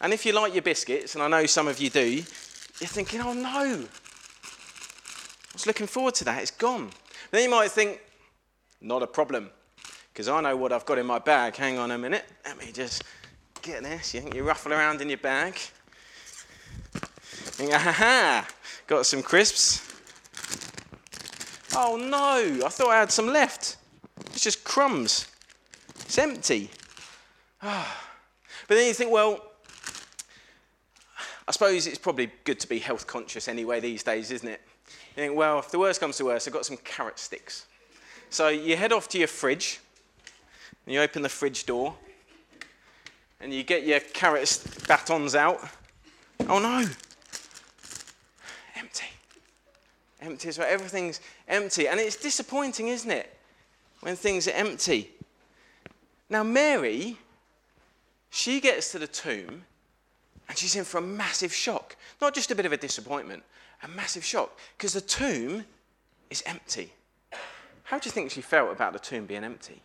And 0.00 0.14
if 0.14 0.24
you 0.24 0.32
like 0.32 0.54
your 0.54 0.62
biscuits, 0.62 1.14
and 1.14 1.22
I 1.22 1.28
know 1.28 1.44
some 1.44 1.68
of 1.68 1.78
you 1.78 1.90
do, 1.90 2.08
you're 2.08 2.24
thinking, 2.88 3.20
oh 3.20 3.34
no. 3.34 3.50
I 3.50 3.86
was 5.52 5.66
looking 5.66 5.86
forward 5.86 6.14
to 6.14 6.24
that, 6.24 6.40
it's 6.40 6.50
gone. 6.50 6.88
Then 7.30 7.42
you 7.42 7.50
might 7.50 7.70
think, 7.70 8.00
not 8.80 9.02
a 9.02 9.06
problem, 9.06 9.50
because 10.10 10.28
I 10.28 10.40
know 10.40 10.56
what 10.56 10.72
I've 10.72 10.86
got 10.86 10.96
in 10.96 11.04
my 11.04 11.18
bag. 11.18 11.54
Hang 11.56 11.76
on 11.76 11.90
a 11.90 11.98
minute, 11.98 12.24
let 12.46 12.56
me 12.56 12.72
just 12.72 13.04
get 13.60 13.82
this. 13.82 14.14
You 14.14 14.22
think 14.22 14.34
you 14.34 14.44
ruffle 14.44 14.72
around 14.72 15.02
in 15.02 15.10
your 15.10 15.18
bag. 15.18 15.56
Think, 16.94 17.74
aha, 17.74 18.48
got 18.86 19.04
some 19.04 19.22
crisps. 19.22 19.86
Oh 21.76 21.98
no, 21.98 22.64
I 22.64 22.70
thought 22.70 22.88
I 22.88 23.00
had 23.00 23.12
some 23.12 23.26
left. 23.26 23.76
It's 24.28 24.40
just 24.40 24.64
crumbs. 24.64 25.26
It's 25.96 26.16
empty. 26.16 26.70
But 27.62 27.86
then 28.68 28.86
you 28.86 28.94
think, 28.94 29.12
well, 29.12 29.40
I 31.46 31.52
suppose 31.52 31.86
it's 31.86 31.98
probably 31.98 32.30
good 32.44 32.58
to 32.60 32.68
be 32.68 32.78
health 32.78 33.06
conscious 33.06 33.48
anyway 33.48 33.80
these 33.80 34.02
days, 34.02 34.30
isn't 34.30 34.48
it? 34.48 34.60
You 35.16 35.22
think, 35.22 35.36
well, 35.36 35.58
if 35.58 35.70
the 35.70 35.78
worst 35.78 36.00
comes 36.00 36.16
to 36.16 36.24
worst, 36.24 36.48
I've 36.48 36.54
got 36.54 36.66
some 36.66 36.76
carrot 36.78 37.18
sticks. 37.18 37.66
So 38.30 38.48
you 38.48 38.76
head 38.76 38.92
off 38.92 39.08
to 39.10 39.18
your 39.18 39.28
fridge, 39.28 39.80
and 40.86 40.94
you 40.94 41.00
open 41.00 41.22
the 41.22 41.28
fridge 41.28 41.66
door, 41.66 41.94
and 43.40 43.52
you 43.52 43.62
get 43.62 43.84
your 43.84 44.00
carrot 44.00 44.62
batons 44.88 45.34
out. 45.34 45.60
Oh 46.48 46.58
no! 46.58 46.88
Empty. 48.76 49.06
Empty 50.20 50.48
as 50.48 50.58
well. 50.58 50.68
Everything's 50.70 51.20
empty. 51.46 51.88
And 51.88 52.00
it's 52.00 52.16
disappointing, 52.16 52.88
isn't 52.88 53.10
it? 53.10 53.36
When 54.00 54.16
things 54.16 54.48
are 54.48 54.52
empty. 54.52 55.10
Now, 56.30 56.42
Mary 56.42 57.18
she 58.32 58.60
gets 58.60 58.90
to 58.92 58.98
the 58.98 59.06
tomb 59.06 59.62
and 60.48 60.56
she's 60.56 60.74
in 60.74 60.84
for 60.84 60.96
a 60.96 61.02
massive 61.02 61.52
shock. 61.52 61.96
Not 62.18 62.34
just 62.34 62.50
a 62.50 62.54
bit 62.54 62.64
of 62.64 62.72
a 62.72 62.78
disappointment, 62.78 63.42
a 63.82 63.88
massive 63.88 64.24
shock 64.24 64.58
because 64.76 64.94
the 64.94 65.02
tomb 65.02 65.66
is 66.30 66.42
empty. 66.46 66.90
How 67.84 67.98
do 67.98 68.06
you 68.06 68.10
think 68.10 68.30
she 68.30 68.40
felt 68.40 68.72
about 68.72 68.94
the 68.94 68.98
tomb 68.98 69.26
being 69.26 69.44
empty? 69.44 69.82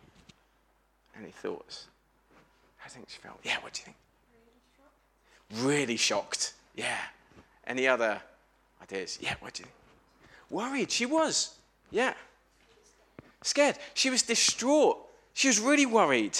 Any 1.20 1.30
thoughts? 1.30 1.88
How 2.78 2.88
do 2.88 2.92
you 2.92 2.94
think 2.94 3.10
she 3.10 3.18
felt? 3.18 3.38
Yeah, 3.44 3.56
what 3.60 3.74
do 3.74 3.80
you 3.80 3.84
think? 3.84 3.96
Really 5.66 5.98
shocked. 5.98 6.54
Yeah. 6.74 7.00
Any 7.66 7.86
other 7.86 8.18
ideas? 8.82 9.18
Yeah, 9.20 9.34
what 9.40 9.52
do 9.52 9.60
you 9.60 9.64
think? 9.66 9.74
Worried. 10.48 10.90
She 10.90 11.04
was. 11.04 11.54
Yeah. 11.90 12.14
Scared. 13.42 13.76
She 13.92 14.08
was 14.08 14.22
distraught. 14.22 14.96
She 15.34 15.48
was 15.48 15.60
really 15.60 15.84
worried. 15.84 16.38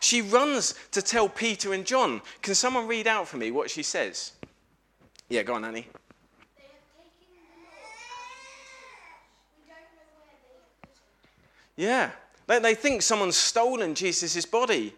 She 0.00 0.22
runs 0.22 0.74
to 0.92 1.02
tell 1.02 1.28
Peter 1.28 1.72
and 1.72 1.84
John. 1.84 2.22
Can 2.42 2.54
someone 2.54 2.86
read 2.86 3.06
out 3.06 3.28
for 3.28 3.36
me 3.36 3.50
what 3.50 3.70
she 3.70 3.82
says? 3.82 4.32
Yeah, 5.28 5.42
go 5.42 5.54
on, 5.54 5.64
Annie. 5.64 5.86
Yeah, 11.76 12.10
they, 12.46 12.74
think 12.74 13.00
someone's 13.00 13.36
stolen 13.36 13.94
Jesus' 13.94 14.44
body. 14.44 14.94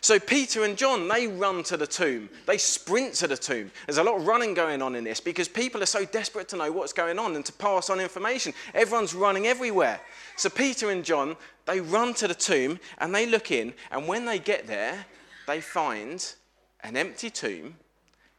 So 0.00 0.18
Peter 0.18 0.64
and 0.64 0.76
John, 0.76 1.08
they 1.08 1.26
run 1.26 1.62
to 1.64 1.76
the 1.76 1.86
tomb. 1.86 2.28
They 2.46 2.58
sprint 2.58 3.14
to 3.14 3.28
the 3.28 3.36
tomb. 3.36 3.70
There's 3.86 3.98
a 3.98 4.04
lot 4.04 4.16
of 4.16 4.26
running 4.26 4.54
going 4.54 4.82
on 4.82 4.94
in 4.94 5.04
this 5.04 5.20
because 5.20 5.48
people 5.48 5.82
are 5.82 5.86
so 5.86 6.04
desperate 6.04 6.48
to 6.48 6.56
know 6.56 6.72
what's 6.72 6.92
going 6.92 7.18
on 7.18 7.36
and 7.36 7.44
to 7.44 7.52
pass 7.52 7.88
on 7.90 8.00
information. 8.00 8.52
Everyone's 8.74 9.14
running 9.14 9.46
everywhere. 9.46 10.00
So 10.36 10.48
Peter 10.48 10.90
and 10.90 11.04
John, 11.04 11.36
they 11.66 11.80
run 11.80 12.14
to 12.14 12.28
the 12.28 12.34
tomb 12.34 12.78
and 12.98 13.14
they 13.14 13.26
look 13.26 13.50
in, 13.50 13.74
and 13.90 14.06
when 14.06 14.24
they 14.24 14.38
get 14.38 14.66
there, 14.66 15.06
they 15.46 15.60
find 15.60 16.34
an 16.82 16.96
empty 16.96 17.30
tomb, 17.30 17.76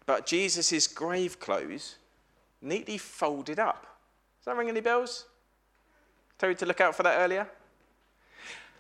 but 0.05 0.25
Jesus' 0.25 0.87
grave 0.87 1.39
clothes 1.39 1.95
neatly 2.61 2.97
folded 2.97 3.59
up. 3.59 3.83
Does 4.39 4.45
that 4.45 4.55
ring 4.55 4.69
any 4.69 4.81
bells? 4.81 5.25
Told 6.37 6.51
you 6.51 6.55
to 6.55 6.65
look 6.65 6.81
out 6.81 6.95
for 6.95 7.03
that 7.03 7.19
earlier? 7.19 7.47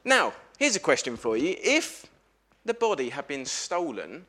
Now, 0.05 0.33
here's 0.57 0.75
a 0.75 0.79
question 0.79 1.17
for 1.17 1.35
you. 1.35 1.55
If 1.59 2.05
the 2.67 2.73
body 2.73 3.09
had 3.09 3.27
been 3.27 3.45
stolen, 3.45 4.25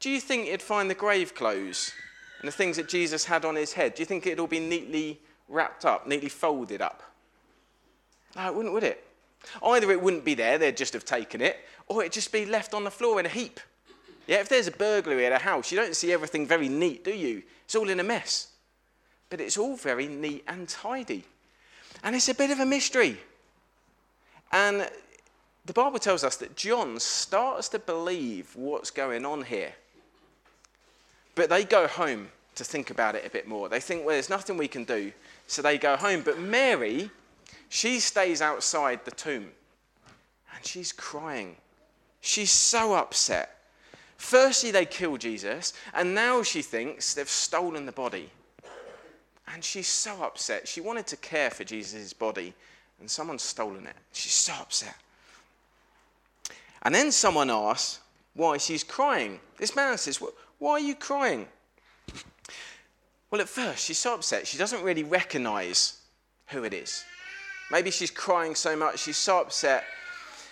do 0.00 0.10
you 0.10 0.20
think 0.20 0.46
it'd 0.46 0.62
find 0.62 0.90
the 0.90 0.94
grave 0.94 1.34
clothes 1.34 1.92
and 2.40 2.48
the 2.48 2.52
things 2.52 2.76
that 2.76 2.88
Jesus 2.88 3.24
had 3.24 3.44
on 3.44 3.54
his 3.54 3.72
head? 3.72 3.94
Do 3.94 4.02
you 4.02 4.06
think 4.06 4.26
it'd 4.26 4.40
all 4.40 4.46
be 4.46 4.60
neatly 4.60 5.20
wrapped 5.48 5.84
up, 5.84 6.06
neatly 6.06 6.28
folded 6.28 6.80
up? 6.80 7.02
No, 8.36 8.46
it 8.46 8.54
wouldn't, 8.54 8.74
would 8.74 8.84
it? 8.84 9.04
Either 9.62 9.90
it 9.90 10.00
wouldn't 10.00 10.24
be 10.24 10.34
there, 10.34 10.58
they'd 10.58 10.76
just 10.76 10.92
have 10.92 11.04
taken 11.04 11.40
it, 11.40 11.58
or 11.86 12.02
it'd 12.02 12.12
just 12.12 12.32
be 12.32 12.44
left 12.46 12.74
on 12.74 12.84
the 12.84 12.90
floor 12.90 13.18
in 13.20 13.26
a 13.26 13.30
heap. 13.30 13.60
Yeah, 14.26 14.40
if 14.40 14.48
there's 14.48 14.68
a 14.68 14.72
burglary 14.72 15.26
at 15.26 15.32
a 15.32 15.38
house, 15.38 15.72
you 15.72 15.78
don't 15.78 15.96
see 15.96 16.12
everything 16.12 16.46
very 16.46 16.68
neat, 16.68 17.04
do 17.04 17.10
you? 17.10 17.42
It's 17.64 17.74
all 17.74 17.88
in 17.88 18.00
a 18.00 18.04
mess. 18.04 18.48
But 19.28 19.40
it's 19.40 19.56
all 19.56 19.76
very 19.76 20.08
neat 20.08 20.44
and 20.46 20.68
tidy. 20.68 21.24
And 22.02 22.14
it's 22.14 22.28
a 22.28 22.34
bit 22.34 22.50
of 22.50 22.60
a 22.60 22.66
mystery. 22.66 23.18
And 24.52 24.88
the 25.70 25.74
Bible 25.74 26.00
tells 26.00 26.24
us 26.24 26.34
that 26.38 26.56
John 26.56 26.98
starts 26.98 27.68
to 27.68 27.78
believe 27.78 28.50
what's 28.56 28.90
going 28.90 29.24
on 29.24 29.42
here. 29.42 29.72
But 31.36 31.48
they 31.48 31.62
go 31.62 31.86
home 31.86 32.26
to 32.56 32.64
think 32.64 32.90
about 32.90 33.14
it 33.14 33.24
a 33.24 33.30
bit 33.30 33.46
more. 33.46 33.68
They 33.68 33.78
think, 33.78 34.04
well, 34.04 34.16
there's 34.16 34.28
nothing 34.28 34.56
we 34.56 34.66
can 34.66 34.82
do. 34.82 35.12
So 35.46 35.62
they 35.62 35.78
go 35.78 35.94
home. 35.94 36.22
But 36.24 36.40
Mary, 36.40 37.08
she 37.68 38.00
stays 38.00 38.42
outside 38.42 39.04
the 39.04 39.12
tomb 39.12 39.46
and 40.52 40.66
she's 40.66 40.90
crying. 40.90 41.54
She's 42.20 42.50
so 42.50 42.94
upset. 42.94 43.56
Firstly, 44.16 44.72
they 44.72 44.86
kill 44.86 45.18
Jesus, 45.18 45.72
and 45.94 46.16
now 46.16 46.42
she 46.42 46.62
thinks 46.62 47.14
they've 47.14 47.28
stolen 47.28 47.86
the 47.86 47.92
body. 47.92 48.28
And 49.54 49.62
she's 49.62 49.86
so 49.86 50.20
upset. 50.24 50.66
She 50.66 50.80
wanted 50.80 51.06
to 51.06 51.16
care 51.16 51.50
for 51.50 51.62
Jesus' 51.62 52.12
body, 52.12 52.54
and 52.98 53.08
someone's 53.08 53.42
stolen 53.42 53.86
it. 53.86 53.94
She's 54.12 54.32
so 54.32 54.52
upset. 54.54 54.96
And 56.82 56.94
then 56.94 57.12
someone 57.12 57.50
asks 57.50 58.00
why 58.34 58.56
she's 58.56 58.84
crying. 58.84 59.40
This 59.58 59.76
man 59.76 59.98
says, 59.98 60.22
Why 60.58 60.72
are 60.72 60.80
you 60.80 60.94
crying? 60.94 61.46
Well, 63.30 63.40
at 63.40 63.48
first, 63.48 63.84
she's 63.84 63.98
so 63.98 64.14
upset, 64.14 64.46
she 64.46 64.58
doesn't 64.58 64.82
really 64.82 65.04
recognize 65.04 66.00
who 66.48 66.64
it 66.64 66.74
is. 66.74 67.04
Maybe 67.70 67.90
she's 67.90 68.10
crying 68.10 68.56
so 68.56 68.74
much, 68.74 68.98
she's 68.98 69.16
so 69.16 69.40
upset. 69.40 69.84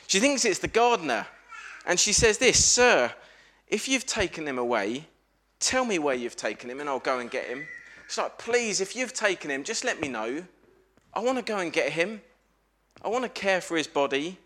She 0.06 0.20
thinks 0.20 0.44
it's 0.44 0.60
the 0.60 0.68
gardener. 0.68 1.26
And 1.86 1.98
she 1.98 2.12
says 2.12 2.38
this 2.38 2.64
Sir, 2.64 3.12
if 3.66 3.88
you've 3.88 4.06
taken 4.06 4.46
him 4.46 4.58
away, 4.58 5.06
tell 5.58 5.84
me 5.84 5.98
where 5.98 6.14
you've 6.14 6.36
taken 6.36 6.70
him 6.70 6.80
and 6.80 6.88
I'll 6.88 7.00
go 7.00 7.18
and 7.18 7.30
get 7.30 7.46
him. 7.46 7.66
She's 8.06 8.18
like, 8.18 8.38
Please, 8.38 8.80
if 8.80 8.94
you've 8.94 9.12
taken 9.12 9.50
him, 9.50 9.64
just 9.64 9.84
let 9.84 10.00
me 10.00 10.08
know. 10.08 10.44
I 11.12 11.20
want 11.20 11.38
to 11.38 11.44
go 11.44 11.58
and 11.58 11.72
get 11.72 11.90
him. 11.92 12.20
I 13.02 13.08
want 13.08 13.24
to 13.24 13.28
care 13.28 13.60
for 13.60 13.76
his 13.76 13.86
body. 13.86 14.38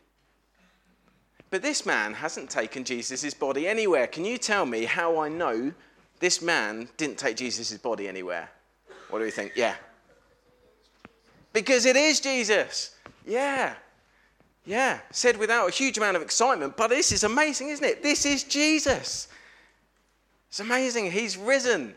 But 1.53 1.61
this 1.61 1.85
man 1.85 2.15
hasn't 2.15 2.49
taken 2.49 2.83
Jesus' 2.83 3.35
body 3.35 3.69
anywhere. 3.69 4.07
Can 4.07 4.25
you 4.25 4.39
tell 4.39 4.65
me 4.65 4.87
how 4.87 5.19
I 5.19 5.29
know 5.29 5.71
this 6.19 6.41
man 6.41 6.89
didn't 6.97 7.19
take 7.19 7.37
Jesus' 7.37 7.77
body 7.77 8.09
anywhere? 8.09 8.49
What 9.11 9.19
do 9.19 9.27
you 9.27 9.31
think? 9.31 9.53
Yeah. 9.55 9.75
Because 11.53 11.85
it 11.85 11.95
is 11.95 12.21
Jesus. 12.21 12.97
Yeah. 13.27 13.75
Yeah. 14.65 15.01
Said 15.11 15.37
without 15.37 15.69
a 15.69 15.71
huge 15.71 15.99
amount 15.99 16.17
of 16.17 16.23
excitement, 16.23 16.75
but 16.75 16.89
this 16.89 17.13
is 17.13 17.23
amazing, 17.23 17.69
isn't 17.69 17.85
it? 17.85 18.03
This 18.03 18.25
is 18.25 18.45
Jesus. 18.45 19.29
It's 20.49 20.61
amazing. 20.61 21.13
He's 21.13 21.37
risen, 21.37 21.95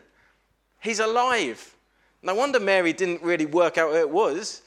he's 0.80 1.00
alive. 1.00 1.74
No 2.22 2.34
wonder 2.34 2.60
Mary 2.60 2.92
didn't 2.92 3.22
really 3.22 3.46
work 3.46 3.78
out 3.78 3.90
who 3.90 3.96
it 3.96 4.10
was. 4.10 4.60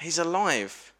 He's 0.00 0.18
alive. 0.18 0.92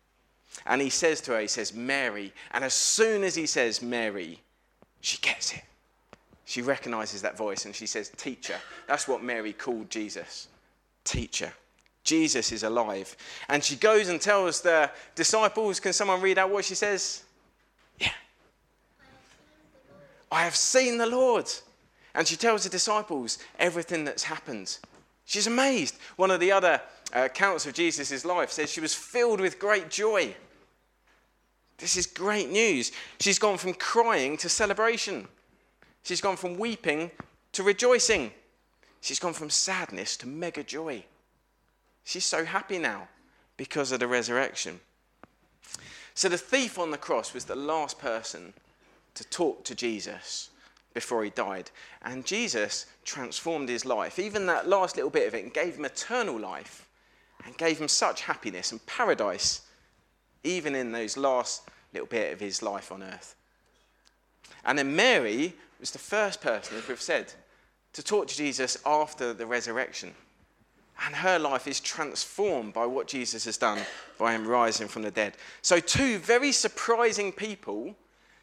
And 0.67 0.81
he 0.81 0.91
says 0.91 1.21
to 1.23 1.33
her, 1.33 1.41
he 1.41 1.47
says, 1.47 1.75
Mary. 1.75 2.33
And 2.53 2.65
as 2.65 2.75
soon 2.75 3.25
as 3.25 3.35
he 3.35 3.47
says 3.47 3.83
Mary, 3.83 4.41
she 5.01 5.19
gets 5.19 5.53
it. 5.53 5.63
She 6.47 6.63
recognizes 6.63 7.23
that 7.23 7.37
voice 7.37 7.65
and 7.65 7.75
she 7.75 7.87
says, 7.87 8.11
Teacher. 8.17 8.57
That's 8.87 9.09
what 9.09 9.23
Mary 9.23 9.53
called 9.53 9.91
Jesus. 9.91 10.49
teacher. 11.05 11.53
Jesus 12.03 12.53
is 12.53 12.63
alive. 12.63 13.17
And 13.49 13.65
she 13.65 13.77
goes 13.77 14.09
and 14.09 14.21
tells 14.21 14.61
the 14.61 14.91
disciples, 15.15 15.81
can 15.81 15.93
someone 15.93 16.21
read 16.21 16.39
out 16.39 16.51
what 16.51 16.65
she 16.65 16.75
says? 16.75 17.23
Yeah. 17.99 18.11
I 20.31 20.45
have 20.45 20.57
seen 20.57 20.99
the 20.99 21.07
Lord. 21.07 21.51
And 22.15 22.27
she 22.29 22.37
tells 22.37 22.65
the 22.65 22.69
disciples 22.69 23.39
everything 23.59 24.05
that's 24.05 24.23
happened. 24.23 24.79
She's 25.25 25.47
amazed. 25.47 25.97
One 26.17 26.31
of 26.31 26.41
the 26.41 26.53
other 26.53 26.81
uh, 27.15 27.25
accounts 27.25 27.67
of 27.67 27.73
Jesus' 27.73 28.25
life 28.25 28.51
says 28.51 28.71
she 28.71 28.81
was 28.81 28.95
filled 28.95 29.41
with 29.41 29.59
great 29.59 29.89
joy. 29.91 30.35
This 31.79 31.97
is 31.97 32.07
great 32.07 32.51
news. 32.51 32.93
She's 33.20 33.39
gone 33.39 33.59
from 33.59 33.75
crying 33.75 34.37
to 34.39 34.49
celebration. 34.49 35.29
She's 36.03 36.20
gone 36.20 36.37
from 36.37 36.59
weeping 36.59 37.11
to 37.53 37.62
rejoicing. 37.62 38.33
She's 39.01 39.18
gone 39.18 39.33
from 39.33 39.51
sadness 39.51 40.16
to 40.18 40.27
mega 40.27 40.62
joy. 40.62 41.05
She's 42.05 42.25
so 42.25 42.45
happy 42.45 42.79
now 42.79 43.09
because 43.57 43.93
of 43.93 44.01
the 44.01 44.07
resurrection. 44.07 44.81
So 46.14 46.29
the 46.29 46.39
thief 46.39 46.79
on 46.79 46.91
the 46.91 46.99
cross 46.99 47.35
was 47.35 47.45
the 47.45 47.57
last 47.57 47.99
person 47.99 48.53
to 49.14 49.25
talk 49.25 49.64
to 49.64 49.75
Jesus 49.75 50.51
before 50.93 51.25
he 51.25 51.31
died. 51.31 51.70
And 52.03 52.25
Jesus 52.25 52.87
transformed 53.05 53.68
his 53.68 53.85
life, 53.85 54.18
even 54.18 54.47
that 54.47 54.68
last 54.68 54.97
little 54.97 55.11
bit 55.11 55.27
of 55.27 55.35
it, 55.35 55.43
and 55.43 55.53
gave 55.53 55.77
him 55.77 55.85
eternal 55.85 56.39
life 56.39 56.89
and 57.45 57.57
gave 57.59 57.79
him 57.79 57.89
such 57.89 58.22
happiness 58.22 58.72
and 58.72 58.85
paradise, 58.87 59.62
even 60.45 60.75
in 60.75 60.93
those 60.93 61.17
last 61.17 61.69
little 61.93 62.07
bit 62.07 62.33
of 62.33 62.41
his 62.41 62.63
life 62.63 62.93
on 62.93 63.03
earth. 63.03 63.35
And 64.65 64.79
then 64.79 64.95
Mary 64.95 65.55
was 65.81 65.91
the 65.91 65.99
first 65.99 66.41
person, 66.41 66.77
as 66.77 66.89
we've 66.89 67.01
said, 67.01 67.33
to 67.95 68.03
talk 68.03 68.29
to 68.29 68.37
Jesus 68.37 68.79
after 68.85 69.33
the 69.33 69.47
resurrection. 69.47 70.13
And 71.05 71.15
her 71.17 71.39
life 71.39 71.67
is 71.67 71.81
transformed 71.81 72.73
by 72.73 72.87
what 72.87 73.09
Jesus 73.09 73.45
has 73.47 73.57
done 73.57 73.81
by 74.19 74.33
him 74.33 74.47
rising 74.47 74.89
from 74.89 75.03
the 75.03 75.11
dead. 75.11 75.37
So, 75.61 75.81
two 75.81 76.19
very 76.19 76.53
surprising 76.53 77.33
people 77.33 77.97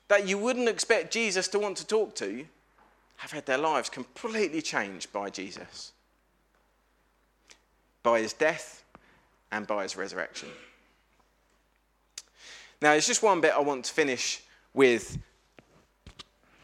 that 0.09 0.27
you 0.27 0.37
wouldn't 0.37 0.67
expect 0.67 1.13
Jesus 1.13 1.47
to 1.49 1.59
want 1.59 1.77
to 1.77 1.87
talk 1.87 2.13
to 2.15 2.45
have 3.17 3.31
had 3.31 3.45
their 3.45 3.57
lives 3.57 3.89
completely 3.89 4.61
changed 4.61 5.13
by 5.13 5.29
Jesus, 5.29 5.93
by 8.03 8.19
his 8.19 8.33
death 8.33 8.83
and 9.51 9.65
by 9.65 9.83
his 9.83 9.95
resurrection. 9.95 10.49
Now, 12.81 12.91
there's 12.91 13.05
just 13.05 13.21
one 13.21 13.41
bit 13.41 13.53
I 13.53 13.59
want 13.59 13.85
to 13.85 13.93
finish 13.93 14.41
with. 14.73 15.19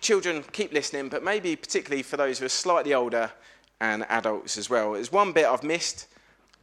Children, 0.01 0.43
keep 0.51 0.73
listening, 0.73 1.09
but 1.09 1.23
maybe 1.23 1.55
particularly 1.55 2.01
for 2.01 2.17
those 2.17 2.39
who 2.39 2.45
are 2.45 2.49
slightly 2.49 2.93
older 2.93 3.31
and 3.79 4.03
adults 4.09 4.57
as 4.57 4.69
well. 4.69 4.93
There's 4.93 5.11
one 5.11 5.31
bit 5.31 5.45
I've 5.45 5.63
missed. 5.63 6.07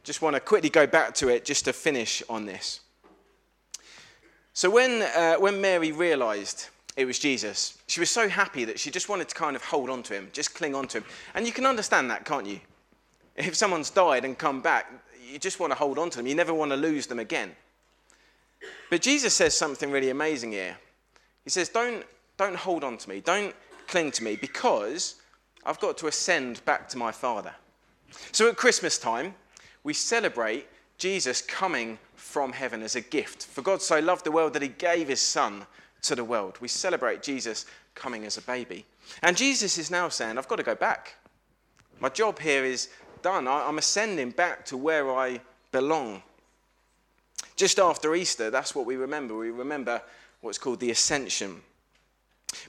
Just 0.03 0.21
want 0.21 0.35
to 0.35 0.39
quickly 0.39 0.69
go 0.69 0.85
back 0.85 1.13
to 1.15 1.29
it 1.29 1.45
just 1.45 1.65
to 1.65 1.73
finish 1.73 2.21
on 2.29 2.45
this. 2.45 2.81
So, 4.53 4.69
when, 4.69 5.01
uh, 5.01 5.35
when 5.35 5.61
Mary 5.61 5.91
realized 5.91 6.67
it 6.97 7.05
was 7.05 7.17
Jesus, 7.19 7.77
she 7.87 7.99
was 7.99 8.09
so 8.09 8.27
happy 8.27 8.65
that 8.65 8.79
she 8.79 8.91
just 8.91 9.09
wanted 9.09 9.29
to 9.29 9.35
kind 9.35 9.55
of 9.55 9.63
hold 9.63 9.89
on 9.89 10.03
to 10.03 10.13
him, 10.13 10.29
just 10.33 10.53
cling 10.53 10.75
on 10.75 10.87
to 10.89 10.99
him. 10.99 11.05
And 11.33 11.45
you 11.45 11.53
can 11.53 11.65
understand 11.65 12.09
that, 12.11 12.25
can't 12.25 12.45
you? 12.45 12.59
If 13.35 13.55
someone's 13.55 13.89
died 13.89 14.25
and 14.25 14.37
come 14.37 14.61
back, 14.61 14.91
you 15.29 15.39
just 15.39 15.59
want 15.59 15.71
to 15.71 15.77
hold 15.77 15.97
on 15.97 16.09
to 16.09 16.17
them. 16.17 16.27
You 16.27 16.35
never 16.35 16.53
want 16.53 16.71
to 16.71 16.77
lose 16.77 17.07
them 17.07 17.19
again. 17.19 17.55
But 18.89 19.01
Jesus 19.01 19.33
says 19.33 19.55
something 19.55 19.91
really 19.91 20.09
amazing 20.09 20.51
here. 20.51 20.77
He 21.43 21.49
says, 21.49 21.69
Don't, 21.69 22.03
don't 22.37 22.55
hold 22.55 22.83
on 22.83 22.97
to 22.97 23.09
me, 23.09 23.21
don't 23.21 23.55
cling 23.87 24.11
to 24.11 24.23
me, 24.23 24.35
because 24.35 25.15
I've 25.65 25.79
got 25.79 25.97
to 25.99 26.07
ascend 26.07 26.63
back 26.65 26.87
to 26.89 26.97
my 26.97 27.11
Father. 27.11 27.53
So 28.31 28.49
at 28.49 28.57
Christmas 28.57 28.97
time, 28.97 29.33
we 29.83 29.93
celebrate 29.93 30.67
Jesus 30.97 31.41
coming 31.41 31.99
from 32.15 32.51
heaven 32.51 32.81
as 32.81 32.95
a 32.95 33.01
gift. 33.01 33.45
For 33.45 33.61
God 33.61 33.81
so 33.81 33.99
loved 33.99 34.25
the 34.25 34.31
world 34.31 34.53
that 34.53 34.61
he 34.61 34.69
gave 34.69 35.07
his 35.07 35.21
Son 35.21 35.65
to 36.03 36.15
the 36.15 36.23
world. 36.23 36.57
We 36.61 36.67
celebrate 36.67 37.21
Jesus 37.21 37.65
coming 37.93 38.25
as 38.25 38.37
a 38.37 38.41
baby. 38.41 38.85
And 39.21 39.35
Jesus 39.35 39.77
is 39.77 39.91
now 39.91 40.09
saying, 40.09 40.37
I've 40.37 40.47
got 40.47 40.57
to 40.57 40.63
go 40.63 40.75
back. 40.75 41.15
My 41.99 42.09
job 42.09 42.39
here 42.39 42.63
is 42.63 42.89
done. 43.21 43.47
I'm 43.47 43.77
ascending 43.77 44.31
back 44.31 44.65
to 44.65 44.77
where 44.77 45.11
I 45.11 45.39
belong. 45.71 46.21
Just 47.55 47.79
after 47.79 48.15
Easter, 48.15 48.49
that's 48.49 48.75
what 48.75 48.85
we 48.85 48.95
remember. 48.95 49.37
We 49.37 49.49
remember 49.49 50.01
what's 50.41 50.57
called 50.57 50.79
the 50.79 50.91
ascension. 50.91 51.61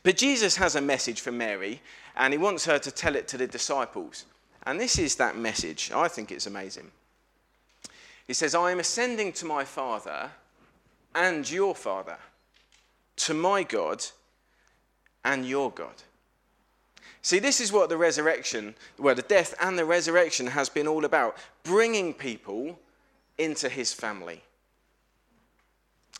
But 0.02 0.16
Jesus 0.16 0.56
has 0.56 0.76
a 0.76 0.80
message 0.80 1.20
for 1.20 1.32
Mary, 1.32 1.80
and 2.16 2.32
he 2.32 2.38
wants 2.38 2.64
her 2.66 2.78
to 2.78 2.90
tell 2.90 3.16
it 3.16 3.28
to 3.28 3.36
the 3.36 3.46
disciples. 3.46 4.24
And 4.64 4.80
this 4.80 4.98
is 4.98 5.16
that 5.16 5.36
message. 5.36 5.90
I 5.94 6.08
think 6.08 6.32
it's 6.32 6.46
amazing. 6.46 6.90
He 8.26 8.34
says, 8.34 8.54
I 8.54 8.72
am 8.72 8.80
ascending 8.80 9.32
to 9.34 9.44
my 9.44 9.64
Father 9.64 10.30
and 11.14 11.48
your 11.48 11.74
Father, 11.74 12.18
to 13.16 13.34
my 13.34 13.62
God 13.62 14.04
and 15.24 15.46
your 15.46 15.70
God. 15.70 15.94
See, 17.22 17.38
this 17.38 17.60
is 17.60 17.72
what 17.72 17.88
the 17.88 17.96
resurrection, 17.96 18.74
well, 18.98 19.14
the 19.14 19.22
death 19.22 19.54
and 19.60 19.78
the 19.78 19.84
resurrection 19.84 20.46
has 20.48 20.68
been 20.68 20.86
all 20.86 21.04
about 21.04 21.36
bringing 21.64 22.14
people 22.14 22.78
into 23.38 23.68
his 23.68 23.92
family. 23.92 24.42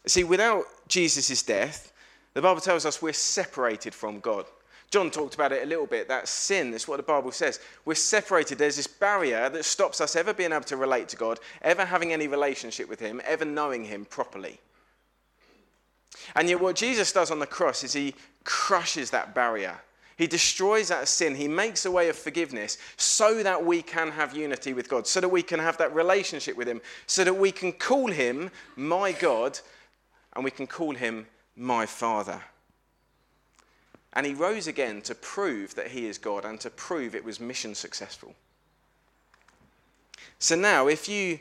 See, 0.06 0.24
without 0.24 0.64
Jesus' 0.88 1.42
death, 1.42 1.92
the 2.34 2.42
Bible 2.42 2.60
tells 2.60 2.86
us 2.86 3.02
we're 3.02 3.12
separated 3.12 3.94
from 3.94 4.20
God. 4.20 4.46
John 4.90 5.10
talked 5.10 5.34
about 5.34 5.52
it 5.52 5.64
a 5.64 5.66
little 5.66 5.86
bit. 5.86 6.06
That 6.06 6.28
sin 6.28 6.72
is 6.72 6.86
what 6.86 6.98
the 6.98 7.02
Bible 7.02 7.32
says. 7.32 7.58
We're 7.84 7.94
separated. 7.94 8.58
There's 8.58 8.76
this 8.76 8.86
barrier 8.86 9.48
that 9.48 9.64
stops 9.64 10.00
us 10.00 10.14
ever 10.14 10.32
being 10.32 10.52
able 10.52 10.64
to 10.64 10.76
relate 10.76 11.08
to 11.08 11.16
God, 11.16 11.40
ever 11.62 11.84
having 11.84 12.12
any 12.12 12.28
relationship 12.28 12.88
with 12.88 13.00
Him, 13.00 13.20
ever 13.24 13.44
knowing 13.44 13.84
Him 13.84 14.04
properly. 14.04 14.60
And 16.36 16.48
yet, 16.48 16.60
what 16.60 16.76
Jesus 16.76 17.12
does 17.12 17.32
on 17.32 17.40
the 17.40 17.46
cross 17.46 17.82
is 17.82 17.92
He 17.92 18.14
crushes 18.44 19.10
that 19.10 19.34
barrier. 19.34 19.76
He 20.16 20.26
destroys 20.26 20.88
that 20.88 21.08
sin. 21.08 21.34
He 21.34 21.48
makes 21.48 21.84
a 21.84 21.90
way 21.90 22.08
of 22.08 22.16
forgiveness 22.16 22.78
so 22.96 23.42
that 23.42 23.62
we 23.62 23.82
can 23.82 24.10
have 24.12 24.36
unity 24.36 24.72
with 24.72 24.88
God, 24.88 25.06
so 25.06 25.20
that 25.20 25.28
we 25.28 25.42
can 25.42 25.58
have 25.58 25.76
that 25.78 25.94
relationship 25.94 26.56
with 26.56 26.68
Him, 26.68 26.80
so 27.06 27.24
that 27.24 27.34
we 27.34 27.50
can 27.50 27.72
call 27.72 28.06
Him 28.06 28.50
my 28.76 29.12
God 29.12 29.58
and 30.36 30.44
we 30.44 30.52
can 30.52 30.68
call 30.68 30.94
Him 30.94 31.26
my 31.56 31.86
Father. 31.86 32.42
And 34.16 34.24
he 34.24 34.32
rose 34.32 34.66
again 34.66 35.02
to 35.02 35.14
prove 35.14 35.74
that 35.74 35.88
he 35.88 36.06
is 36.06 36.16
God 36.16 36.46
and 36.46 36.58
to 36.60 36.70
prove 36.70 37.14
it 37.14 37.22
was 37.22 37.38
mission 37.38 37.74
successful. 37.74 38.34
So 40.38 40.56
now, 40.56 40.88
if 40.88 41.06
you 41.06 41.38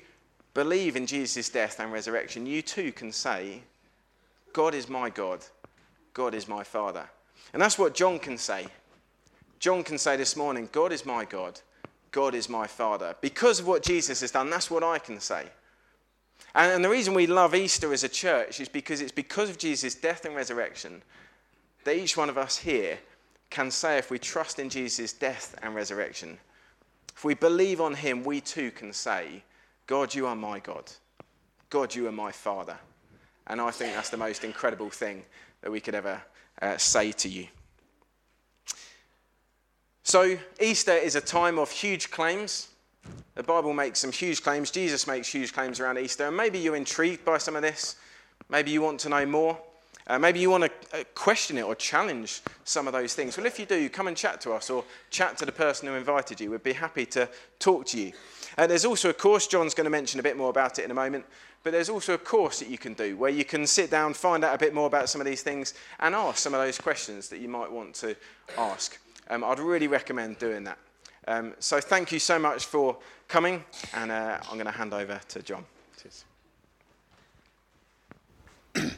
believe 0.54 0.98
in 0.98 1.06
Jesus' 1.06 1.48
death 1.48 1.80
and 1.80 1.91
resurrection, 1.91 2.46
you 2.46 2.62
too 2.62 2.91
can 2.91 3.14
say, 3.14 3.62
God 4.52 4.76
is 4.76 4.89
my 4.89 5.10
God, 5.10 5.46
God 6.14 6.34
is 6.34 6.50
my 6.50 6.66
Father. 6.66 7.10
And 7.54 7.62
that's 7.62 7.80
what 7.80 7.96
John 7.96 8.20
can 8.20 8.38
say. 8.38 8.68
John 9.60 9.82
can 9.82 9.98
say 9.98 10.18
this 10.18 10.36
morning, 10.36 10.68
God 10.74 10.91
is 10.91 11.06
my 11.06 11.24
God, 11.24 11.62
God 12.12 12.36
is 12.36 12.50
my 12.50 12.68
Father. 12.68 13.16
Because 13.22 13.62
of 13.62 13.68
what 13.68 13.84
Jesus 13.84 14.20
has 14.20 14.32
done, 14.32 14.50
that's 14.50 14.70
what 14.70 14.84
I 14.84 15.00
can 15.00 15.22
say. 15.22 15.46
And, 16.56 16.84
the 16.84 16.89
reason 16.89 17.14
we 17.14 17.28
love 17.28 17.53
Easter 17.53 17.91
as 17.91 18.06
a 18.06 18.10
church 18.10 18.62
is 18.62 18.70
because 18.70 19.01
it's 19.01 19.12
because 19.12 19.49
of 19.49 19.58
Jesus' 19.58 19.93
death 19.93 20.26
and 20.26 20.36
resurrection 20.36 21.03
that 21.84 21.97
each 21.97 22.18
one 22.18 22.30
of 22.30 22.38
us 22.38 22.58
here 22.58 22.97
can 23.49 23.70
say, 23.70 23.97
if 23.97 24.10
we 24.10 24.18
trust 24.18 24.58
in 24.58 24.70
Jesus' 24.70 25.14
death 25.14 25.56
and 25.62 25.76
resurrection, 25.76 26.38
if 27.16 27.24
we 27.24 27.34
believe 27.34 27.80
on 27.82 27.93
him, 27.93 28.24
we 28.24 28.41
too 28.41 28.72
can 28.72 28.93
say, 28.93 29.43
God, 29.86 30.16
you 30.16 30.26
are 30.28 30.36
my 30.36 30.60
God. 30.60 30.91
God, 31.70 31.93
you 31.93 32.08
are 32.08 32.12
my 32.12 32.32
Father. 32.32 32.78
And 33.47 33.62
I 33.62 33.70
think 33.72 33.93
that's 33.93 34.10
the 34.10 34.18
most 34.18 34.43
incredible 34.43 34.89
thing 34.89 35.24
that 35.62 35.72
we 35.72 35.80
could 35.80 35.93
ever 35.93 36.22
uh, 36.62 36.78
say 36.78 37.12
to 37.12 37.30
you. 37.30 37.47
So, 40.03 40.38
Easter 40.60 40.93
is 40.93 41.16
a 41.16 41.22
time 41.22 41.60
of 41.60 41.70
huge 41.70 42.12
claims. 42.12 42.70
The 43.36 43.43
Bible 43.43 43.74
makes 43.74 43.99
some 43.99 44.12
huge 44.12 44.43
claims. 44.43 44.72
Jesus 44.72 45.08
makes 45.08 45.28
huge 45.28 45.53
claims 45.53 45.80
around 45.80 45.97
Easter. 45.97 46.28
And 46.28 46.38
maybe 46.38 46.60
you're 46.60 46.76
intrigued 46.76 47.26
by 47.26 47.38
some 47.38 47.56
of 47.56 47.62
this. 47.62 47.95
Maybe 48.49 48.72
you 48.72 48.82
want 48.82 48.99
to 49.01 49.10
know 49.10 49.26
more. 49.26 49.58
Uh, 50.08 50.20
maybe 50.20 50.39
you 50.39 50.51
want 50.51 50.64
to 50.64 50.99
uh, 50.99 51.03
question 51.16 51.58
it 51.58 51.64
or 51.64 51.74
challenge 51.74 52.41
some 52.64 52.86
of 52.86 52.93
those 52.93 53.16
things. 53.16 53.38
Well, 53.38 53.45
if 53.47 53.60
you 53.60 53.66
do, 53.66 53.89
come 53.89 54.08
and 54.08 54.16
chat 54.16 54.39
to 54.41 54.53
us 54.53 54.70
or 54.70 54.84
chat 55.10 55.38
to 55.39 55.45
the 55.45 55.51
person 55.51 55.88
who 55.88 55.95
invited 55.95 56.39
you. 56.39 56.51
We'd 56.51 56.64
be 56.64 56.74
happy 56.74 57.08
to 57.08 57.28
talk 57.58 57.88
to 57.88 57.99
you. 57.99 58.12
Uh, 58.58 58.68
there's 58.68 58.86
also 58.86 59.10
a 59.10 59.14
course, 59.14 59.47
John's 59.47 59.74
going 59.74 59.86
to 59.86 59.91
mention 59.91 60.20
a 60.20 60.24
bit 60.24 60.38
more 60.38 60.51
about 60.51 60.78
it 60.78 60.86
in 60.86 60.91
a 60.91 60.95
moment, 60.95 61.26
but 61.64 61.72
there's 61.72 61.89
also 61.89 62.14
a 62.14 62.20
course 62.20 62.60
that 62.60 62.70
you 62.70 62.78
can 62.78 62.93
do 62.93 63.18
where 63.18 63.32
you 63.32 63.43
can 63.43 63.66
sit 63.66 63.89
down, 63.89 64.14
find 64.14 64.45
out 64.45 64.53
a 64.53 64.60
bit 64.60 64.74
more 64.74 64.86
about 64.86 65.10
some 65.10 65.20
of 65.20 65.26
these 65.26 65.41
things, 65.41 65.74
and 65.99 66.14
ask 66.14 66.38
some 66.38 66.53
of 66.53 66.62
those 66.62 66.78
questions 66.78 67.28
that 67.30 67.39
you 67.39 67.49
might 67.49 67.72
want 67.72 67.95
to 67.95 68.16
ask. 68.58 68.99
Um, 69.30 69.43
I'd 69.43 69.60
really 69.60 69.88
recommend 69.88 70.38
doing 70.38 70.64
that. 70.66 70.78
Um, 71.28 71.53
so 71.59 71.80
thank 71.80 72.11
you 72.11 72.19
so 72.19 72.38
much 72.38 72.65
for 72.65 72.97
coming, 73.28 73.63
and 73.93 74.11
uh, 74.11 74.39
I'm 74.43 74.55
going 74.55 74.65
to 74.65 74.71
hand 74.71 74.93
over 74.93 75.19
to 75.30 75.41
John. 75.41 75.65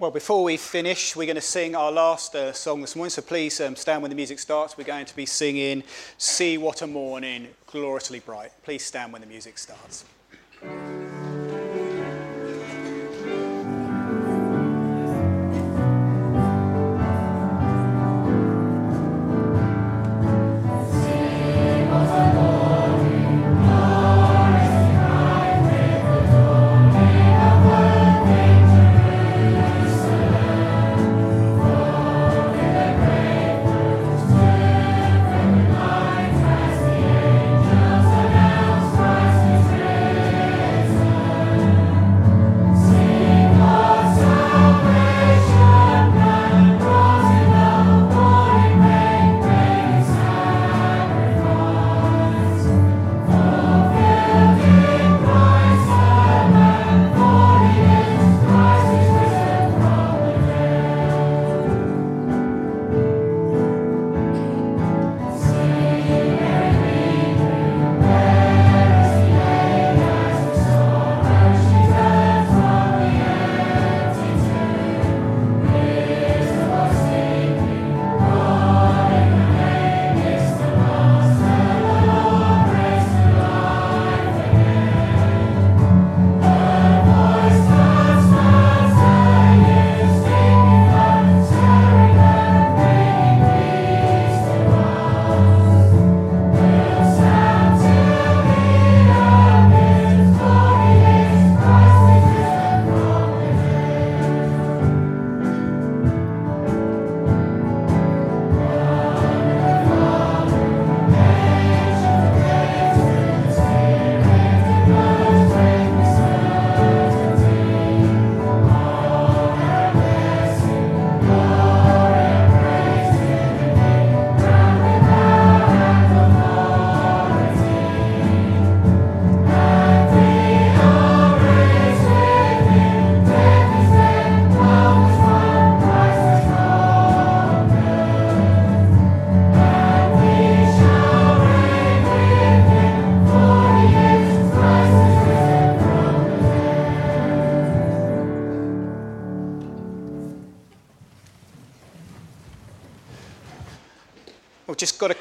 Well, 0.00 0.10
before 0.10 0.42
we 0.44 0.56
finish, 0.56 1.14
we're 1.14 1.26
going 1.26 1.34
to 1.34 1.42
sing 1.42 1.76
our 1.76 1.92
last 1.92 2.34
uh, 2.34 2.54
song 2.54 2.80
this 2.80 2.96
morning. 2.96 3.10
So 3.10 3.20
please 3.20 3.60
um, 3.60 3.76
stand 3.76 4.00
when 4.00 4.08
the 4.10 4.14
music 4.14 4.38
starts. 4.38 4.78
We're 4.78 4.84
going 4.84 5.04
to 5.04 5.14
be 5.14 5.26
singing 5.26 5.82
See 6.16 6.56
What 6.56 6.80
a 6.80 6.86
Morning, 6.86 7.48
Gloriously 7.66 8.20
Bright. 8.20 8.50
Please 8.62 8.82
stand 8.82 9.12
when 9.12 9.20
the 9.20 9.28
music 9.28 9.58
starts. 9.58 10.06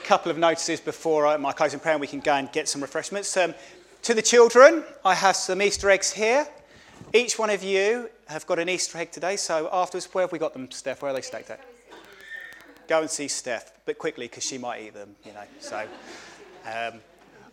Couple 0.10 0.32
of 0.32 0.40
notices 0.40 0.80
before 0.80 1.28
uh, 1.28 1.38
my 1.38 1.52
closing 1.52 1.80
prayer 1.80 1.94
and 1.94 2.02
we 2.02 2.08
can 2.08 2.20
go 2.20 2.34
and 2.34 2.52
get 2.52 2.68
some 2.68 2.82
refreshments. 2.82 3.38
Um, 3.38 3.54
to 4.02 4.16
the 4.16 4.24
children, 4.24 4.84
I 5.06 5.14
have 5.14 5.36
some 5.36 5.62
Easter 5.62 5.88
eggs 5.92 6.12
here. 6.12 6.48
Each 7.14 7.38
one 7.38 7.52
of 7.52 7.62
you 7.62 8.10
have 8.26 8.48
got 8.48 8.58
an 8.58 8.70
Easter 8.70 8.98
egg 8.98 9.12
today, 9.12 9.36
so 9.36 9.70
afterwards, 9.72 10.12
where 10.12 10.24
have 10.24 10.32
we 10.32 10.40
got 10.40 10.54
them, 10.54 10.72
Steph? 10.72 11.04
Where 11.04 11.12
are 11.12 11.14
they 11.14 11.22
stacked 11.22 11.52
at? 11.52 11.60
Go 12.88 13.02
and 13.02 13.08
see 13.08 13.28
Steph, 13.28 13.72
but 13.86 14.00
quickly 14.00 14.26
because 14.26 14.44
she 14.44 14.58
might 14.58 14.82
eat 14.82 14.96
them, 14.96 15.16
you 15.24 15.32
know. 15.32 15.44
So, 15.60 15.86
um, 16.66 17.02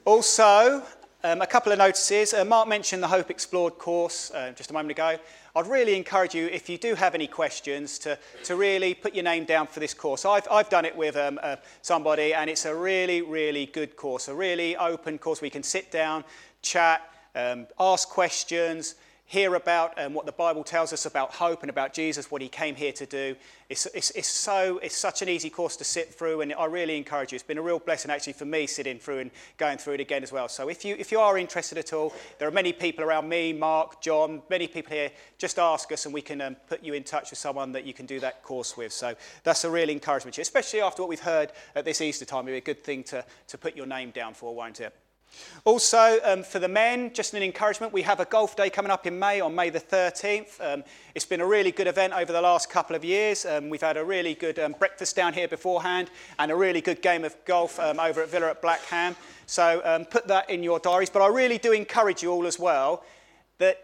also, 0.07 0.83
um, 1.25 1.43
a 1.43 1.47
couple 1.47 1.73
of 1.73 1.79
notices. 1.79 2.33
Uh, 2.33 2.43
Mark 2.47 2.69
mentioned 2.69 3.03
the 3.03 3.09
Hope 3.09 3.31
Explored 3.31 3.77
course 3.77 4.31
uh, 4.31 4.53
just 4.57 4.71
a 4.71 4.73
moment 4.73 4.93
ago. 4.93 5.19
I'd 5.57 5.69
really 5.69 5.97
encourage 5.97 6.35
you, 6.35 6.49
if 6.49 6.69
you 6.69 6.77
do 6.77 6.95
have 6.95 7.15
any 7.15 7.27
questions, 7.27 7.99
to, 8.01 8.19
to 8.45 8.57
really 8.57 8.93
put 8.93 9.15
your 9.15 9.25
name 9.25 9.47
down 9.47 9.67
for 9.67 9.81
this 9.81 9.95
course. 9.95 10.27
I've, 10.27 10.47
I've 10.51 10.69
done 10.69 10.85
it 10.85 10.95
with 10.95 11.17
um, 11.17 11.41
uh, 11.43 11.57
somebody, 11.81 12.35
and 12.35 12.51
it's 12.51 12.67
a 12.67 12.75
really, 12.75 13.23
really 13.23 13.65
good 13.65 13.97
course, 13.97 14.29
a 14.29 14.35
really 14.35 14.77
open 14.77 15.17
course 15.17 15.41
We 15.41 15.49
can 15.49 15.63
sit 15.63 15.91
down, 15.91 16.25
chat, 16.61 17.11
um, 17.35 17.69
ask 17.81 18.07
questions, 18.11 18.97
hear 19.27 19.57
about 19.57 19.95
and 19.97 20.15
what 20.15 20.25
the 20.25 20.33
Bible 20.33 20.63
tells 20.63 20.93
us 20.93 21.05
about 21.05 21.33
hope 21.33 21.63
and 21.63 21.71
about 21.71 21.93
Jesus, 21.93 22.31
what 22.31 22.41
he 22.41 22.49
came 22.49 22.77
here 22.77 22.93
to 22.93 23.07
do. 23.07 23.35
It's, 23.69 23.85
it's, 23.87 24.11
it's, 24.11 24.29
so, 24.29 24.79
it's 24.79 24.97
such 24.97 25.21
an 25.21 25.29
easy 25.29 25.51
course 25.51 25.77
to 25.79 25.85
sit 25.85 26.15
through, 26.15 26.43
and 26.43 26.55
I 26.55 26.67
really 26.67 26.97
encourage 26.97 27.33
you. 27.33 27.37
It's 27.37 27.43
been 27.43 27.59
a 27.59 27.63
real 27.63 27.81
blessing 27.81 28.13
actually 28.13 28.35
for 28.35 28.45
me 28.45 28.69
sitting 28.69 29.01
through 29.01 29.19
and 29.19 29.31
going 29.59 29.79
through 29.79 29.95
it 29.95 30.01
again 30.01 30.23
as 30.23 30.31
well. 30.31 30.49
So 30.49 30.69
if 30.69 30.85
you, 30.85 30.95
if 30.97 31.11
you 31.11 31.19
are 31.19 31.37
interested 31.37 31.77
at 31.77 31.93
all, 31.93 32.15
there 32.39 32.47
are 32.47 32.53
many 32.53 32.73
people 32.73 33.05
around 33.05 33.29
me, 33.29 33.53
Mark, 33.53 34.01
John, 34.01 34.43
many 34.49 34.69
people 34.69 34.95
here. 34.95 35.11
Just 35.39 35.59
ask 35.59 35.91
us, 35.91 36.05
and 36.05 36.15
we 36.15 36.23
can 36.23 36.41
um, 36.41 36.55
put 36.69 36.85
you 36.85 36.95
in 36.95 37.03
touch 37.03 37.31
with 37.31 37.39
someone 37.41 37.73
that 37.73 37.85
you 37.85 37.93
can 37.93 38.07
do 38.07 38.21
that 38.21 38.45
course 38.45 38.77
with. 38.77 38.93
So 38.93 39.17
that's 39.43 39.65
a 39.65 39.71
real 39.71 39.91
encouragement 39.91 40.37
especially 40.39 40.81
after 40.81 41.03
what 41.03 41.09
we've 41.09 41.21
heard 41.21 41.53
at 41.75 41.85
this 41.85 42.01
Easter 42.01 42.25
time. 42.25 42.49
It'd 42.49 42.65
be 42.65 42.71
a 42.71 42.75
good 42.75 42.85
thing 42.85 43.03
to, 43.05 43.25
to 43.49 43.59
put 43.59 43.77
your 43.77 43.87
name 43.87 44.11
down 44.11 44.35
for, 44.35 44.55
won't 44.55 44.81
it? 44.81 44.95
Also, 45.65 46.19
um, 46.25 46.43
for 46.43 46.59
the 46.59 46.69
men, 46.69 47.13
just 47.13 47.35
an 47.35 47.43
encouragement, 47.43 47.93
we 47.93 48.03
have 48.03 48.21
a 48.21 48.25
golf 48.25 48.57
day 48.57 48.71
coming 48.71 48.91
up 48.91 49.07
in 49.07 49.19
May 49.19 49.41
on 49.41 49.55
May 49.55 49.71
the 49.71 49.81
13th. 49.81 50.61
Um, 50.61 50.85
it's 51.15 51.25
been 51.25 51.41
a 51.41 51.47
really 51.47 51.73
good 51.73 51.87
event 51.87 52.13
over 52.13 52.33
the 52.33 52.41
last 52.41 52.71
couple 52.71 52.95
of 52.95 53.05
years. 53.05 53.45
Um, 53.45 53.69
we've 53.69 53.81
had 53.81 53.97
a 53.97 54.05
really 54.05 54.35
good 54.35 54.59
um, 54.59 54.75
breakfast 54.79 55.17
down 55.17 55.35
here 55.35 55.49
beforehand 55.49 56.11
and 56.39 56.51
a 56.51 56.57
really 56.57 56.81
good 56.81 57.03
game 57.03 57.25
of 57.25 57.35
golf 57.45 57.81
um, 57.81 57.99
over 57.99 58.23
at 58.23 58.31
Villa 58.31 58.51
at 58.51 58.63
Blackham. 58.63 59.17
So 59.47 59.81
um, 59.85 60.05
put 60.05 60.27
that 60.29 60.51
in 60.51 60.63
your 60.63 60.79
diaries. 60.79 61.11
But 61.11 61.23
I 61.23 61.29
really 61.29 61.59
do 61.59 61.73
encourage 61.73 62.23
you 62.23 62.31
all 62.31 62.47
as 62.47 62.59
well 62.59 63.05
that 63.59 63.79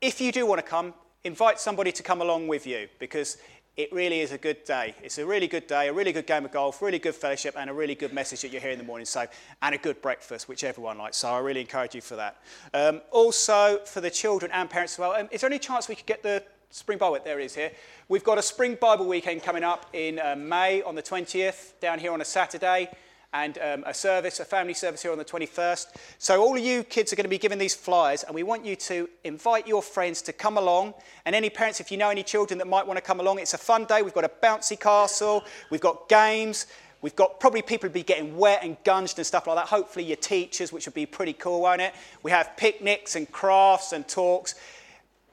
if 0.00 0.20
you 0.20 0.32
do 0.32 0.46
want 0.46 0.58
to 0.58 0.66
come, 0.66 0.94
invite 1.24 1.58
somebody 1.58 1.90
to 1.92 2.02
come 2.02 2.20
along 2.20 2.48
with 2.48 2.66
you 2.66 2.88
because 2.98 3.38
it 3.76 3.92
really 3.92 4.20
is 4.20 4.30
a 4.30 4.38
good 4.38 4.64
day. 4.64 4.94
It's 5.02 5.18
a 5.18 5.26
really 5.26 5.48
good 5.48 5.66
day, 5.66 5.88
a 5.88 5.92
really 5.92 6.12
good 6.12 6.26
game 6.26 6.44
of 6.44 6.52
golf, 6.52 6.80
really 6.80 7.00
good 7.00 7.14
fellowship, 7.14 7.56
and 7.58 7.68
a 7.68 7.72
really 7.72 7.96
good 7.96 8.12
message 8.12 8.42
that 8.42 8.52
you 8.52 8.60
hear 8.60 8.70
in 8.70 8.78
the 8.78 8.84
morning. 8.84 9.04
So, 9.04 9.26
and 9.62 9.74
a 9.74 9.78
good 9.78 10.00
breakfast, 10.00 10.48
which 10.48 10.62
everyone 10.62 10.96
likes. 10.96 11.16
So, 11.16 11.28
I 11.28 11.40
really 11.40 11.60
encourage 11.60 11.94
you 11.94 12.00
for 12.00 12.14
that. 12.16 12.40
Um, 12.72 13.00
also, 13.10 13.80
for 13.84 14.00
the 14.00 14.10
children 14.10 14.52
and 14.52 14.70
parents 14.70 14.94
as 14.94 14.98
well, 15.00 15.12
um, 15.12 15.28
is 15.32 15.40
there 15.40 15.50
any 15.50 15.58
chance 15.58 15.88
we 15.88 15.96
could 15.96 16.06
get 16.06 16.22
the 16.22 16.44
Spring 16.70 16.98
Bible? 16.98 17.18
There 17.24 17.40
it 17.40 17.44
is 17.46 17.54
here. 17.54 17.72
We've 18.08 18.24
got 18.24 18.38
a 18.38 18.42
Spring 18.42 18.76
Bible 18.80 19.06
weekend 19.06 19.42
coming 19.42 19.64
up 19.64 19.86
in 19.92 20.20
uh, 20.20 20.36
May 20.36 20.82
on 20.82 20.94
the 20.94 21.02
20th, 21.02 21.72
down 21.80 21.98
here 21.98 22.12
on 22.12 22.20
a 22.20 22.24
Saturday 22.24 22.90
and 23.34 23.58
um, 23.58 23.82
a 23.84 23.92
service, 23.92 24.38
a 24.38 24.44
family 24.44 24.72
service 24.72 25.02
here 25.02 25.10
on 25.10 25.18
the 25.18 25.24
21st. 25.24 25.88
So 26.18 26.40
all 26.40 26.56
of 26.56 26.64
you 26.64 26.84
kids 26.84 27.12
are 27.12 27.16
going 27.16 27.24
to 27.24 27.28
be 27.28 27.36
given 27.36 27.58
these 27.58 27.74
flyers, 27.74 28.22
and 28.22 28.34
we 28.34 28.44
want 28.44 28.64
you 28.64 28.76
to 28.76 29.10
invite 29.24 29.66
your 29.66 29.82
friends 29.82 30.22
to 30.22 30.32
come 30.32 30.56
along. 30.56 30.94
And 31.26 31.34
any 31.34 31.50
parents, 31.50 31.80
if 31.80 31.90
you 31.90 31.98
know 31.98 32.08
any 32.08 32.22
children 32.22 32.58
that 32.58 32.68
might 32.68 32.86
want 32.86 32.96
to 32.96 33.02
come 33.02 33.18
along, 33.18 33.40
it's 33.40 33.52
a 33.52 33.58
fun 33.58 33.84
day. 33.86 34.02
We've 34.02 34.14
got 34.14 34.24
a 34.24 34.30
bouncy 34.30 34.78
castle, 34.80 35.44
we've 35.68 35.80
got 35.80 36.08
games. 36.08 36.66
We've 37.02 37.14
got 37.14 37.38
probably 37.38 37.60
people 37.60 37.90
be 37.90 38.02
getting 38.02 38.34
wet 38.34 38.60
and 38.62 38.82
gunged 38.82 39.18
and 39.18 39.26
stuff 39.26 39.46
like 39.46 39.56
that. 39.56 39.66
Hopefully, 39.66 40.06
your 40.06 40.16
teachers, 40.16 40.72
which 40.72 40.86
would 40.86 40.94
be 40.94 41.04
pretty 41.04 41.34
cool, 41.34 41.60
won't 41.60 41.82
it? 41.82 41.92
We 42.22 42.30
have 42.30 42.56
picnics 42.56 43.14
and 43.14 43.30
crafts 43.30 43.92
and 43.92 44.08
talks. 44.08 44.54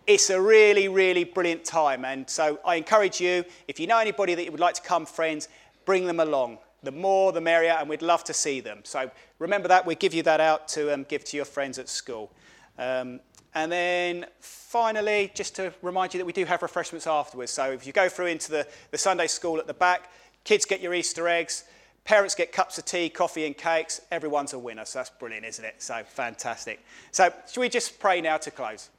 It's 0.06 0.30
a 0.30 0.42
really, 0.42 0.90
really 0.90 1.24
brilliant 1.24 1.64
time. 1.64 2.04
And 2.04 2.30
so 2.30 2.60
I 2.66 2.76
encourage 2.76 3.22
you, 3.22 3.46
if 3.70 3.80
you 3.80 3.88
know 3.88 4.00
anybody 4.00 4.36
that 4.36 4.44
you 4.44 4.52
would 4.52 4.60
like 4.60 4.74
to 4.74 4.82
come, 4.82 5.06
friends, 5.06 5.48
bring 5.86 6.08
them 6.08 6.20
along. 6.20 6.58
The 6.84 6.92
more, 6.92 7.32
the 7.32 7.42
merrier, 7.42 7.78
and 7.80 7.88
we'd 7.90 8.02
love 8.02 8.24
to 8.26 8.34
see 8.34 8.60
them. 8.60 8.80
So 8.84 9.12
remember 9.40 9.68
that. 9.68 9.86
we 9.86 9.96
give 9.96 10.14
you 10.14 10.24
that 10.24 10.42
out 10.42 10.68
to 10.70 10.94
um, 10.94 11.04
give 11.04 11.24
to 11.26 11.38
your 11.38 11.46
friends 11.46 11.78
at 11.80 11.90
school. 11.90 12.32
Um, 12.78 13.20
And 13.54 13.72
then 13.72 14.26
finally, 14.40 15.32
just 15.36 15.56
to 15.58 15.74
remind 15.82 16.14
you 16.14 16.18
that 16.20 16.26
we 16.26 16.34
do 16.34 16.46
have 16.46 16.62
refreshments 16.62 17.06
afterwards. 17.06 17.52
So 17.52 17.72
if 17.72 17.86
you 17.86 17.94
go 17.94 18.08
through 18.08 18.28
into 18.28 18.50
the, 18.50 18.68
the 18.92 18.98
Sunday 18.98 19.28
school 19.28 19.58
at 19.60 19.68
the 19.68 19.74
back, 19.74 20.10
kids 20.44 20.66
get 20.66 20.80
your 20.82 20.94
Easter 20.94 21.28
eggs, 21.28 21.66
parents 22.06 22.34
get 22.34 22.52
cups 22.54 22.78
of 22.78 22.86
tea, 22.86 23.10
coffee, 23.10 23.46
and 23.46 23.58
cakes. 23.58 24.02
Everyone's 24.10 24.54
a 24.54 24.60
winner. 24.60 24.86
So 24.86 25.00
that's 25.00 25.10
brilliant, 25.10 25.46
isn't 25.46 25.66
it? 25.66 25.76
So 25.82 26.02
fantastic. 26.06 26.80
So, 27.12 27.32
should 27.52 27.60
we 27.60 27.70
just 27.70 28.00
pray 28.00 28.22
now 28.22 28.38
to 28.38 28.52
close? 28.52 28.90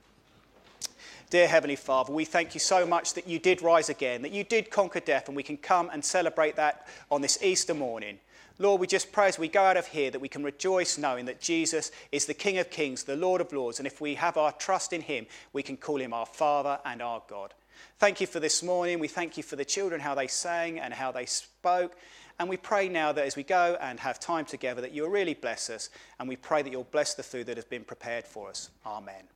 Dear 1.32 1.48
Heavenly 1.48 1.76
Father, 1.76 2.12
we 2.12 2.26
thank 2.26 2.52
you 2.52 2.60
so 2.60 2.84
much 2.84 3.14
that 3.14 3.26
you 3.26 3.38
did 3.38 3.62
rise 3.62 3.88
again, 3.88 4.20
that 4.20 4.32
you 4.32 4.44
did 4.44 4.70
conquer 4.70 5.00
death, 5.00 5.28
and 5.28 5.34
we 5.34 5.42
can 5.42 5.56
come 5.56 5.88
and 5.90 6.04
celebrate 6.04 6.56
that 6.56 6.86
on 7.10 7.22
this 7.22 7.42
Easter 7.42 7.72
morning. 7.72 8.18
Lord, 8.58 8.82
we 8.82 8.86
just 8.86 9.12
pray 9.12 9.28
as 9.28 9.38
we 9.38 9.48
go 9.48 9.62
out 9.62 9.78
of 9.78 9.86
here 9.86 10.10
that 10.10 10.20
we 10.20 10.28
can 10.28 10.44
rejoice 10.44 10.98
knowing 10.98 11.24
that 11.24 11.40
Jesus 11.40 11.90
is 12.12 12.26
the 12.26 12.34
King 12.34 12.58
of 12.58 12.68
Kings, 12.68 13.04
the 13.04 13.16
Lord 13.16 13.40
of 13.40 13.50
Lords, 13.50 13.78
and 13.78 13.86
if 13.86 13.98
we 13.98 14.16
have 14.16 14.36
our 14.36 14.52
trust 14.52 14.92
in 14.92 15.00
him, 15.00 15.24
we 15.54 15.62
can 15.62 15.78
call 15.78 16.02
him 16.02 16.12
our 16.12 16.26
Father 16.26 16.78
and 16.84 17.00
our 17.00 17.22
God. 17.26 17.54
Thank 17.98 18.20
you 18.20 18.26
for 18.26 18.38
this 18.38 18.62
morning. 18.62 18.98
We 18.98 19.08
thank 19.08 19.38
you 19.38 19.42
for 19.42 19.56
the 19.56 19.64
children, 19.64 20.02
how 20.02 20.14
they 20.14 20.26
sang 20.26 20.80
and 20.80 20.92
how 20.92 21.12
they 21.12 21.24
spoke. 21.24 21.96
And 22.38 22.46
we 22.46 22.58
pray 22.58 22.90
now 22.90 23.10
that 23.12 23.24
as 23.24 23.36
we 23.36 23.42
go 23.42 23.78
and 23.80 23.98
have 24.00 24.20
time 24.20 24.44
together, 24.44 24.82
that 24.82 24.92
you'll 24.92 25.08
really 25.08 25.32
bless 25.32 25.70
us. 25.70 25.88
And 26.20 26.28
we 26.28 26.36
pray 26.36 26.60
that 26.60 26.70
you'll 26.70 26.84
bless 26.84 27.14
the 27.14 27.22
food 27.22 27.46
that 27.46 27.56
has 27.56 27.64
been 27.64 27.84
prepared 27.84 28.26
for 28.26 28.50
us. 28.50 28.68
Amen. 28.84 29.31